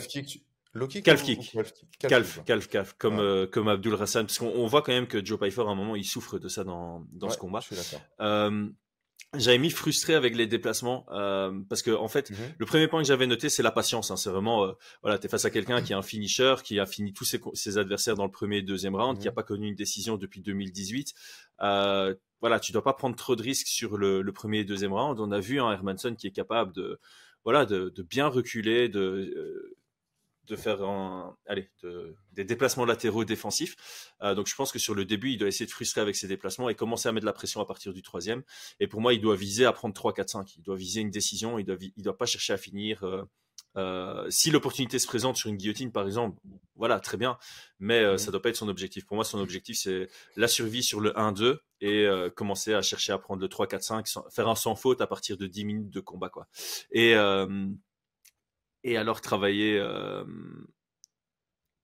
Low 0.73 0.87
calf 0.87 1.23
kick. 1.23 1.57
Calf, 1.99 2.43
calf, 2.45 2.67
calf, 2.67 2.95
comme, 2.97 3.19
euh, 3.19 3.47
comme 3.47 3.67
Abdul 3.67 3.93
Rassan. 3.95 4.25
Parce 4.25 4.37
qu'on 4.37 4.67
voit 4.67 4.81
quand 4.81 4.91
même 4.91 5.07
que 5.07 5.23
Joe 5.23 5.39
Pfeiffer, 5.39 5.61
à 5.61 5.71
un 5.71 5.75
moment, 5.75 5.95
il 5.95 6.05
souffre 6.05 6.37
de 6.37 6.47
ça 6.47 6.63
dans, 6.63 7.05
dans 7.11 7.29
ce 7.29 7.37
combat. 7.37 7.59
Je 7.61 7.73
suis 7.73 7.75
d'accord. 7.75 8.01
Euh, 8.21 8.67
j'avais 9.37 9.59
mis 9.59 9.69
frustré 9.69 10.15
avec 10.15 10.35
les 10.35 10.47
déplacements 10.47 11.05
euh, 11.11 11.51
parce 11.69 11.83
que 11.83 11.91
en 11.91 12.07
fait, 12.07 12.31
mhm. 12.31 12.37
le 12.57 12.65
premier 12.65 12.87
point 12.87 13.01
que 13.01 13.07
j'avais 13.07 13.27
noté, 13.27 13.49
c'est 13.49 13.61
la 13.61 13.71
patience. 13.71 14.09
Hein. 14.09 14.17
C'est 14.17 14.29
vraiment, 14.29 14.65
euh, 14.65 14.71
voilà, 15.03 15.19
t'es 15.19 15.27
face 15.27 15.45
à 15.45 15.51
quelqu'un 15.51 15.81
qui 15.81 15.93
est 15.93 15.95
un 15.95 16.01
finisher, 16.01 16.55
qui 16.63 16.79
a 16.79 16.85
fini 16.85 17.13
tous 17.13 17.25
ses, 17.25 17.39
ses 17.53 17.77
adversaires 17.77 18.15
dans 18.15 18.25
le 18.25 18.31
premier 18.31 18.57
et 18.57 18.61
deuxième 18.61 18.95
round, 18.95 19.19
qui 19.19 19.27
a 19.27 19.31
pas 19.31 19.43
connu 19.43 19.67
une 19.67 19.75
décision 19.75 20.17
depuis 20.17 20.41
2018. 20.41 21.13
Euh, 21.61 22.15
voilà, 22.41 22.59
tu 22.59 22.71
dois 22.71 22.83
pas 22.83 22.93
prendre 22.93 23.15
trop 23.15 23.35
de 23.35 23.43
risques 23.43 23.67
sur 23.67 23.97
le, 23.97 24.21
le 24.21 24.31
premier 24.31 24.59
et 24.59 24.63
deuxième 24.63 24.93
round. 24.93 25.19
On 25.19 25.31
a 25.31 25.39
vu 25.39 25.59
un 25.59 25.71
Hermanson 25.71 26.15
qui 26.15 26.25
est 26.25 26.31
capable 26.31 26.73
de, 26.73 26.99
voilà, 27.43 27.65
de, 27.65 27.89
de 27.89 28.03
bien 28.03 28.27
reculer, 28.27 28.89
de 28.89 28.99
euh, 28.99 29.77
de 30.49 30.55
faire 30.55 30.81
un, 30.81 31.37
allez, 31.45 31.69
des 32.33 32.43
déplacements 32.43 32.85
latéraux 32.85 33.23
défensifs. 33.23 33.75
Euh, 34.21 34.35
donc 34.35 34.47
je 34.47 34.55
pense 34.55 34.71
que 34.71 34.79
sur 34.79 34.95
le 34.95 35.05
début, 35.05 35.31
il 35.31 35.37
doit 35.37 35.47
essayer 35.47 35.65
de 35.65 35.71
frustrer 35.71 36.01
avec 36.01 36.15
ses 36.15 36.27
déplacements 36.27 36.69
et 36.69 36.75
commencer 36.75 37.07
à 37.07 37.11
mettre 37.11 37.23
de 37.23 37.27
la 37.27 37.33
pression 37.33 37.61
à 37.61 37.65
partir 37.65 37.93
du 37.93 38.01
troisième. 38.01 38.43
Et 38.79 38.87
pour 38.87 39.01
moi, 39.01 39.13
il 39.13 39.21
doit 39.21 39.35
viser 39.35 39.65
à 39.65 39.73
prendre 39.73 39.93
3, 39.93 40.13
4, 40.13 40.29
5. 40.29 40.55
Il 40.57 40.63
doit 40.63 40.75
viser 40.75 41.01
une 41.01 41.11
décision. 41.11 41.59
Il 41.59 41.65
doit, 41.65 41.77
il 41.79 42.03
doit 42.03 42.17
pas 42.17 42.25
chercher 42.25 42.53
à 42.53 42.57
finir. 42.57 43.03
Euh, 43.03 43.23
euh, 43.77 44.25
si 44.29 44.49
l'opportunité 44.49 44.97
se 44.97 45.05
présente 45.05 45.37
sur 45.37 45.49
une 45.49 45.57
guillotine, 45.57 45.91
par 45.91 46.05
exemple, 46.05 46.39
voilà, 46.75 46.99
très 46.99 47.17
bien. 47.17 47.37
Mais 47.79 48.17
ça 48.17 48.25
mhm. 48.25 48.31
doit 48.31 48.41
pas 48.41 48.49
être 48.49 48.55
son 48.55 48.69
objectif. 48.69 49.05
Pour 49.05 49.15
moi, 49.15 49.23
son 49.23 49.39
objectif, 49.39 49.77
c'est 49.77 50.09
la 50.35 50.47
survie 50.47 50.83
sur 50.83 50.99
le 50.99 51.11
1-2 51.11 51.59
et 51.81 52.07
commencer 52.35 52.73
à 52.73 52.81
chercher 52.81 53.13
à 53.13 53.19
prendre 53.19 53.41
le 53.41 53.47
3, 53.47 53.67
4, 53.67 53.83
5, 53.83 54.07
faire 54.31 54.47
un 54.47 54.55
sans 54.55 54.75
faute 54.75 55.01
à 55.01 55.07
partir 55.07 55.37
de 55.37 55.45
10 55.45 55.65
minutes 55.65 55.89
de 55.91 55.99
combat, 55.99 56.29
quoi. 56.29 56.47
Et 56.91 57.15
et 58.83 58.97
alors 58.97 59.21
travailler 59.21 59.77
euh, 59.77 60.23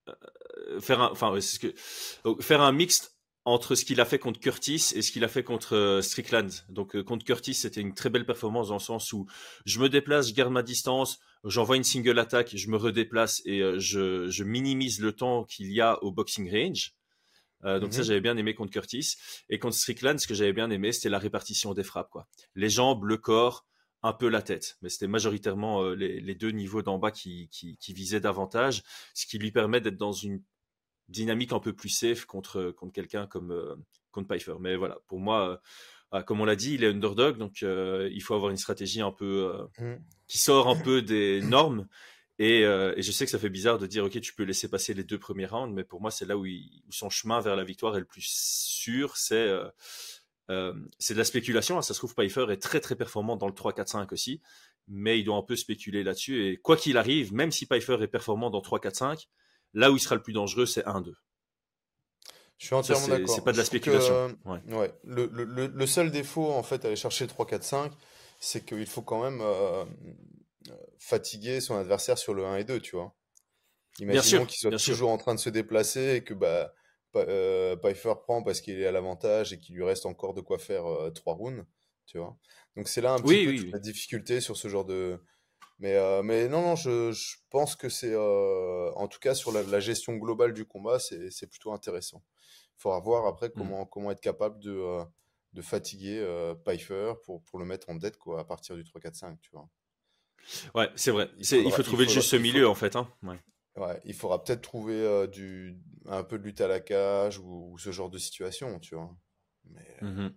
euh, 0.08 0.80
faire 0.80 1.02
un 1.02 1.10
enfin 1.12 1.34
c'est 1.40 1.56
ce 1.56 1.60
que 1.60 2.42
faire 2.42 2.62
un 2.62 2.72
mixte 2.72 3.14
entre 3.48 3.76
ce 3.76 3.86
qu'il 3.86 4.02
a 4.02 4.06
fait 4.06 4.18
contre 4.18 4.40
Curtis 4.40 4.94
et 4.96 5.04
ce 5.04 5.12
qu'il 5.12 5.24
a 5.24 5.28
fait 5.28 5.44
contre 5.44 5.76
euh, 5.76 6.02
Strickland. 6.02 6.50
Donc 6.70 7.00
contre 7.04 7.24
Curtis, 7.24 7.54
c'était 7.54 7.82
une 7.82 7.94
très 7.94 8.10
belle 8.10 8.26
performance 8.26 8.70
dans 8.70 8.76
le 8.76 8.80
sens 8.80 9.14
où 9.14 9.28
je 9.66 9.80
me 9.80 9.88
déplace, 9.88 10.30
je 10.30 10.34
garde 10.34 10.52
ma 10.52 10.64
distance, 10.64 11.20
j'envoie 11.44 11.78
une 11.78 11.84
single 11.84 12.18
attaque, 12.18 12.56
je 12.56 12.70
me 12.70 12.78
redéplace 12.78 13.44
et 13.46 13.60
je, 13.78 14.28
je, 14.30 14.44
minimise 14.44 15.00
le 15.00 15.12
temps 15.12 15.44
qu'il 15.44 15.72
y 15.72 15.80
a 15.80 16.02
au 16.04 16.12
boxing 16.12 16.52
range. 16.52 16.96
donc 17.64 17.94
ça, 17.94 18.00
mhm. 18.00 18.06
j'avais 18.06 18.22
bien 18.22 18.36
aimé 18.36 18.56
contre 18.56 18.72
Curtis. 18.72 19.16
Et 19.50 19.60
contre 19.60 19.76
Strickland, 19.76 20.18
ce 20.18 20.26
que 20.26 20.34
j'avais 20.34 20.54
bien 20.54 20.72
aimé, 20.72 20.92
c'était 20.92 21.10
la 21.10 21.20
répartition 21.20 21.76
des 21.76 21.84
frappes. 21.84 22.10
Quoi. 22.10 22.28
Les 22.56 22.72
jambes, 22.72 23.04
le 23.04 23.18
corps, 23.18 23.68
un 24.06 24.14
peu 24.14 24.30
la 24.30 24.44
tête. 24.44 24.78
Mais 24.82 24.90
c'était 24.90 25.08
majoritairement 25.08 25.84
euh, 25.84 25.96
les, 25.96 26.36
deux 26.36 26.52
niveaux 26.52 26.84
d'en 26.84 27.00
bas 27.00 27.10
qui, 27.10 27.50
visaient 27.90 28.20
davantage, 28.20 28.84
ce 29.16 29.26
qui 29.26 29.40
lui 29.40 29.52
permet 29.52 29.82
d'être 29.82 29.98
dans 29.98 30.12
une 30.12 30.44
dynamique 31.10 31.52
un 31.54 31.60
peu 31.60 31.74
plus 31.74 31.90
safe 31.90 32.26
contre, 32.26 32.72
contre 32.72 32.94
quelqu'un 32.94 33.26
comme 33.26 33.52
euh, 33.52 33.76
contre 34.12 34.28
Pfeiffer. 34.28 34.56
Mais 34.60 34.76
voilà, 34.76 35.00
pour 35.08 35.20
moi, 35.20 35.60
euh, 36.14 36.22
comme 36.22 36.40
on 36.40 36.46
l'a 36.46 36.56
dit, 36.56 36.76
il 36.76 36.84
est 36.84 36.88
underdog, 36.88 37.38
donc 37.38 37.62
il 37.64 38.22
faut 38.22 38.36
avoir 38.36 38.52
une 38.52 38.58
stratégie 38.58 39.02
un 39.02 39.12
peu 39.12 39.68
mmh. 39.80 39.96
qui 40.28 40.38
sort 40.38 40.70
un 40.70 40.76
peu 40.76 41.02
des 41.02 41.42
normes. 41.42 41.88
Et, 42.38 42.62
je 42.62 43.12
sais 43.12 43.26
que 43.26 43.32
ça 43.32 43.40
fait 43.40 43.50
bizarre 43.50 43.80
de 43.80 43.88
dire, 43.88 44.06
ok, 44.06 44.22
tu 44.22 44.36
peux 44.36 44.44
laisser 44.44 44.70
passer 44.70 44.94
les 44.94 45.04
deux 45.04 45.18
premiers 45.18 45.48
rounds, 45.48 45.74
mais 45.74 45.84
pour 45.84 46.00
moi, 46.00 46.12
c'est 46.12 46.26
là 46.26 46.38
où, 46.38 46.46
où, 46.46 46.92
son 46.92 47.10
chemin 47.10 47.42
vers 47.42 47.56
la 47.56 47.64
victoire 47.64 47.98
est 47.98 48.00
le 48.00 48.06
plus 48.06 48.26
sûr, 48.26 49.18
c'est 49.18 49.52
euh, 50.50 50.74
c'est 51.00 51.14
de 51.14 51.20
la 51.20 51.26
spéculation. 51.26 51.78
Hein. 51.78 51.82
Ça 51.82 51.94
se 51.94 52.00
trouve, 52.00 52.14
Pfeiffer 52.14 52.46
est 52.52 52.62
très 52.62 52.80
très 52.80 52.96
performant 52.96 53.36
dans 53.36 53.48
le 53.48 53.54
3-4-5 53.54 54.14
aussi, 54.14 54.42
mais 54.88 55.20
il 55.20 55.24
doit 55.24 55.38
un 55.38 55.42
peu 55.42 55.56
spéculer 55.56 56.04
là-dessus. 56.04 56.48
Et 56.48 56.58
quoi 56.58 56.78
qu'il 56.78 56.98
arrive, 56.98 57.34
même 57.34 57.52
si 57.52 57.66
Pfeiffer 57.66 57.98
est 58.02 58.08
performant 58.08 58.50
dans 58.50 58.62
3-4-5, 58.62 59.28
là 59.74 59.92
où 59.92 59.96
il 59.96 60.00
sera 60.00 60.16
le 60.16 60.22
plus 60.22 60.34
dangereux, 60.34 60.66
c'est 60.66 60.86
1-2. 60.86 61.14
Je 62.58 62.68
suis 62.68 62.76
entièrement 62.76 63.08
d'accord. 63.08 63.36
C'est 63.36 63.44
pas 63.44 63.52
de 63.52 63.58
la 63.58 63.66
spéculation. 63.66 64.38
ouais. 64.46 64.94
Le, 65.04 65.30
le, 65.34 65.68
le, 65.68 65.88
seul 65.88 66.10
défaut, 66.10 66.52
en 66.52 66.64
fait, 66.64 66.86
à 66.86 66.88
aller 66.88 66.96
chercher 66.96 67.26
3-4-5, 67.26 67.92
c'est 68.40 68.66
qu'il 68.66 68.86
faut 68.86 69.02
quand 69.02 69.24
même 69.24 69.42
euh, 69.42 69.84
fatiguer 70.98 71.60
son 71.60 71.76
adversaire 71.76 72.18
sur 72.18 72.34
le 72.34 72.46
1 72.46 72.58
et 72.58 72.64
2, 72.64 72.80
tu 72.80 72.96
vois. 72.96 73.14
Imaginons 74.00 74.46
qu'il 74.46 74.58
soit 74.58 74.78
toujours 74.78 75.10
en 75.10 75.18
train 75.18 75.36
de 75.36 75.40
se 75.40 75.50
déplacer 75.50 76.16
et 76.16 76.24
que 76.24 76.34
bah, 76.34 76.74
euh, 77.16 77.76
Pfeiffer 77.76 78.14
prend 78.22 78.44
parce 78.44 78.62
qu'il 78.62 78.80
est 78.80 78.86
à 78.86 78.92
l'avantage 78.92 79.54
et 79.54 79.60
qu'il 79.60 79.76
lui 79.76 79.84
reste 79.84 80.06
encore 80.06 80.34
de 80.34 80.42
quoi 80.42 80.60
faire 80.60 80.86
euh, 80.86 81.12
trois 81.12 81.34
rounds, 81.34 81.66
tu 82.06 82.18
vois. 82.18 82.38
Donc 82.76 82.88
c'est 82.88 83.02
là 83.02 83.14
un 83.14 83.20
petit 83.20 83.46
peu 83.46 83.72
la 83.72 83.80
difficulté 83.80 84.42
sur 84.42 84.58
ce 84.58 84.68
genre 84.68 84.86
de. 84.86 85.20
Mais, 85.80 85.96
euh, 85.96 86.24
mais 86.24 86.48
non, 86.48 86.62
non, 86.62 86.76
je, 86.76 87.12
je 87.12 87.36
pense 87.50 87.76
que 87.76 87.90
c'est. 87.90 88.16
en 88.16 89.08
tout 89.08 89.20
cas, 89.20 89.36
sur 89.36 89.52
la, 89.52 89.80
gestion 89.80 90.16
globale 90.16 90.54
du 90.54 90.66
combat, 90.66 91.00
c'est 91.00 91.48
plutôt 91.48 91.74
intéressant. 91.74 92.24
Il 92.78 92.82
faudra 92.82 93.00
voir 93.00 93.26
après 93.26 93.48
mmh. 93.48 93.54
comment, 93.58 93.86
comment 93.86 94.12
être 94.12 94.22
capable 94.22 94.60
de, 94.60 95.00
de 95.54 95.62
fatiguer 95.62 96.26
Pfeiffer 96.64 97.14
pour, 97.24 97.44
pour 97.44 97.60
le 97.60 97.66
mettre 97.66 97.90
en 97.90 97.96
dette 97.96 98.18
quoi, 98.18 98.40
à 98.40 98.44
partir 98.44 98.76
du 98.76 98.84
3-4-5, 98.84 99.38
tu 99.42 99.52
vois. 99.52 99.70
Ouais, 100.74 100.90
c'est 100.96 101.12
vrai. 101.12 101.30
Il, 101.40 101.72
faut 101.72 101.84
trouver 101.84 102.06
le 102.06 102.12
juste 102.12 102.34
milieu, 102.36 102.68
en 102.68 102.76
fait. 102.76 102.96
Hein. 102.96 103.10
Ouais. 103.24 103.40
Ouais, 103.78 104.02
il 104.06 104.14
faudra 104.14 104.44
peut-être 104.44 104.62
trouver 104.62 104.96
euh, 104.96 105.28
du, 105.28 105.78
un 106.08 106.24
peu 106.24 106.40
de 106.40 106.44
lutte 106.44 106.62
à 106.62 106.68
la 106.68 106.80
cage 106.80 107.40
ou, 107.40 107.78
ce 107.78 107.92
genre 107.92 108.10
de 108.10 108.18
situation, 108.18 108.80
tu 108.80 108.96
vois. 108.96 109.14
Mais, 109.66 109.98
mmh 110.02 110.30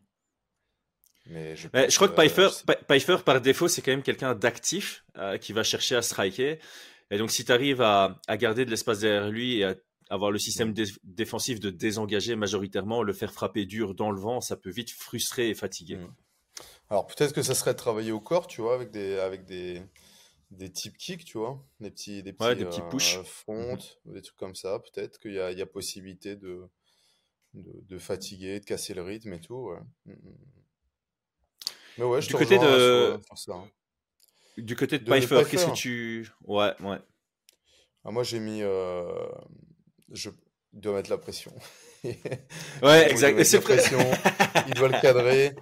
mais 1.30 1.56
je, 1.56 1.68
je, 1.68 1.96
crois 1.96 2.08
que 2.08 2.14
Pfeiffer, 2.14 2.48
Pfeiffer, 2.88 3.18
par 3.22 3.42
défaut, 3.42 3.68
c'est 3.68 3.82
quand 3.82 3.90
même 3.90 4.02
quelqu'un 4.02 4.34
d'actif 4.34 5.04
euh, 5.18 5.36
qui 5.36 5.52
va 5.52 5.62
chercher 5.62 5.94
à 5.94 6.00
striker. 6.00 6.58
Et 7.10 7.18
donc, 7.18 7.30
si 7.30 7.44
tu 7.44 7.52
arrives 7.52 7.82
à, 7.82 8.18
à, 8.26 8.38
garder 8.38 8.64
de 8.64 8.70
l'espace 8.70 9.00
derrière 9.00 9.28
lui 9.28 9.58
et 9.58 9.64
à 9.64 9.74
avoir 10.08 10.30
le 10.30 10.38
système 10.38 10.72
défensif 11.04 11.60
de 11.60 11.68
désengager 11.68 12.34
majoritairement, 12.34 13.02
le 13.02 13.12
faire 13.12 13.30
frapper 13.30 13.66
dur 13.66 13.94
dans 13.94 14.10
le 14.10 14.18
vent, 14.18 14.40
ça 14.40 14.56
peut 14.56 14.70
vite 14.70 14.90
frustrer 14.90 15.50
et 15.50 15.54
fatiguer. 15.54 15.96
Mmh. 15.96 16.14
Alors, 16.88 17.06
peut-être 17.06 17.34
que 17.34 17.42
ça 17.42 17.54
serait 17.54 17.74
de 17.74 17.78
travailler 17.78 18.12
au 18.12 18.20
corps, 18.20 18.46
tu 18.46 18.62
vois, 18.62 18.74
avec 18.74 18.90
des, 18.90 19.18
avec 19.18 19.44
des, 19.44 19.82
des 20.50 20.70
types 20.70 20.96
kicks, 20.96 21.24
tu 21.24 21.38
vois, 21.38 21.62
des 21.80 21.90
petits, 21.90 22.22
des 22.22 22.32
petits, 22.32 22.56
des 22.56 22.64
petits 22.64 22.82
push. 22.90 23.18
Euh, 23.18 23.22
front, 23.22 23.76
mmh 24.04 24.12
des 24.12 24.22
trucs 24.22 24.38
comme 24.38 24.54
ça. 24.54 24.78
Peut-être 24.78 25.18
qu'il 25.18 25.32
y 25.32 25.34
y 25.34 25.62
a 25.62 25.66
possibilité 25.66 26.36
de, 26.36 26.68
de, 27.54 27.98
fatiguer, 27.98 28.60
de 28.60 28.64
casser 28.64 28.94
le 28.94 29.02
rythme 29.02 29.32
et 29.32 29.40
tout. 29.40 29.70
Mmh, 30.06 30.12
mmh. 30.12 30.34
Mais 31.98 32.04
ouais, 32.04 32.22
je 32.22 32.28
du 32.28 32.34
côté 32.34 32.58
de 32.58 33.20
hein. 33.50 33.68
Du 34.56 34.74
côté 34.74 34.98
de, 34.98 35.04
Pfeiffer, 35.04 35.44
qu'est-ce 35.48 35.66
que 35.66 35.74
tu. 35.74 36.28
Ouais, 36.44 36.72
ouais. 36.80 36.98
Ah, 38.04 38.10
moi, 38.10 38.22
j'ai 38.22 38.40
mis. 38.40 38.62
Euh... 38.62 39.28
Je 40.10 40.30
dois 40.72 40.94
mettre 40.94 41.10
la 41.10 41.18
pression. 41.18 41.52
ouais, 42.82 43.10
exact. 43.10 43.42
C'est 43.44 43.60
pression. 43.60 43.98
il 44.66 44.74
doit 44.74 44.88
le 44.88 45.00
cadrer 45.00 45.54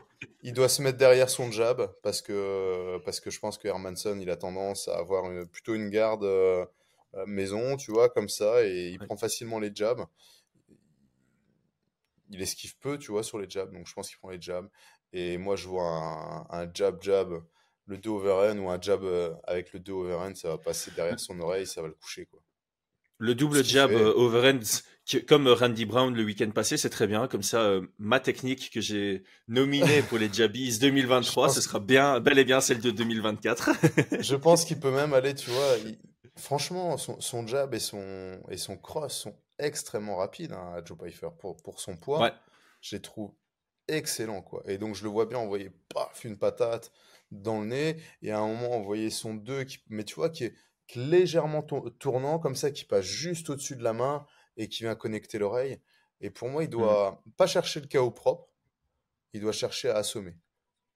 il 0.46 0.52
doit 0.52 0.68
se 0.68 0.80
mettre 0.80 0.96
derrière 0.96 1.28
son 1.28 1.50
jab 1.50 1.92
parce 2.02 2.22
que, 2.22 2.98
parce 3.04 3.18
que 3.18 3.30
je 3.30 3.40
pense 3.40 3.58
que 3.58 3.66
Hermanson, 3.66 4.16
il 4.20 4.30
a 4.30 4.36
tendance 4.36 4.86
à 4.86 4.96
avoir 4.96 5.24
plutôt 5.48 5.74
une 5.74 5.90
garde 5.90 6.22
euh, 6.22 6.64
maison, 7.26 7.76
tu 7.76 7.90
vois, 7.90 8.08
comme 8.08 8.28
ça, 8.28 8.64
et 8.64 8.90
il 8.90 8.98
prend 9.00 9.16
facilement 9.16 9.58
les 9.58 9.72
jabs. 9.74 10.04
Il 12.30 12.40
esquive 12.40 12.76
peu, 12.78 12.96
tu 12.96 13.10
vois, 13.10 13.24
sur 13.24 13.40
les 13.40 13.50
jabs, 13.50 13.72
donc 13.72 13.88
je 13.88 13.92
pense 13.92 14.08
qu'il 14.08 14.18
prend 14.18 14.30
les 14.30 14.40
jabs. 14.40 14.68
Et 15.12 15.36
moi, 15.36 15.56
je 15.56 15.66
vois 15.66 16.46
un, 16.50 16.72
jab-jab, 16.72 17.42
le 17.86 17.98
2 17.98 18.10
overhand 18.10 18.58
ou 18.58 18.70
un 18.70 18.80
jab 18.80 19.02
euh, 19.02 19.34
avec 19.44 19.72
le 19.72 19.80
2 19.80 19.92
overhand, 19.92 20.34
ça 20.36 20.50
va 20.50 20.58
passer 20.58 20.92
derrière 20.92 21.18
son 21.18 21.40
oreille, 21.40 21.66
ça 21.66 21.82
va 21.82 21.88
le 21.88 21.94
coucher, 21.94 22.26
quoi. 22.26 22.40
Le 23.18 23.34
double 23.34 23.64
jab 23.64 23.90
euh, 23.92 24.12
overhand, 24.14 24.60
comme 25.28 25.48
Randy 25.48 25.84
Brown 25.84 26.14
le 26.14 26.24
week-end 26.24 26.50
passé, 26.50 26.76
c'est 26.76 26.90
très 26.90 27.06
bien. 27.06 27.28
Comme 27.28 27.42
ça, 27.42 27.60
euh, 27.62 27.86
ma 27.98 28.20
technique 28.20 28.70
que 28.70 28.80
j'ai 28.80 29.22
nominée 29.48 30.02
pour 30.02 30.18
les 30.18 30.32
Jabbies 30.32 30.78
2023, 30.78 31.48
ce 31.50 31.60
sera 31.60 31.78
bien, 31.78 32.20
bel 32.20 32.38
et 32.38 32.44
bien 32.44 32.60
celle 32.60 32.80
de 32.80 32.90
2024. 32.90 33.70
je 34.20 34.36
pense 34.36 34.64
qu'il 34.64 34.80
peut 34.80 34.90
même 34.90 35.14
aller, 35.14 35.34
tu 35.34 35.50
vois. 35.50 35.76
Franchement, 36.36 36.98
son, 36.98 37.46
jab 37.46 37.72
et 37.72 37.78
son, 37.78 38.38
et 38.50 38.58
son 38.58 38.76
cross 38.76 39.14
sont 39.14 39.34
extrêmement 39.58 40.16
rapides 40.16 40.52
hein, 40.52 40.74
à 40.76 40.84
Joe 40.84 40.98
Pfeiffer 40.98 41.28
pour, 41.38 41.56
pour 41.56 41.80
son 41.80 41.96
poids. 41.96 42.20
Ouais. 42.20 42.32
Je 42.82 42.96
les 42.96 43.00
trouve 43.00 43.32
excellents, 43.88 44.42
quoi. 44.42 44.62
Et 44.66 44.76
donc, 44.76 44.94
je 44.94 45.04
le 45.04 45.08
vois 45.08 45.24
bien 45.26 45.38
envoyer 45.38 45.70
paf, 45.94 46.24
une 46.24 46.36
patate 46.36 46.92
dans 47.30 47.60
le 47.60 47.66
nez 47.68 47.96
et 48.22 48.32
à 48.32 48.38
un 48.38 48.46
moment 48.46 48.76
envoyer 48.76 49.08
son 49.10 49.34
2 49.34 49.64
qui, 49.64 49.78
mais 49.88 50.04
tu 50.04 50.16
vois, 50.16 50.28
qui 50.28 50.44
est 50.44 50.54
légèrement 50.94 51.62
tournant, 51.62 52.38
comme 52.38 52.54
ça, 52.54 52.70
qui 52.70 52.84
passe 52.84 53.04
juste 53.04 53.50
au-dessus 53.50 53.76
de 53.76 53.82
la 53.82 53.92
main 53.92 54.26
et 54.56 54.68
qui 54.68 54.82
vient 54.82 54.94
connecter 54.94 55.38
l'oreille. 55.38 55.80
Et 56.20 56.30
pour 56.30 56.48
moi, 56.48 56.64
il 56.64 56.68
mmh. 56.68 56.70
doit 56.70 57.22
pas 57.36 57.46
chercher 57.46 57.80
le 57.80 57.86
chaos 57.86 58.10
propre, 58.10 58.48
il 59.32 59.40
doit 59.40 59.52
chercher 59.52 59.90
à 59.90 59.96
assommer. 59.96 60.36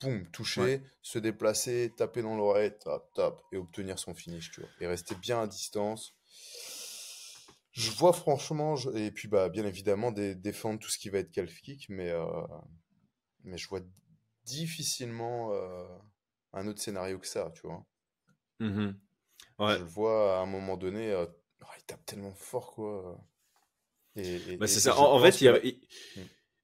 Boum, 0.01 0.27
toucher, 0.31 0.83
se 1.03 1.19
déplacer, 1.19 1.93
taper 1.95 2.23
dans 2.23 2.35
l'oreille, 2.35 2.73
tap, 2.79 3.13
tap, 3.15 3.43
et 3.53 3.59
obtenir 3.59 3.99
son 3.99 4.15
finish, 4.15 4.51
tu 4.51 4.61
vois. 4.61 4.71
Et 4.81 4.87
rester 4.87 5.15
bien 5.15 5.43
à 5.43 5.47
distance. 5.47 6.15
Je 7.73 7.91
vois 7.93 8.15
franchement, 8.15 8.77
et 8.95 9.11
puis 9.11 9.29
bah, 9.29 9.49
bien 9.49 9.67
évidemment, 9.67 10.11
défendre 10.11 10.81
tout 10.81 10.89
ce 10.89 10.99
qui 10.99 11.11
va 11.11 11.19
être 11.19 11.31
calf 11.31 11.55
kick, 11.61 11.89
mais, 11.91 12.09
euh, 12.09 12.25
mais 13.45 13.59
je 13.59 13.69
vois 13.69 13.81
difficilement 14.45 15.53
euh, 15.53 15.87
un 16.53 16.67
autre 16.67 16.81
scénario 16.81 17.19
que 17.19 17.27
ça, 17.27 17.53
tu 17.55 17.67
vois. 17.67 17.85
Mmh 18.59 18.93
je 19.59 19.79
le 19.79 19.85
vois 19.85 20.39
à 20.39 20.41
un 20.41 20.47
moment 20.47 20.79
donné 20.79 21.11
euh, 21.13 21.27
oh, 21.63 21.67
il 21.79 21.85
tape 21.85 22.05
tellement 22.07 22.33
fort, 22.33 22.73
quoi. 22.73 23.23
Bah, 24.17 24.67
c'est 24.67 24.81
ça. 24.81 24.99
En, 24.99 25.19
fait, 25.21 25.41
il 25.41 25.77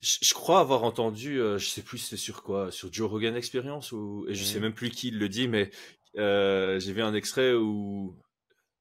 je, 0.01 0.35
crois 0.35 0.61
avoir 0.61 0.85
entendu, 0.85 1.37
je 1.37 1.67
sais 1.67 1.83
plus 1.83 1.99
c'est 1.99 2.17
sur 2.17 2.43
quoi, 2.43 2.71
sur 2.71 2.93
Joe 2.93 3.11
Rogan 3.11 3.35
Experience 3.35 3.93
ou 3.93 4.27
et 4.29 4.35
je 4.35 4.45
sais 4.45 4.59
mm. 4.59 4.63
même 4.63 4.75
plus 4.75 4.91
qui 4.91 5.11
le 5.11 5.29
dit, 5.29 5.49
mais 5.49 5.71
j'ai 6.15 6.93
vu 6.93 7.03
un 7.03 7.15
extrait 7.15 7.55
où 7.55 8.17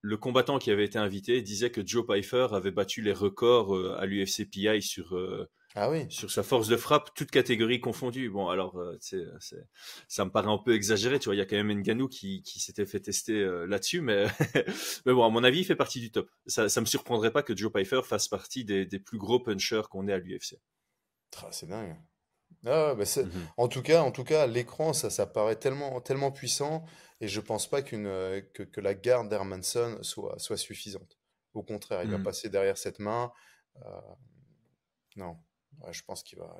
le 0.01 0.17
combattant 0.17 0.60
qui 0.60 0.71
avait 0.71 0.86
été 0.86 0.99
invité 0.99 1.41
disait 1.41 1.71
que 1.71 1.86
Joe 1.86 2.06
Pfeiffer 2.06 2.47
avait 2.51 2.71
battu 2.71 3.01
les 3.01 3.13
records 3.13 3.95
à 3.97 4.06
l'UFC 4.06 4.49
PI 4.49 4.82
sur 4.82 5.15
ah 5.77 5.89
oui. 5.89 6.05
Sur 6.09 6.31
sa 6.31 6.41
force 6.41 6.69
de 6.69 6.77
frappe, 6.77 7.13
toutes 7.15 7.31
catégories 7.31 7.81
confondues. 7.81 8.29
Bon, 8.29 8.47
alors, 8.47 8.79
euh, 8.79 8.97
ça 10.07 10.23
me 10.23 10.31
paraît 10.31 10.49
un 10.49 10.57
peu 10.57 10.73
exagéré. 10.73 11.19
Tu 11.19 11.25
vois, 11.25 11.35
il 11.35 11.38
y 11.38 11.41
a 11.41 11.45
quand 11.45 11.57
même 11.57 11.81
Nganou 11.81 12.07
qui, 12.07 12.41
qui 12.43 12.61
s'était 12.61 12.85
fait 12.85 13.01
tester 13.01 13.33
euh, 13.33 13.65
là-dessus, 13.65 13.99
mais, 13.99 14.25
mais 15.05 15.13
bon, 15.13 15.25
à 15.25 15.29
mon 15.29 15.43
avis, 15.43 15.59
il 15.59 15.65
fait 15.65 15.75
partie 15.75 15.99
du 15.99 16.11
top. 16.11 16.29
Ça, 16.45 16.69
ça 16.69 16.79
me 16.79 16.85
surprendrait 16.85 17.31
pas 17.31 17.43
que 17.43 17.55
Joe 17.55 17.69
Pfeiffer 17.73 18.01
fasse 18.03 18.29
partie 18.29 18.63
des, 18.63 18.85
des 18.85 18.99
plus 18.99 19.17
gros 19.17 19.41
punchers 19.41 19.81
qu'on 19.91 20.07
ait 20.07 20.13
à 20.13 20.17
l'UFC. 20.17 20.55
c'est 21.51 21.67
dingue. 21.67 21.97
Ah, 22.65 22.95
bah 22.95 23.03
mmh 23.03 23.29
En 23.57 23.67
tout 23.67 23.81
cas, 23.81 24.01
en 24.01 24.11
tout 24.11 24.23
cas, 24.23 24.47
l'écran, 24.47 24.93
ça, 24.93 25.09
ça 25.09 25.27
paraît 25.27 25.57
tellement, 25.57 25.99
tellement 25.99 26.31
puissant, 26.31 26.85
et 27.19 27.27
je 27.27 27.41
pense 27.41 27.69
pas 27.69 27.81
qu'une 27.81 28.07
euh, 28.07 28.39
que, 28.53 28.63
que, 28.63 28.79
la 28.79 28.93
garde 28.93 29.27
d'Hermanson 29.27 29.99
soit, 30.03 30.39
soit 30.39 30.57
suffisante. 30.57 31.19
Au 31.53 31.63
contraire, 31.63 32.03
il 32.03 32.11
va 32.11 32.17
mmh. 32.17 32.23
passer 32.23 32.49
derrière 32.49 32.77
cette 32.77 32.99
main. 32.99 33.31
non, 35.17 35.38
je 35.91 36.01
pense 36.03 36.23
qu'il 36.23 36.39
va, 36.39 36.55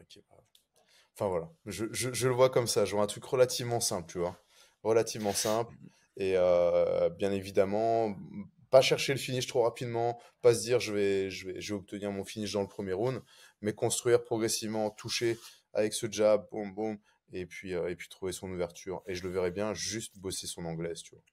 Enfin 1.18 1.30
voilà, 1.30 1.50
je, 1.66 2.28
le 2.28 2.34
vois 2.34 2.50
comme 2.50 2.68
ça. 2.68 2.84
Je 2.86 2.94
vois 2.94 3.04
un 3.04 3.08
truc 3.08 3.24
relativement 3.24 3.80
simple, 3.80 4.12
tu 4.12 4.20
vois. 4.20 4.38
Relativement 4.84 5.34
simple. 5.34 5.74
Et 6.18 6.34
euh, 6.36 7.10
bien 7.10 7.32
évidemment, 7.32 8.16
pas 8.70 8.82
chercher 8.82 9.14
le 9.14 9.20
finish 9.20 9.48
trop 9.48 9.64
rapidement, 9.64 10.20
pas 10.42 10.54
se 10.54 10.62
dire 10.62 10.80
je 10.80 10.94
vais, 10.94 11.30
je 11.30 11.50
vais, 11.50 11.72
obtenir 11.72 12.12
mon 12.12 12.24
finish 12.26 12.54
dans 12.54 12.62
le 12.62 12.68
premier 12.68 12.94
round, 12.94 13.22
mais 13.62 13.74
construire 13.74 14.24
progressivement, 14.24 14.90
toucher 14.92 15.38
avec 15.74 15.94
ce 15.94 16.12
jab, 16.12 16.48
boum, 16.52 16.74
boum, 16.74 16.98
et 17.32 17.46
puis, 17.46 17.74
euh, 17.74 17.90
et 17.90 17.96
puis 17.96 18.08
trouver 18.10 18.32
son 18.32 18.50
ouverture. 18.52 19.02
Et 19.08 19.16
je 19.16 19.24
le 19.24 19.30
verrais 19.30 19.52
bien 19.52 19.74
juste 19.74 20.18
bosser 20.18 20.48
son 20.48 20.66
anglaise, 20.66 21.02
tu 21.02 21.16
vois. 21.16 21.24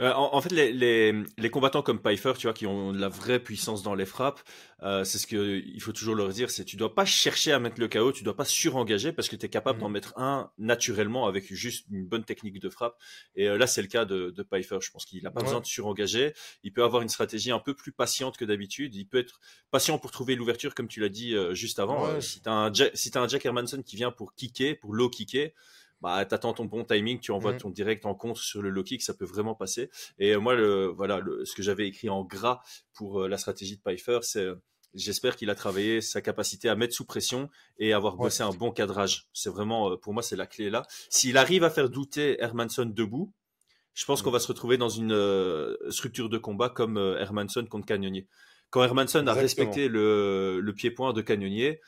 Euh, 0.00 0.12
en, 0.12 0.40
fait, 0.40 0.52
les, 0.52 0.72
les, 0.72 1.24
les, 1.36 1.50
combattants 1.50 1.82
comme 1.82 2.00
Pfeiffer, 2.00 2.32
tu 2.38 2.46
vois, 2.46 2.54
qui 2.54 2.66
ont 2.66 2.92
de 2.92 3.00
la 3.00 3.08
vraie 3.08 3.38
puissance 3.38 3.82
dans 3.82 3.94
les 3.94 4.06
frappes, 4.06 4.40
euh, 4.82 5.04
c'est 5.04 5.18
ce 5.18 5.26
qu'il 5.26 5.80
faut 5.82 5.92
toujours 5.92 6.14
leur 6.14 6.28
dire, 6.28 6.50
c'est 6.50 6.64
tu 6.64 6.76
dois 6.76 6.94
pas 6.94 7.04
chercher 7.04 7.52
à 7.52 7.58
mettre 7.58 7.80
le 7.80 7.88
KO, 7.88 8.12
tu 8.12 8.24
dois 8.24 8.36
pas 8.36 8.44
surengager 8.44 9.12
parce 9.12 9.28
que 9.28 9.36
tu 9.36 9.46
es 9.46 9.48
capable 9.48 9.80
d'en 9.80 9.88
mmh. 9.88 9.92
mettre 9.92 10.18
un 10.18 10.50
naturellement 10.58 11.26
avec 11.26 11.52
juste 11.52 11.86
une 11.90 12.06
bonne 12.06 12.24
technique 12.24 12.60
de 12.60 12.68
frappe. 12.68 12.96
Et 13.34 13.48
euh, 13.48 13.58
là, 13.58 13.66
c'est 13.66 13.82
le 13.82 13.88
cas 13.88 14.04
de, 14.04 14.30
de 14.30 14.42
Pfeiffer. 14.42 14.78
Je 14.80 14.90
pense 14.90 15.04
qu'il 15.04 15.22
n'a 15.22 15.30
pas 15.30 15.42
besoin 15.42 15.60
de 15.60 15.66
surengager. 15.66 16.32
Il 16.62 16.72
peut 16.72 16.84
avoir 16.84 17.02
une 17.02 17.08
stratégie 17.08 17.50
un 17.50 17.58
peu 17.58 17.74
plus 17.74 17.92
patiente 17.92 18.36
que 18.36 18.44
d'habitude. 18.44 18.94
Il 18.94 19.06
peut 19.06 19.18
être 19.18 19.40
patient 19.70 19.98
pour 19.98 20.10
trouver 20.10 20.34
l'ouverture, 20.34 20.74
comme 20.74 20.88
tu 20.88 21.00
l'as 21.00 21.08
dit 21.08 21.34
juste 21.52 21.78
avant. 21.78 22.20
si 22.20 22.40
tu 22.40 22.48
as, 22.48 22.52
un 22.52 22.72
Jack, 22.72 22.92
si 22.94 23.10
as 23.14 23.20
un 23.20 23.28
Jack 23.28 23.44
Hermanson 23.44 23.82
qui 23.82 23.96
vient 23.96 24.10
pour 24.10 24.34
kicker, 24.34 24.74
pour 24.74 24.94
low 24.94 25.10
kicker, 25.10 25.52
bah, 26.00 26.14
attends 26.14 26.52
ton 26.52 26.64
bon 26.64 26.84
timing, 26.84 27.18
tu 27.18 27.32
envoies 27.32 27.54
mmh. 27.54 27.58
ton 27.58 27.70
direct 27.70 28.06
en 28.06 28.14
contre 28.14 28.40
sur 28.40 28.62
le 28.62 28.70
low 28.70 28.84
kick, 28.84 29.02
ça 29.02 29.14
peut 29.14 29.24
vraiment 29.24 29.54
passer. 29.54 29.90
Et 30.18 30.36
moi, 30.36 30.54
le, 30.54 30.86
voilà, 30.86 31.18
le, 31.18 31.44
ce 31.44 31.54
que 31.54 31.62
j'avais 31.62 31.88
écrit 31.88 32.08
en 32.08 32.24
gras 32.24 32.60
pour 32.94 33.22
euh, 33.22 33.28
la 33.28 33.36
stratégie 33.36 33.76
de 33.76 33.82
Pfeiffer, 33.82 34.20
c'est 34.22 34.44
euh, 34.44 34.54
j'espère 34.94 35.34
qu'il 35.34 35.50
a 35.50 35.54
travaillé 35.54 36.00
sa 36.00 36.20
capacité 36.20 36.68
à 36.68 36.76
mettre 36.76 36.94
sous 36.94 37.04
pression 37.04 37.50
et 37.78 37.92
avoir 37.92 38.16
bossé 38.16 38.42
un 38.42 38.50
bon 38.50 38.70
cadrage. 38.70 39.28
C'est 39.32 39.50
vraiment, 39.50 39.90
euh, 39.90 39.96
pour 39.96 40.12
moi, 40.12 40.22
c'est 40.22 40.36
la 40.36 40.46
clé 40.46 40.70
là. 40.70 40.86
S'il 41.10 41.36
arrive 41.36 41.64
à 41.64 41.70
faire 41.70 41.90
douter 41.90 42.40
Hermanson 42.40 42.86
debout, 42.86 43.32
je 43.94 44.04
pense 44.04 44.22
qu'on 44.22 44.30
mmh. 44.30 44.34
va 44.34 44.40
se 44.40 44.48
retrouver 44.48 44.76
dans 44.76 44.88
une 44.88 45.76
structure 45.90 46.28
de 46.28 46.38
combat 46.38 46.68
comme 46.68 46.96
Hermanson 47.18 47.66
contre 47.66 47.86
Cannonier. 47.86 48.28
Quand 48.70 48.84
Hermanson 48.84 49.26
a 49.26 49.32
respecté 49.32 49.88
le, 49.88 50.60
le 50.60 50.72
pied-point 50.74 51.12
de 51.12 51.22
Cannonier 51.22 51.80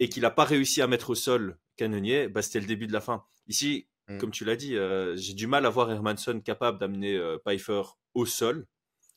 et 0.00 0.08
qu'il 0.08 0.22
n'a 0.22 0.30
pas 0.30 0.44
réussi 0.44 0.80
à 0.82 0.86
mettre 0.86 1.10
au 1.10 1.14
sol 1.14 1.58
Cannonier, 1.76 2.28
bah, 2.28 2.42
c'était 2.42 2.60
le 2.60 2.66
début 2.66 2.86
de 2.86 2.92
la 2.92 3.00
fin. 3.00 3.24
Ici, 3.46 3.88
mm. 4.08 4.18
comme 4.18 4.30
tu 4.30 4.44
l'as 4.44 4.56
dit, 4.56 4.76
euh, 4.76 5.16
j'ai 5.16 5.32
du 5.32 5.46
mal 5.46 5.64
à 5.64 5.70
voir 5.70 5.90
Hermanson 5.90 6.40
capable 6.40 6.78
d'amener 6.78 7.16
euh, 7.16 7.38
Pfeiffer 7.38 7.82
au 8.14 8.26
sol. 8.26 8.66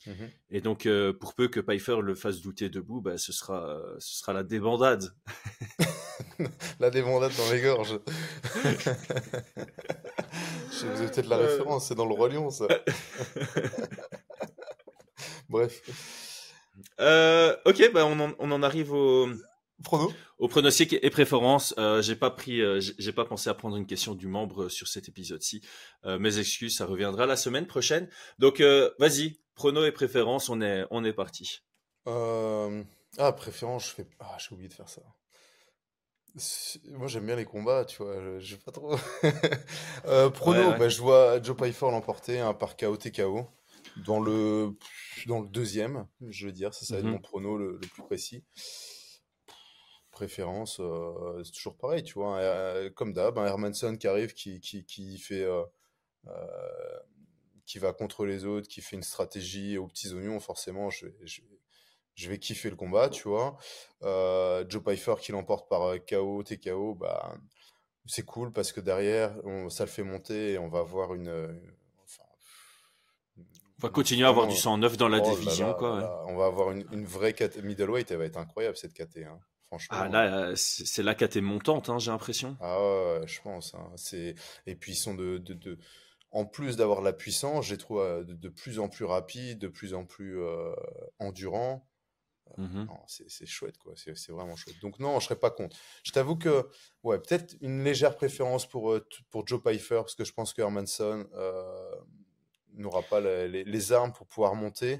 Mm-hmm. 0.08 0.30
Et 0.52 0.62
donc, 0.62 0.86
euh, 0.86 1.12
pour 1.14 1.34
peu 1.34 1.48
que 1.48 1.60
Pfeiffer 1.60 1.98
le 2.02 2.16
fasse 2.16 2.42
douter 2.42 2.70
debout, 2.70 3.02
bah, 3.02 3.18
ce, 3.18 3.34
sera, 3.34 3.80
ce 4.00 4.20
sera 4.20 4.34
la 4.34 4.44
débandade. 4.44 5.14
la 6.80 6.90
débandade 6.90 7.32
dans 7.36 7.52
les 7.52 7.62
gorges. 7.62 8.00
Je 10.72 10.88
vous 10.88 11.10
peut-être 11.10 11.28
la 11.28 11.38
référence, 11.38 11.88
c'est 11.88 11.96
dans 11.96 12.06
le 12.06 12.14
Roi 12.14 12.30
Lion, 12.30 12.50
ça. 12.50 12.66
Bref. 15.50 15.82
ok, 16.98 17.92
bah 17.94 18.06
on, 18.06 18.20
en, 18.20 18.34
on 18.40 18.52
en 18.52 18.64
arrive 18.64 18.94
au, 18.94 19.28
Prono 19.84 20.12
Au 20.38 20.48
pronostic 20.48 20.94
et 21.02 21.10
préférence, 21.10 21.74
euh, 21.78 22.02
j'ai 22.02 22.16
pas 22.16 22.32
pris, 22.32 22.62
euh, 22.62 22.80
j'ai 22.80 23.12
pas 23.12 23.26
pensé 23.26 23.50
à 23.50 23.54
prendre 23.54 23.78
une 23.78 23.86
question 23.86 24.16
du 24.16 24.28
membre 24.28 24.70
sur 24.70 24.88
cet 24.88 25.10
épisode-ci. 25.10 25.62
Euh, 26.06 26.20
mes 26.20 26.40
excuses, 26.40 26.78
ça 26.78 26.86
reviendra 26.86 27.26
la 27.26 27.36
semaine 27.36 27.68
prochaine. 27.68 28.10
Donc, 28.40 28.62
vas-y, 29.00 29.40
prono 29.56 29.86
et 29.86 29.92
préférence, 29.92 30.50
on 30.50 30.62
est, 30.62 30.86
on 30.92 31.04
est 31.04 31.14
parti. 31.14 31.62
Ah, 32.06 33.34
préférence, 33.34 33.90
je 33.90 33.94
fais, 33.94 34.08
ah, 34.20 34.38
j'ai 34.40 34.54
oublié 34.54 34.70
de 34.70 34.74
faire 34.74 34.90
ça. 34.90 35.02
Moi, 36.92 37.08
j'aime 37.08 37.26
bien 37.26 37.36
les 37.36 37.46
combats, 37.46 37.84
tu 37.84 38.02
vois. 38.02 38.40
Je, 38.40 38.56
pas 38.56 38.72
trop. 38.72 38.96
prono, 40.34 40.78
bah, 40.78 40.88
je 40.88 41.02
vois 41.02 41.42
Joe 41.42 41.58
Pfeiffer 41.58 41.92
l'emporter 41.92 42.40
un 42.40 42.54
par 42.54 42.78
KO 42.78 42.96
TKO 42.96 43.48
dans 44.06 44.22
le 44.22 44.78
dans 45.28 45.42
le 45.42 45.48
deuxième, 45.48 46.08
je 46.30 46.46
veux 46.46 46.54
dire. 46.54 46.74
Ça, 46.74 46.86
ça 46.86 46.94
va 46.94 47.00
être 47.00 47.06
mhm. 47.06 47.12
mon 47.12 47.20
prono 47.20 47.58
le 47.58 47.78
plus 47.80 48.04
précis 48.04 48.46
préférence, 50.22 50.80
euh, 50.80 51.42
c'est 51.44 51.52
toujours 51.52 51.76
pareil, 51.78 52.04
tu 52.04 52.14
vois. 52.14 52.38
Euh, 52.38 52.92
comme 52.92 53.12
d'hab, 53.12 53.40
un 53.40 53.46
Hermanson 53.46 53.98
qui 53.98 54.08
arrive, 54.08 54.34
qui, 54.34 54.60
qui, 54.60 54.86
qui 54.86 55.18
fait. 55.18 55.44
Euh, 55.44 55.64
qui 57.66 57.80
va 57.80 57.94
contre 57.94 58.26
les 58.26 58.46
autres, 58.46 58.68
qui 58.68 58.82
fait 58.82 58.98
une 58.98 59.04
stratégie 59.04 59.78
aux 59.78 59.88
petits 59.88 60.14
oignons, 60.14 60.40
forcément, 60.40 60.90
je, 60.90 61.08
je, 61.24 61.42
je 62.16 62.30
vais 62.30 62.38
kiffer 62.38 62.70
le 62.70 62.76
combat, 62.76 63.10
tu 63.10 63.30
vois. 63.30 63.58
Joe 64.02 64.84
Pfeiffer 64.84 65.16
qui 65.20 65.32
l'emporte 65.32 65.70
par 65.70 65.96
KO, 66.06 66.44
TKO, 66.44 66.96
bah, 66.96 67.34
c'est 68.06 68.26
cool 68.26 68.52
parce 68.52 68.72
que 68.72 68.82
derrière, 68.82 69.34
on, 69.46 69.70
ça 69.70 69.86
le 69.86 69.90
fait 69.90 70.04
monter 70.04 70.52
et 70.52 70.58
on 70.58 70.68
va 70.68 70.80
avoir 70.80 71.16
une. 71.16 71.30
on 73.40 73.80
va 73.80 73.90
continuer 73.90 74.26
à 74.26 74.30
avoir 74.30 74.48
du 74.48 74.58
sang 74.58 74.78
neuf 74.78 74.98
dans 74.98 75.08
la 75.08 75.20
oh 75.20 75.36
division, 75.36 75.74
quoi. 75.74 76.26
On 76.28 76.36
va 76.36 76.46
avoir 76.46 76.72
une, 76.72 76.86
une 76.92 77.06
vraie 77.06 77.34
middleweight, 77.64 78.12
elle 78.12 78.18
va 78.18 78.26
être 78.26 78.38
incroyable 78.38 78.76
cette 78.76 78.94
KT. 78.94 79.20
Hein. 79.20 79.40
Ah 79.90 80.10
là, 80.10 80.50
euh, 80.50 80.56
c'est 80.56 81.04
là 81.04 81.16
qu'à 81.16 81.28
montante, 81.42 81.90
hein, 81.90 81.98
j'ai 81.98 82.12
l'impression. 82.12 82.58
Ah 82.60 82.80
ouais, 82.82 83.28
je 83.28 83.42
pense. 83.42 83.74
Hein. 83.74 83.92
C'est 83.96 84.36
et 84.66 84.76
puis 84.76 84.94
ils 84.94 84.96
sont 84.96 85.14
de, 85.16 85.38
de, 85.38 85.54
de... 85.54 85.78
en 86.32 86.46
plus 86.46 86.76
d'avoir 86.76 87.02
la 87.02 87.14
puissance, 87.14 87.66
j'ai 87.66 87.78
trouvé 87.78 88.02
euh, 88.02 88.24
de, 88.24 88.50
plus 88.50 88.80
en 88.80 88.90
plus 88.90 89.06
rapide, 89.06 89.60
de 89.60 89.68
plus 89.68 89.94
en 89.94 90.06
plus 90.06 90.42
euh, 90.42 90.74
endurant. 91.20 91.88
Mmh 92.58 92.84
c'est 93.08 93.46
chouette 93.46 93.78
quoi, 93.78 93.94
c'est 93.96 94.32
vraiment 94.32 94.58
chouette. 94.58 94.76
Donc 94.82 95.00
non, 95.00 95.22
je 95.22 95.26
serais 95.26 95.40
pas 95.40 95.52
contre. 95.52 95.78
Je 96.04 96.12
t'avoue 96.12 96.36
que 96.36 96.68
ouais, 97.04 97.18
peut-être 97.18 97.56
une 97.62 97.82
légère 97.82 98.18
préférence 98.18 98.68
pour 98.68 99.00
pour 99.30 99.48
Joe 99.48 99.62
Pfeiffer 99.64 100.02
parce 100.02 100.16
que 100.16 100.26
je 100.26 100.34
pense 100.34 100.54
que 100.54 100.62
Hermanson 100.62 101.26
n'aura 102.74 103.04
pas 103.04 103.22
les, 103.22 103.64
les, 103.64 103.92
armes 103.94 104.12
pour 104.12 104.28
pouvoir 104.28 104.54
monter 104.56 105.00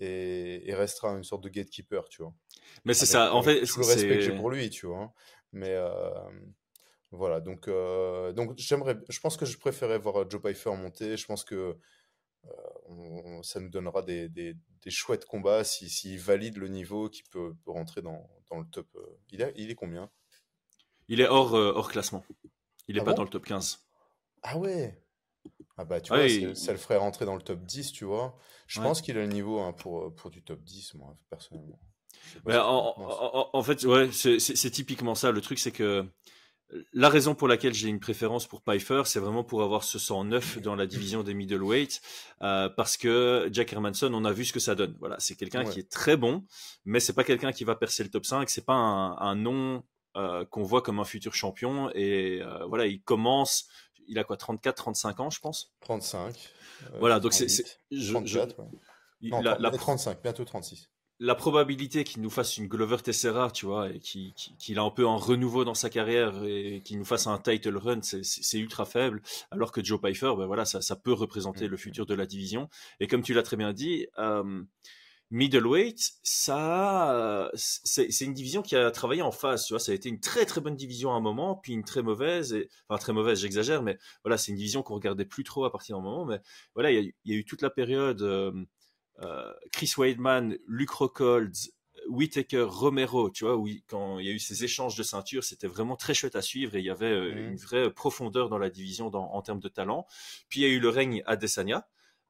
et, 0.00 0.74
restera 0.74 1.10
une 1.10 1.24
sorte 1.24 1.42
de 1.42 1.48
gatekeeper, 1.48 2.08
tu 2.08 2.22
vois. 2.22 2.34
Mais 2.84 2.94
c'est 2.94 3.06
ça, 3.06 3.34
en 3.34 3.42
fait. 3.42 3.64
Tout 3.64 3.80
le 3.80 3.86
respect 3.86 4.16
que 4.16 4.20
j'ai 4.20 4.36
pour 4.36 4.50
lui, 4.50 4.70
tu 4.70 4.86
vois. 4.86 4.98
Hein. 4.98 5.12
Mais 5.52 5.74
euh, 5.74 6.10
voilà, 7.10 7.40
donc, 7.40 7.68
euh, 7.68 8.32
donc 8.32 8.52
j'aimerais, 8.56 8.98
je 9.08 9.20
pense 9.20 9.36
que 9.36 9.46
je 9.46 9.58
préférais 9.58 9.98
voir 9.98 10.22
euh, 10.22 10.26
Joe 10.28 10.40
Pfeiffer 10.40 10.70
monter. 10.76 11.16
Je 11.16 11.26
pense 11.26 11.44
que 11.44 11.76
ça 13.42 13.60
nous 13.60 13.68
donnera 13.68 14.02
des, 14.02 14.28
des, 14.28 14.56
des 14.82 14.90
chouettes 14.90 15.26
combats 15.26 15.64
s'il 15.64 15.90
si, 15.90 16.16
valide 16.16 16.56
le 16.56 16.68
niveau 16.68 17.10
qui 17.10 17.22
peut, 17.24 17.54
peut, 17.64 17.70
rentrer 17.70 18.00
dans, 18.00 18.30
dans 18.50 18.58
le 18.58 18.64
top. 18.66 18.86
Il, 19.30 19.42
est, 19.42 19.52
il 19.56 19.70
est 19.70 19.74
combien? 19.74 20.10
Il 21.08 21.20
est 21.20 21.28
hors, 21.28 21.52
hors 21.52 21.90
classement. 21.90 22.24
Il 22.86 22.94
n'est 22.94 23.02
ah 23.02 23.04
pas 23.04 23.12
dans 23.12 23.22
le 23.22 23.28
top 23.28 23.44
15. 23.44 23.86
Ah 24.42 24.56
ouais? 24.56 25.02
Ah 25.76 25.84
bah 25.84 26.00
tu 26.00 26.12
vois, 26.12 26.54
ça 26.54 26.72
le 26.72 26.78
ferait 26.78 26.96
rentrer 26.96 27.24
dans 27.24 27.36
le 27.36 27.42
top 27.42 27.64
10, 27.64 27.92
tu 27.92 28.04
vois. 28.04 28.36
Je 28.66 28.80
pense 28.80 29.02
qu'il 29.02 29.16
a 29.16 29.20
le 29.20 29.26
niveau 29.26 29.60
hein, 29.60 29.72
pour, 29.72 30.14
pour 30.14 30.30
du 30.30 30.42
top 30.42 30.62
10, 30.62 30.94
moi, 30.94 31.16
personnellement. 31.30 31.78
En, 32.46 33.62
fait, 33.62 33.84
ouais, 33.84 34.10
c'est 34.12 34.70
typiquement 34.70 35.14
ça. 35.14 35.30
Le 35.30 35.40
truc, 35.40 35.58
c'est 35.58 35.70
que 35.72 36.06
la 36.92 37.08
raison 37.08 37.34
pour 37.34 37.48
laquelle 37.48 37.72
j'ai 37.72 37.88
une 37.88 38.00
préférence 38.00 38.46
pour 38.46 38.62
Pfeiffer, 38.62 39.02
c'est 39.06 39.20
vraiment 39.20 39.42
pour 39.42 39.62
avoir 39.62 39.84
ce 39.84 39.98
109 39.98 40.60
dans 40.60 40.76
la 40.76 40.86
division 40.86 41.22
des 41.22 41.32
middleweight, 41.32 42.02
euh, 42.42 42.68
parce 42.68 42.98
que 42.98 43.48
Jack 43.52 43.72
Hermanson, 43.72 44.12
on 44.12 44.24
a 44.24 44.32
vu 44.32 44.44
ce 44.44 44.52
que 44.52 44.60
ça 44.60 44.74
donne. 44.74 44.94
Voilà, 44.98 45.16
c'est 45.18 45.34
quelqu'un 45.34 45.64
qui 45.64 45.80
est 45.80 45.90
très 45.90 46.16
bon, 46.16 46.44
mais 46.84 47.00
c'est 47.00 47.14
pas 47.14 47.24
quelqu'un 47.24 47.52
qui 47.52 47.64
va 47.64 47.74
percer 47.74 48.02
le 48.02 48.10
top 48.10 48.26
5. 48.26 48.50
C'est 48.50 48.66
pas 48.66 48.74
un, 48.74 49.16
un 49.18 49.34
nom 49.34 49.82
euh, 50.16 50.44
qu'on 50.44 50.62
voit 50.62 50.82
comme 50.82 51.00
un 51.00 51.04
futur 51.04 51.34
champion. 51.34 51.90
Et 51.94 52.42
euh, 52.42 52.66
voilà, 52.66 52.86
il 52.86 53.00
commence 53.02 53.68
il 54.08 54.18
a 54.18 54.24
quoi 54.24 54.36
34, 54.36 54.74
35 54.74 55.20
ans, 55.20 55.30
je 55.30 55.40
pense? 55.40 55.72
35. 55.80 56.34
Euh, 56.82 56.98
voilà, 56.98 57.20
donc 57.20 57.32
c'est. 57.32 57.46
Non, 59.20 59.40
la, 59.40 59.58
la, 59.58 59.70
35, 59.70 60.22
bientôt 60.22 60.44
36. 60.44 60.90
La 61.20 61.34
probabilité 61.34 62.04
qu'il 62.04 62.22
nous 62.22 62.30
fasse 62.30 62.56
une 62.58 62.68
Glover 62.68 62.98
Tessera, 63.02 63.50
tu 63.50 63.66
vois, 63.66 63.90
et 63.90 63.98
qu'il 63.98 64.78
a 64.78 64.82
un 64.82 64.90
peu 64.90 65.06
un 65.08 65.16
renouveau 65.16 65.64
dans 65.64 65.74
sa 65.74 65.90
carrière 65.90 66.44
et 66.44 66.80
qu'il 66.84 66.96
nous 66.98 67.04
fasse 67.04 67.26
un 67.26 67.38
title 67.38 67.76
run, 67.76 68.00
c'est- 68.02 68.58
ultra 68.58 68.84
faible. 68.84 69.20
Alors 69.50 69.72
que 69.72 69.82
Joe 69.82 70.00
Pfeiffer, 70.00 70.32
ben 70.38 70.46
voilà, 70.46 70.64
ça, 70.64 70.80
ça 70.80 70.94
peut 70.96 71.12
représenter 71.12 71.66
Mm. 71.66 71.70
le 71.70 71.76
futur 71.76 72.06
de 72.06 72.14
la 72.14 72.24
division. 72.26 72.68
Et 73.00 73.08
comme 73.08 73.22
tu 73.22 73.34
l'as 73.34 73.42
très 73.42 73.56
bien 73.56 73.72
dit, 73.72 74.06
euh, 74.18 74.62
middleweight, 75.30 76.12
ça, 76.22 77.50
c'est 77.54 78.24
une 78.24 78.32
division 78.32 78.62
qui 78.62 78.76
a 78.76 78.90
travaillé 78.90 79.20
en 79.22 79.32
phase. 79.32 79.66
Tu 79.66 79.72
vois, 79.74 79.80
ça 79.80 79.92
a 79.92 79.94
été 79.94 80.08
une 80.08 80.20
très 80.20 80.46
très 80.46 80.60
bonne 80.60 80.76
division 80.76 81.12
à 81.12 81.16
un 81.16 81.20
moment, 81.20 81.56
puis 81.56 81.72
une 81.74 81.84
très 81.84 82.02
mauvaise. 82.02 82.54
Et, 82.54 82.68
enfin, 82.88 82.98
très 82.98 83.12
mauvaise, 83.12 83.40
j'exagère, 83.40 83.82
mais 83.82 83.98
voilà, 84.24 84.38
c'est 84.38 84.52
une 84.52 84.56
division 84.56 84.82
qu'on 84.82 84.94
regardait 84.94 85.26
plus 85.26 85.44
trop 85.44 85.64
à 85.64 85.72
partir 85.72 85.96
d'un 85.96 86.02
moment. 86.02 86.24
Mais 86.24 86.40
voilà, 86.74 86.90
il 86.90 86.94
y 86.94 86.98
a, 86.98 87.02
eu- 87.02 87.14
il 87.24 87.32
y 87.32 87.36
a 87.36 87.38
eu 87.38 87.44
toute 87.44 87.62
la 87.62 87.70
période. 87.70 88.22
euh, 88.22 88.52
Chris 89.72 89.92
Weidman, 89.96 90.56
Luke 90.66 90.90
Rockhold, 90.90 91.54
Whitaker, 92.08 92.66
Romero, 92.68 93.28
tu 93.30 93.44
vois, 93.44 93.56
où 93.56 93.66
il- 93.66 93.82
quand 93.86 94.18
il 94.18 94.26
y 94.26 94.30
a 94.30 94.32
eu 94.32 94.38
ces 94.38 94.64
échanges 94.64 94.96
de 94.96 95.02
ceintures, 95.02 95.44
c'était 95.44 95.66
vraiment 95.66 95.96
très 95.96 96.14
chouette 96.14 96.36
à 96.36 96.42
suivre 96.42 96.74
et 96.76 96.78
il 96.78 96.84
y 96.84 96.90
avait 96.90 97.06
euh, 97.12 97.32
Mhm. 97.34 97.50
une 97.50 97.56
vraie 97.56 97.92
profondeur 97.92 98.48
dans 98.48 98.58
la 98.58 98.70
division 98.70 99.10
dans- 99.10 99.30
en 99.32 99.42
termes 99.42 99.60
de 99.60 99.68
talent. 99.68 100.06
Puis 100.48 100.60
il 100.60 100.62
y 100.62 100.66
a 100.66 100.72
eu 100.72 100.80
le 100.80 100.88
règne 100.88 101.22
Adesanya. 101.26 101.86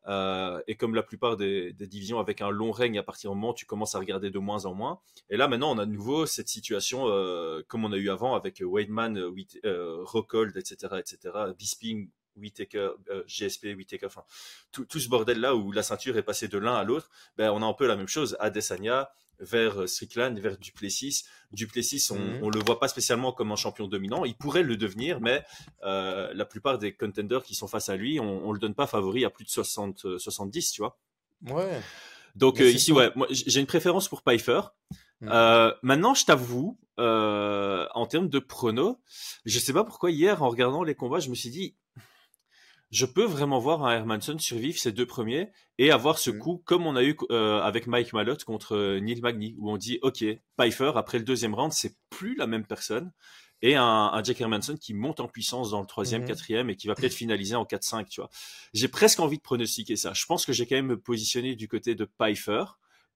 Euh, 0.06 0.62
et 0.66 0.74
comme 0.74 0.94
la 0.94 1.02
plupart 1.02 1.36
des, 1.36 1.74
des 1.74 1.86
divisions 1.86 2.18
avec 2.18 2.40
un 2.40 2.48
long 2.48 2.70
règne, 2.70 2.98
à 2.98 3.02
partir 3.02 3.30
du 3.30 3.36
moment 3.36 3.50
où 3.50 3.54
tu 3.54 3.66
commences 3.66 3.94
à 3.94 3.98
regarder 3.98 4.30
de 4.30 4.38
moins 4.38 4.64
en 4.64 4.72
moins. 4.72 5.00
Et 5.28 5.36
là, 5.36 5.48
maintenant, 5.48 5.70
on 5.74 5.76
a 5.78 5.84
de 5.84 5.90
nouveau 5.90 6.24
cette 6.24 6.48
situation 6.48 7.08
euh, 7.08 7.62
comme 7.68 7.84
on 7.84 7.92
a 7.92 7.96
eu 7.98 8.08
avant 8.08 8.34
avec 8.34 8.62
Weidman, 8.64 9.18
euh, 9.18 9.30
euh, 9.66 9.98
Rockhold, 10.04 10.56
etc., 10.56 10.98
etc., 10.98 11.52
Bisping, 11.58 12.08
Whitaker, 12.38 12.90
euh, 13.10 13.24
GSP, 13.26 13.74
Whitaker, 13.76 14.06
enfin, 14.06 14.24
tout, 14.72 14.84
tout 14.84 15.00
ce 15.00 15.08
bordel-là 15.08 15.54
où 15.54 15.72
la 15.72 15.82
ceinture 15.82 16.16
est 16.16 16.22
passée 16.22 16.48
de 16.48 16.58
l'un 16.58 16.74
à 16.74 16.84
l'autre, 16.84 17.10
ben, 17.36 17.50
on 17.50 17.62
a 17.62 17.66
un 17.66 17.72
peu 17.72 17.86
la 17.86 17.96
même 17.96 18.08
chose. 18.08 18.36
Adesanya 18.40 19.10
vers 19.40 19.82
euh, 19.82 19.86
Strickland, 19.86 20.38
vers 20.38 20.58
Duplessis. 20.58 21.24
Duplessis, 21.52 22.08
on, 22.10 22.42
on 22.42 22.50
le 22.50 22.60
voit 22.64 22.80
pas 22.80 22.88
spécialement 22.88 23.32
comme 23.32 23.52
un 23.52 23.56
champion 23.56 23.86
dominant. 23.86 24.24
Il 24.24 24.36
pourrait 24.36 24.62
le 24.62 24.76
devenir, 24.76 25.20
mais 25.20 25.44
euh, 25.84 26.32
la 26.34 26.44
plupart 26.44 26.78
des 26.78 26.92
contenders 26.92 27.42
qui 27.42 27.54
sont 27.54 27.68
face 27.68 27.88
à 27.88 27.96
lui, 27.96 28.18
on, 28.20 28.48
on 28.48 28.52
le 28.52 28.58
donne 28.58 28.74
pas 28.74 28.86
favori 28.86 29.24
à 29.24 29.30
plus 29.30 29.44
de 29.44 29.50
60, 29.50 30.04
euh, 30.04 30.18
70, 30.18 30.72
tu 30.72 30.82
vois. 30.82 30.98
Ouais. 31.46 31.80
Donc 32.34 32.60
euh, 32.60 32.70
ici, 32.70 32.92
ouais, 32.92 33.10
moi 33.16 33.26
j'ai 33.30 33.60
une 33.60 33.66
préférence 33.66 34.08
pour 34.08 34.22
Pfeiffer. 34.22 34.60
Mhm. 35.20 35.30
Euh, 35.32 35.72
maintenant, 35.82 36.14
je 36.14 36.24
t'avoue, 36.24 36.78
euh, 37.00 37.86
en 37.94 38.06
termes 38.06 38.28
de 38.28 38.38
prono, 38.38 39.00
je 39.44 39.58
sais 39.58 39.72
pas 39.72 39.84
pourquoi 39.84 40.10
hier, 40.10 40.42
en 40.42 40.48
regardant 40.48 40.84
les 40.84 40.94
combats, 40.94 41.18
je 41.18 41.30
me 41.30 41.34
suis 41.34 41.50
dit, 41.50 41.74
je 42.90 43.04
peux 43.06 43.24
vraiment 43.24 43.58
voir 43.58 43.84
un 43.84 43.92
Hermanson 43.94 44.38
survivre 44.38 44.78
ces 44.78 44.92
deux 44.92 45.06
premiers 45.06 45.50
et 45.78 45.90
avoir 45.90 46.18
ce 46.18 46.30
Mhm. 46.30 46.38
coup 46.38 46.62
comme 46.64 46.86
on 46.86 46.96
a 46.96 47.02
eu 47.04 47.16
euh, 47.30 47.60
avec 47.60 47.86
Mike 47.86 48.12
Malott 48.12 48.44
contre 48.44 48.74
euh, 48.76 49.00
Neil 49.00 49.20
Magny, 49.20 49.54
où 49.58 49.70
on 49.70 49.76
dit, 49.76 49.98
ok, 50.02 50.24
Pfeiffer, 50.56 50.92
après 50.96 51.18
le 51.18 51.24
deuxième 51.24 51.54
round, 51.54 51.72
c'est 51.72 51.96
plus 52.10 52.34
la 52.36 52.46
même 52.46 52.64
personne. 52.66 53.12
Et 53.60 53.74
un, 53.74 53.82
un 53.84 54.22
Jack 54.22 54.40
Hermanson 54.40 54.76
qui 54.76 54.94
monte 54.94 55.18
en 55.18 55.26
puissance 55.26 55.70
dans 55.72 55.80
le 55.80 55.86
troisième, 55.86 56.22
Mhm. 56.22 56.28
quatrième 56.28 56.70
et 56.70 56.76
qui 56.76 56.86
va 56.86 56.94
peut-être 56.94 57.12
finaliser 57.14 57.56
en 57.56 57.64
4-5, 57.64 58.08
tu 58.08 58.20
vois. 58.20 58.30
J'ai 58.72 58.86
presque 58.88 59.18
envie 59.18 59.38
de 59.38 59.42
pronostiquer 59.42 59.96
ça. 59.96 60.12
Je 60.14 60.24
pense 60.26 60.46
que 60.46 60.52
j'ai 60.52 60.64
quand 60.66 60.76
même 60.76 60.86
me 60.86 61.00
positionner 61.00 61.56
du 61.56 61.66
côté 61.66 61.94
de 61.96 62.04
Pfeiffer. 62.04 62.64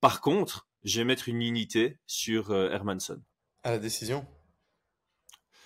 Par 0.01 0.21
contre, 0.21 0.67
je 0.83 0.99
vais 0.99 1.05
mettre 1.05 1.29
une 1.29 1.43
unité 1.43 1.97
sur 2.09 2.51
euh, 2.51 2.71
Hermanson. 2.71 3.23
À 3.63 3.71
la 3.71 3.79
décision. 3.79 4.27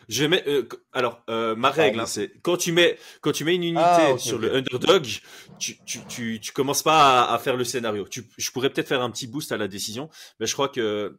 Je 0.09 0.25
mettre, 0.25 0.49
euh, 0.49 0.69
alors, 0.93 1.23
euh, 1.29 1.57
ma 1.57 1.71
règle, 1.71 1.99
Ah, 2.01 2.03
hein, 2.05 2.07
c'est 2.07 2.33
quand 2.43 2.57
tu 2.57 2.73
mets 2.73 2.97
quand 3.21 3.33
tu 3.33 3.45
mets 3.45 3.55
une 3.57 3.65
unité 3.65 3.81
Ah, 3.83 4.15
sur 4.19 4.39
le 4.39 4.55
underdog, 4.55 5.05
tu, 5.59 5.77
tu, 5.85 5.99
tu, 6.09 6.41
tu 6.41 6.53
commences 6.53 6.83
pas 6.83 7.25
à, 7.25 7.35
à 7.35 7.39
faire 7.39 7.57
le 7.57 7.65
scénario. 7.65 8.07
Tu, 8.09 8.25
je 8.37 8.51
pourrais 8.51 8.71
peut-être 8.71 8.89
faire 8.89 9.03
un 9.03 9.11
petit 9.11 9.27
boost 9.27 9.51
à 9.53 9.57
la 9.57 9.67
décision, 9.69 10.09
mais 10.39 10.47
je 10.47 10.53
crois 10.53 10.69
que 10.69 11.19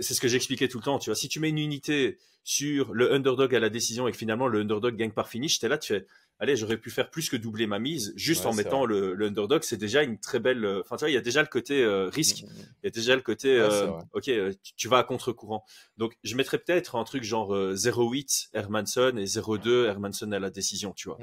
c'est 0.00 0.14
ce 0.14 0.20
que 0.20 0.28
j'expliquais 0.28 0.68
tout 0.68 0.78
le 0.78 0.84
temps. 0.84 0.98
Tu 0.98 1.08
vois, 1.10 1.14
si 1.16 1.28
tu 1.28 1.40
mets 1.40 1.48
une 1.48 1.58
unité 1.58 2.18
sur 2.44 2.92
le 2.92 3.12
underdog 3.12 3.54
à 3.54 3.60
la 3.60 3.70
décision 3.70 4.06
et 4.06 4.12
que 4.12 4.18
finalement 4.18 4.46
le 4.48 4.60
underdog 4.60 4.96
gagne 4.96 5.10
par 5.12 5.28
finish, 5.28 5.58
t'es 5.58 5.68
là, 5.68 5.78
tu 5.78 5.94
fais, 5.94 6.06
allez, 6.38 6.56
j'aurais 6.56 6.76
pu 6.76 6.90
faire 6.90 7.10
plus 7.10 7.28
que 7.30 7.36
doubler 7.36 7.66
ma 7.66 7.78
mise 7.78 8.12
juste 8.16 8.44
Ouais, 8.44 8.50
en 8.50 8.54
mettant 8.54 8.84
le, 8.86 9.14
le 9.14 9.26
underdog. 9.26 9.62
C'est 9.62 9.76
déjà 9.76 10.02
une 10.02 10.18
très 10.18 10.38
belle. 10.38 10.64
euh, 10.64 10.80
Enfin, 10.80 10.96
tu 10.96 11.00
vois, 11.00 11.10
il 11.10 11.14
y 11.14 11.16
a 11.16 11.20
déjà 11.22 11.40
le 11.42 11.48
côté 11.48 11.82
euh, 11.82 12.08
risque. 12.08 12.42
Mhm. 12.44 12.50
Il 12.82 12.86
y 12.86 12.88
a 12.88 12.90
déjà 12.90 13.14
le 13.16 13.22
côté, 13.22 13.56
Ouais, 13.56 13.64
euh, 13.70 13.92
ok, 14.12 14.24
tu, 14.62 14.74
tu 14.76 14.88
vas 14.88 14.98
à 14.98 15.04
contre-courant. 15.04 15.64
Donc, 15.96 16.16
je 16.24 16.36
mettrais 16.36 16.58
peut-être 16.58 16.96
un 16.96 17.04
truc 17.04 17.22
genre 17.22 17.54
euh, 17.54 17.74
0,8 17.74 18.48
Hermanson 18.52 19.16
et 19.16 19.24
0,2 19.24 19.86
Hermanson 19.86 20.30
à 20.32 20.38
la 20.38 20.50
décision, 20.50 20.92
tu 20.92 21.08
vois. 21.08 21.18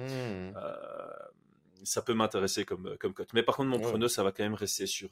Ça 1.86 2.02
peut 2.02 2.14
m'intéresser 2.14 2.64
comme, 2.64 2.96
comme 3.00 3.14
cote. 3.14 3.34
Mais 3.34 3.44
par 3.44 3.58
contre, 3.58 3.70
mon 3.70 3.78
Ouais. 3.78 3.84
prono, 3.90 4.08
ça 4.08 4.24
va 4.24 4.32
quand 4.32 4.44
même 4.44 4.54
rester 4.54 4.86
sur, 4.88 5.10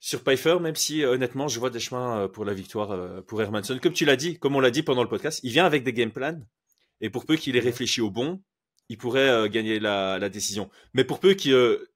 sur 0.00 0.20
Pfeiffer, 0.22 0.58
même 0.60 0.74
si 0.74 1.04
honnêtement, 1.04 1.46
je 1.48 1.58
vois 1.60 1.70
des 1.70 1.78
chemins 1.80 2.28
pour 2.28 2.44
la 2.44 2.52
victoire 2.54 3.22
pour 3.24 3.40
Hermanson. 3.40 3.78
Comme 3.80 3.92
tu 3.92 4.04
l'as 4.04 4.16
dit, 4.16 4.38
comme 4.38 4.56
on 4.56 4.60
l'a 4.60 4.70
dit 4.72 4.82
pendant 4.82 5.02
le 5.04 5.08
podcast, 5.08 5.40
il 5.44 5.52
vient 5.52 5.64
avec 5.64 5.84
des 5.84 5.92
game 5.92 6.10
plans. 6.10 6.40
Et 7.00 7.10
pour 7.10 7.26
peu 7.26 7.36
qu'il 7.36 7.56
ait 7.56 7.60
réfléchi 7.60 8.00
au 8.00 8.10
bon, 8.10 8.42
il 8.88 8.98
pourrait 8.98 9.28
euh, 9.28 9.48
gagner 9.48 9.80
la, 9.80 10.18
la 10.18 10.28
décision. 10.28 10.70
Mais 10.94 11.04
pour 11.04 11.20
peu 11.20 11.34
que 11.34 11.48
euh, 11.50 11.92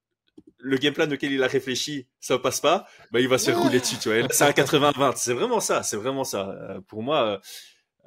le 0.59 0.77
game 0.77 0.93
plan 0.93 1.09
auquel 1.09 1.31
il 1.31 1.43
a 1.43 1.47
réfléchi, 1.47 2.07
ça 2.19 2.37
passe 2.37 2.61
pas, 2.61 2.87
bah, 3.11 3.19
il 3.19 3.27
va 3.27 3.37
se 3.37 3.45
faire 3.51 3.59
rouler 3.59 3.79
dessus, 3.79 3.97
tu 3.97 4.09
vois. 4.09 4.27
C'est 4.29 4.43
un 4.43 4.51
80-20. 4.51 5.13
C'est 5.15 5.33
vraiment 5.33 5.59
ça. 5.59 5.83
C'est 5.83 5.97
vraiment 5.97 6.23
ça. 6.23 6.49
Euh, 6.49 6.81
pour 6.81 7.01
moi, 7.03 7.41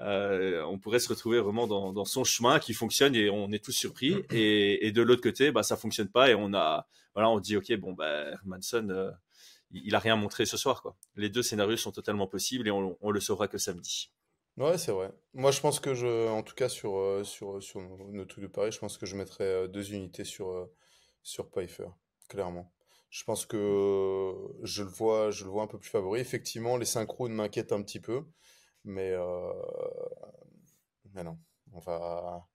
euh, 0.01 0.63
on 0.65 0.79
pourrait 0.79 0.99
se 0.99 1.09
retrouver 1.09 1.41
vraiment 1.41 1.67
dans, 1.67 1.93
dans 1.93 2.05
son 2.05 2.25
chemin 2.25 2.59
qui 2.59 2.75
fonctionne 2.75 3.15
et 3.15 3.31
on 3.31 3.51
est 3.53 3.65
tous 3.65 3.73
surpris. 3.73 4.17
Et, 4.31 4.87
et 4.87 4.93
de 4.93 5.03
l'autre 5.03 5.23
côté, 5.23 5.51
bah, 5.51 5.63
ça 5.63 5.77
fonctionne 5.77 6.09
pas 6.09 6.31
et 6.31 6.35
on 6.35 6.55
a, 6.55 6.87
voilà, 7.15 7.31
on 7.31 7.39
dit, 7.41 7.57
OK, 7.57 7.73
bon, 7.77 7.93
bah, 7.93 8.31
Hermanson, 8.33 9.13
il, 9.73 9.83
il 9.87 9.95
a 9.95 9.99
rien 9.99 10.17
montré 10.17 10.47
ce 10.47 10.57
soir, 10.57 10.83
quoi. 10.83 10.97
Les 11.17 11.29
deux 11.29 11.43
scénarios 11.43 11.77
sont 11.77 11.93
totalement 11.93 12.27
possibles 12.27 12.69
et 12.69 12.71
on, 12.71 12.97
on 13.01 13.11
le 13.11 13.21
saura 13.21 13.49
que 13.49 13.59
samedi. 13.59 14.11
Ouais, 14.57 14.79
c'est 14.79 14.93
vrai. 14.93 15.11
Moi, 15.33 15.51
je 15.51 15.61
pense 15.61 15.81
que 15.81 15.95
je, 15.95 16.29
en 16.29 16.43
tout 16.43 16.55
cas 16.55 16.69
sur 16.69 16.97
euh, 16.97 17.25
sur 17.25 17.61
sur 17.63 17.81
nos, 17.81 18.13
nos 18.13 18.25
trucs 18.25 18.43
de 18.45 18.49
Paris, 18.49 18.71
je 18.71 18.79
pense 18.79 18.99
que 18.99 19.07
je 19.07 19.17
mettrais 19.17 19.45
euh, 19.45 19.67
deux 19.69 19.93
unités 19.93 20.25
sur 20.25 20.49
euh, 20.51 20.73
sur 21.25 21.51
Pfeiffer, 21.51 21.89
clairement. 22.29 22.73
Je 23.11 23.25
pense 23.25 23.47
que 23.47 23.57
euh, 23.57 24.49
je 24.63 24.83
le 24.85 24.89
vois, 24.91 25.31
je 25.33 25.45
le 25.45 25.51
vois 25.51 25.65
un 25.65 25.67
peu 25.67 25.79
plus 25.79 25.91
favori. 25.91 26.21
Effectivement, 26.21 26.77
les 26.77 26.85
synchros 26.87 27.29
m'inquiètent 27.29 27.73
un 27.73 27.83
petit 27.83 28.01
peu, 28.01 28.25
mais 28.85 29.11
euh, 29.13 29.53
mais 31.15 31.25
non, 31.25 31.39
on 31.73 31.79
va 31.81 32.47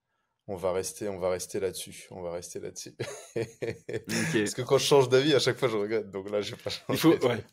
on 0.47 0.56
va 0.56 0.74
rester 0.74 1.10
on 1.10 1.20
va 1.20 1.30
rester 1.30 1.60
là-dessus, 1.60 2.08
on 2.12 2.22
va 2.22 2.32
rester 2.32 2.60
là-dessus. 2.60 2.95
Parce 3.36 4.54
que 4.54 4.62
quand 4.62 4.78
je 4.78 4.86
change 4.86 5.10
d'avis, 5.10 5.34
à 5.36 5.39
chaque 5.39 5.58
fois 5.58 5.68
je 5.70 5.78
regrette. 5.78 6.12
Donc 6.12 6.30
là, 6.30 6.41
j'ai 6.41 6.56
pas 6.56 6.70
changé. 6.70 6.86
Il 6.89 6.97
faut, 6.97 7.18
ouais. 7.28 7.43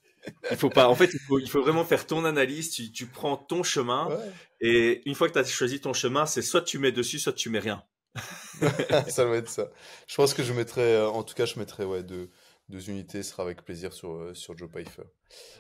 Il 0.51 0.57
faut 0.57 0.71
pas. 0.71 0.89
En 0.89 0.95
fait, 0.95 1.11
il 1.13 1.21
faut, 1.21 1.39
il 1.39 1.49
faut 1.49 1.63
vraiment 1.63 1.85
faire 1.85 2.07
ton 2.07 2.25
analyse. 2.25 2.71
Tu, 2.71 2.91
tu 2.93 3.07
prends 3.07 3.37
ton 3.37 3.63
chemin 3.63 4.09
Ouais. 4.09 4.33
et 4.61 5.09
une 5.09 5.15
fois 5.15 5.29
que 5.29 5.33
tu 5.35 5.39
as 5.39 5.45
choisi 5.45 5.81
ton 5.81 5.93
chemin, 5.93 6.27
c'est 6.27 6.43
soit 6.43 6.63
tu 6.63 6.79
mets 6.79 6.93
dessus, 6.93 7.19
soit 7.19 7.33
tu 7.33 7.51
mets 7.51 7.59
rien. 7.61 7.83
ça 9.09 9.25
doit 9.25 9.37
être 9.37 9.49
ça. 9.51 9.71
Je 10.07 10.15
pense 10.15 10.33
que 10.35 10.43
je 10.43 10.53
mettrais, 10.53 10.95
euh, 10.95 11.09
en 11.09 11.23
tout 11.23 11.35
cas, 11.35 11.45
je 11.45 11.59
mettrais 11.59 11.85
ouais, 11.85 12.03
deux, 12.03 12.31
deux 12.71 12.89
unités, 12.89 13.23
ce 13.23 13.31
sera 13.31 13.43
avec 13.43 13.63
plaisir 13.63 13.93
sur, 13.93 14.13
euh, 14.15 14.35
sur 14.35 14.57
Joe 14.57 14.71
Pfeiffer. 14.71 15.03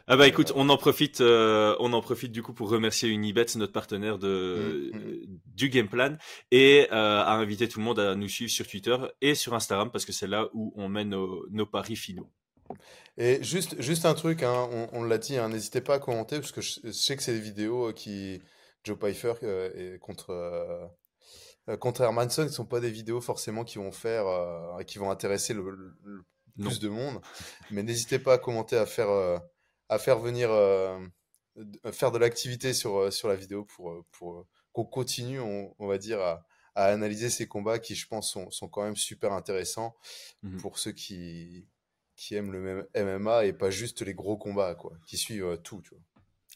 Ah 0.06 0.16
bah 0.16 0.26
écoute, 0.26 0.52
on 0.54 0.68
en 0.70 0.76
profite, 0.78 1.20
euh, 1.20 1.76
on 1.80 1.92
en 1.92 2.00
profite 2.00 2.32
du 2.32 2.42
coup 2.42 2.54
pour 2.54 2.70
remercier 2.70 3.08
Unibet, 3.10 3.44
notre 3.56 3.72
partenaire 3.72 4.18
de 4.18 4.90
Mm, 4.92 4.96
mm. 4.98 5.02
euh, 5.02 5.26
du 5.46 5.68
game 5.68 5.88
plan, 5.88 6.16
et 6.50 6.88
euh, 6.92 7.22
à 7.22 7.34
inviter 7.34 7.68
tout 7.68 7.78
le 7.80 7.84
monde 7.84 7.98
à 7.98 8.14
nous 8.14 8.28
suivre 8.28 8.50
sur 8.50 8.66
Twitter 8.66 8.96
et 9.20 9.34
sur 9.34 9.52
Instagram 9.54 9.90
parce 9.90 10.04
que 10.06 10.12
c'est 10.12 10.26
là 10.28 10.48
où 10.54 10.72
on 10.76 10.88
met 10.88 11.04
nos, 11.04 11.46
nos 11.50 11.66
paris 11.66 11.96
finaux. 11.96 12.30
Et 13.18 13.42
juste, 13.42 13.80
juste 13.80 14.04
un 14.04 14.14
truc, 14.14 14.42
hein, 14.42 14.68
on, 14.72 14.88
on 14.92 15.04
l'a 15.04 15.18
dit, 15.18 15.36
hein, 15.38 15.48
n'hésitez 15.48 15.80
pas 15.80 15.94
à 15.94 15.98
commenter 15.98 16.38
parce 16.38 16.52
que 16.52 16.60
je, 16.60 16.80
je 16.84 16.90
sais 16.90 17.16
que 17.16 17.22
c'est 17.22 17.32
des 17.32 17.40
vidéos 17.40 17.88
euh, 17.88 17.92
qui 17.92 18.42
Joe 18.84 18.98
Pfeiffer 18.98 19.34
euh, 19.42 19.94
et 19.94 19.98
contre 19.98 20.30
euh, 20.30 20.86
euh, 21.68 21.76
contre 21.76 22.02
Hermanson, 22.02 22.44
ne 22.44 22.48
sont 22.48 22.66
pas 22.66 22.80
des 22.80 22.90
vidéos 22.90 23.20
forcément 23.20 23.64
qui 23.64 23.78
vont 23.78 23.90
faire, 23.92 24.26
euh, 24.26 24.82
qui 24.84 24.98
vont 24.98 25.10
intéresser 25.10 25.54
le, 25.54 25.64
plus 26.60 26.78
de 26.78 26.88
monde. 26.88 27.20
Mais 27.70 27.82
n'hésitez 27.82 28.18
pas 28.18 28.34
à 28.34 28.38
commenter, 28.38 28.76
à 28.76 28.86
faire, 28.86 29.08
à 29.88 29.98
faire 29.98 30.18
venir, 30.18 30.48
de- 31.56 31.90
faire 31.90 32.12
de 32.12 32.18
l'activité 32.18 32.72
sur, 32.72 33.12
sur 33.12 33.28
la 33.28 33.34
vidéo 33.34 33.64
pour, 33.64 34.04
pour 34.12 34.46
qu'on 34.72 34.84
continue, 34.84 35.40
on, 35.40 35.74
on 35.78 35.86
va 35.86 35.98
dire, 35.98 36.20
à, 36.20 36.44
à 36.74 36.84
analyser 36.86 37.30
ces 37.30 37.48
combats 37.48 37.78
qui, 37.78 37.94
je 37.94 38.06
pense, 38.06 38.30
sont, 38.30 38.50
sont 38.50 38.68
quand 38.68 38.84
même 38.84 38.96
super 38.96 39.32
intéressants 39.32 39.96
Mhm. 40.42 40.60
pour 40.60 40.78
ceux 40.78 40.92
qui, 40.92 41.66
qui 42.16 42.34
aiment 42.34 42.52
le 42.52 42.60
même 42.60 42.84
MMA 42.94 43.44
et 43.44 43.52
pas 43.52 43.70
juste 43.70 44.02
les 44.02 44.14
gros 44.14 44.36
combats, 44.36 44.74
quoi, 44.74 44.92
qui 45.06 45.16
suivent 45.16 45.44
euh, 45.44 45.56
tout, 45.56 45.80
tu 45.82 45.90
vois. 45.90 46.00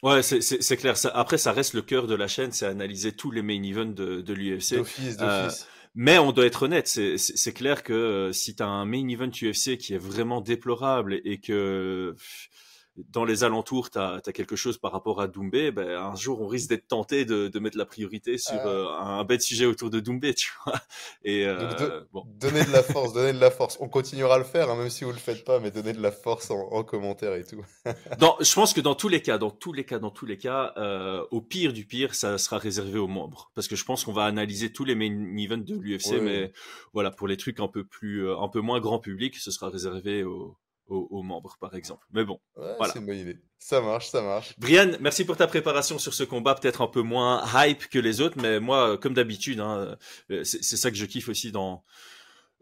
Ouais, 0.03 0.23
c'est- 0.23 0.41
c'est 0.41 0.63
c'est 0.63 0.77
clair. 0.79 0.97
Ça, 0.97 1.11
après, 1.11 1.37
ça 1.37 1.53
reste 1.53 1.75
le 1.75 1.83
cœur 1.83 2.07
de 2.07 2.15
la 2.15 2.27
chaîne, 2.27 2.53
c'est 2.53 2.65
analyser 2.67 3.13
tous 3.13 3.31
les 3.31 3.43
main 3.43 3.63
events 3.63 3.93
de, 3.95 4.23
de 4.23 4.33
l'UFC. 4.33 4.77
D'office, 4.77 5.17
euh, 5.21 5.45
d'office. 5.45 5.67
Mais 5.95 6.19
on 6.19 6.33
doit 6.33 6.47
être 6.47 6.63
honnête, 6.63 6.87
c'est- 6.89 7.19
c'est 7.19 7.53
clair 7.53 7.83
que 7.83 7.93
euh, 7.93 8.33
si 8.33 8.55
tu 8.55 8.63
as 8.63 8.67
un 8.69 8.87
main 8.87 9.07
event 9.09 9.31
UFC 9.43 9.77
qui 9.77 9.93
est 9.93 9.99
vraiment 9.99 10.41
déplorable 10.41 11.21
et 11.25 11.39
que 11.41 12.15
pff, 12.17 12.49
dans 12.97 13.25
les 13.25 13.45
alentours, 13.45 13.91
tu 13.91 13.99
as, 13.99 14.21
quelque 14.35 14.57
chose 14.57 14.79
par 14.79 14.93
rapport 14.93 15.21
à 15.21 15.29
Doumbé, 15.29 15.71
ben, 15.71 15.89
un 15.89 16.15
jour, 16.17 16.41
on 16.41 16.47
risque 16.47 16.69
d'être 16.69 16.89
tenté 16.89 17.25
de, 17.25 17.49
de, 17.49 17.59
mettre 17.59 17.79
la 17.79 17.87
priorité 17.87 18.39
sur 18.39 18.59
ah. 18.59 18.67
euh, 18.67 18.89
un 18.89 19.25
bête 19.25 19.43
sujet 19.43 19.67
autour 19.67 19.91
de 19.91 20.01
Doumbé, 20.01 20.35
tu 20.35 20.53
vois. 20.65 20.81
Et, 21.25 21.47
euh, 21.47 22.03
bon. 22.13 22.25
Donnez 22.27 22.65
de 22.65 22.73
la 22.73 22.83
force, 22.83 23.13
donnez 23.15 23.33
de 23.33 23.41
la 23.41 23.51
force. 23.51 23.79
On 23.81 23.89
continuera 23.89 24.35
à 24.37 24.39
le 24.39 24.45
faire, 24.45 24.71
hein, 24.71 24.77
même 24.77 24.91
si 24.91 25.05
vous 25.05 25.13
le 25.13 25.19
faites 25.19 25.45
pas, 25.45 25.61
mais 25.61 25.71
donnez 25.71 25.93
de 25.93 26.03
la 26.03 26.13
force 26.13 26.51
en, 26.51 26.59
en 26.73 26.85
commentaire 26.85 27.35
et 27.35 27.45
tout. 27.45 27.65
dans, 28.19 28.37
je 28.41 28.53
pense 28.55 28.73
que 28.73 28.81
dans 28.81 28.95
tous 28.95 29.09
les 29.09 29.23
cas, 29.23 29.39
dans 29.39 29.51
tous 29.51 29.73
les 29.73 29.85
cas, 29.85 29.99
dans 29.99 30.11
tous 30.11 30.27
les 30.27 30.37
cas, 30.37 30.73
euh, 30.77 31.25
au 31.31 31.41
pire 31.41 31.73
du 31.73 31.87
pire, 31.87 32.15
ça 32.15 32.39
sera 32.39 32.59
réservé 32.59 32.99
aux 32.99 33.09
membres. 33.09 33.51
Parce 33.55 33.69
que 33.69 33.77
je 33.77 33.85
pense 33.85 34.05
qu'on 34.05 34.13
va 34.13 34.25
analyser 34.25 34.73
tous 34.73 34.85
les 34.85 34.95
main 34.95 35.37
events 35.39 35.65
de 35.65 35.75
l'UFC, 35.77 36.21
mais 36.21 36.53
voilà, 36.93 37.11
pour 37.11 37.29
les 37.29 37.37
trucs 37.37 37.61
un 37.61 37.69
peu 37.69 37.85
plus, 37.85 38.27
euh, 38.27 38.39
un 38.39 38.49
peu 38.49 38.61
moins 38.61 38.81
grand 38.81 38.99
public, 38.99 39.37
ce 39.37 39.51
sera 39.51 39.71
réservé 39.71 40.25
aux 40.25 40.57
aux, 40.91 41.23
membres, 41.23 41.57
par 41.61 41.75
exemple. 41.75 42.07
Mais 42.13 42.25
bon, 42.25 42.41
voilà. 42.57 42.93
C'est 42.93 42.99
une 42.99 43.07
bonne 43.07 43.19
idée. 43.19 43.39
Ça 43.59 43.81
marche, 43.81 44.09
ça 44.09 44.23
marche. 44.23 44.55
Brian, 44.59 44.93
merci 45.01 45.25
pour 45.25 45.37
ta 45.37 45.47
préparation 45.47 45.99
sur 45.99 46.15
ce 46.15 46.25
combat, 46.25 46.55
peut-être 46.55 46.83
un 46.83 46.89
peu 46.89 47.03
moins 47.03 47.45
hype 47.55 47.89
que 47.89 47.99
les 47.99 48.21
autres, 48.21 48.37
mais 48.41 48.61
moi, 48.61 48.99
comme 48.99 49.15
d'habitude, 49.15 49.61
hein, 49.61 49.97
euh, 50.31 50.45
c'est 50.45 50.77
ça 50.77 50.91
que 50.91 50.97
je 50.97 51.07
kiffe 51.07 51.29
aussi 51.29 51.53
dans 51.53 51.85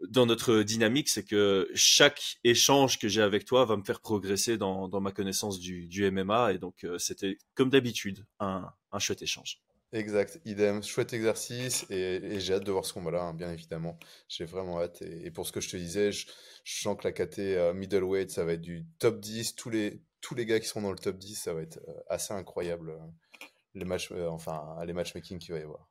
dans 0.07 0.25
notre 0.25 0.63
dynamique, 0.63 1.09
c'est 1.09 1.25
que 1.25 1.69
chaque 1.75 2.37
échange 2.45 2.99
que 2.99 3.09
j'ai 3.09 3.21
avec 3.21 3.43
toi 3.43 3.65
va 3.65 3.75
me 3.75 3.83
faire 3.83 3.99
progresser 3.99 4.57
dans, 4.57 4.87
dans 4.87 5.01
ma 5.01 5.11
connaissance 5.11 5.59
du, 5.59 5.87
du 5.87 6.09
MMA, 6.09 6.53
et 6.53 6.57
donc 6.57 6.85
euh, 6.85 6.97
c'était 6.97 7.37
comme 7.53 7.69
d'habitude 7.69 8.25
un, 8.39 8.71
un 8.91 8.99
chouette 8.99 9.21
échange. 9.21 9.59
Exact, 9.91 10.39
idem, 10.45 10.83
chouette 10.83 11.13
exercice 11.13 11.85
et, 11.89 12.39
j'ai 12.39 12.53
hâte 12.53 12.63
de 12.63 12.71
voir 12.71 12.85
ce 12.85 12.93
combat-là, 12.93 13.23
hein, 13.23 13.33
bien 13.33 13.51
évidemment. 13.51 13.97
J'ai 14.27 14.45
vraiment 14.45 14.79
hâte. 14.79 15.01
Et, 15.01 15.31
pour 15.31 15.47
ce 15.47 15.51
que 15.51 15.61
je 15.61 15.69
te 15.69 15.77
disais, 15.77 16.11
je, 16.11 16.27
sens 16.63 16.95
que 16.95 17.07
la 17.07 17.11
KT 17.11 17.39
euh, 17.39 17.73
middleweight, 17.73 18.29
ça 18.29 18.45
va 18.45 18.53
être 18.53 18.61
du 18.61 18.85
top 18.99 19.19
10. 19.19 19.55
Tous 19.55 19.71
les, 19.71 20.03
tous 20.21 20.35
les 20.35 20.45
gars 20.45 20.59
qui 20.59 20.67
sont 20.67 20.83
dans 20.83 20.91
le 20.91 20.99
top 20.99 21.17
10, 21.17 21.35
ça 21.35 21.53
va 21.55 21.61
être 21.63 21.79
euh, 21.87 21.93
assez 22.07 22.33
incroyable. 22.35 22.91
Euh, 22.91 23.47
les 23.73 23.85
matchs, 23.85 24.11
enfin, 24.11 24.77
les 24.85 24.93
matchmaking 24.93 25.39
qu'il 25.39 25.53
va 25.53 25.59
y 25.59 25.63
avoir. 25.63 25.89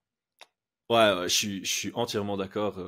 Ouais, 0.91 1.29
je, 1.29 1.35
suis, 1.35 1.65
je 1.65 1.71
suis 1.71 1.93
entièrement 1.95 2.37
d'accord. 2.37 2.81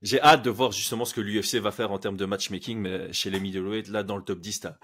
J'ai 0.00 0.20
hâte 0.20 0.42
de 0.42 0.50
voir 0.50 0.72
justement 0.72 1.04
ce 1.04 1.12
que 1.14 1.20
l'UFC 1.20 1.56
va 1.56 1.70
faire 1.70 1.92
en 1.92 1.98
termes 1.98 2.16
de 2.16 2.24
matchmaking, 2.24 2.78
mais 2.78 3.12
chez 3.12 3.30
les 3.30 3.40
middleweight, 3.40 3.88
là, 3.88 4.02
dans 4.02 4.16
le 4.16 4.24
top 4.24 4.40
10, 4.40 4.60
t'as 4.60 4.76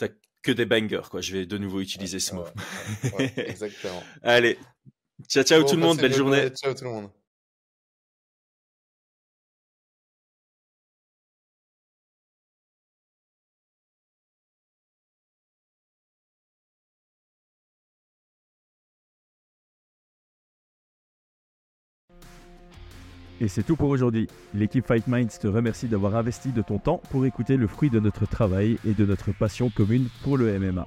as 0.00 0.08
que 0.42 0.52
des 0.52 0.66
bangers, 0.66 1.08
quoi. 1.10 1.20
Je 1.20 1.32
vais 1.32 1.46
de 1.46 1.56
nouveau 1.56 1.80
utiliser 1.80 2.18
ce 2.18 2.34
mot. 2.34 2.44
exactement. 3.36 4.02
Allez, 4.22 4.58
Ciao, 5.28 5.44
ciao 5.44 5.62
tout 5.64 5.76
le 5.76 5.82
monde, 5.82 5.98
belle 5.98 6.14
journée. 6.14 6.48
Ciao 6.50 6.74
tout 6.74 6.84
le 6.84 6.90
monde. 6.90 7.10
Et 23.42 23.48
c'est 23.48 23.64
tout 23.64 23.74
pour 23.74 23.88
aujourd'hui. 23.88 24.28
L'équipe 24.54 24.86
Fight 24.86 25.08
Minds 25.08 25.38
te 25.40 25.48
remercie 25.48 25.88
d'avoir 25.88 26.14
investi 26.14 26.52
de 26.52 26.62
ton 26.62 26.78
temps 26.78 27.02
pour 27.10 27.26
écouter 27.26 27.56
le 27.56 27.66
fruit 27.66 27.90
de 27.90 27.98
notre 27.98 28.24
travail 28.24 28.78
et 28.86 28.94
de 28.94 29.04
notre 29.04 29.32
passion 29.32 29.68
commune 29.68 30.08
pour 30.22 30.38
le 30.38 30.56
MMA. 30.60 30.86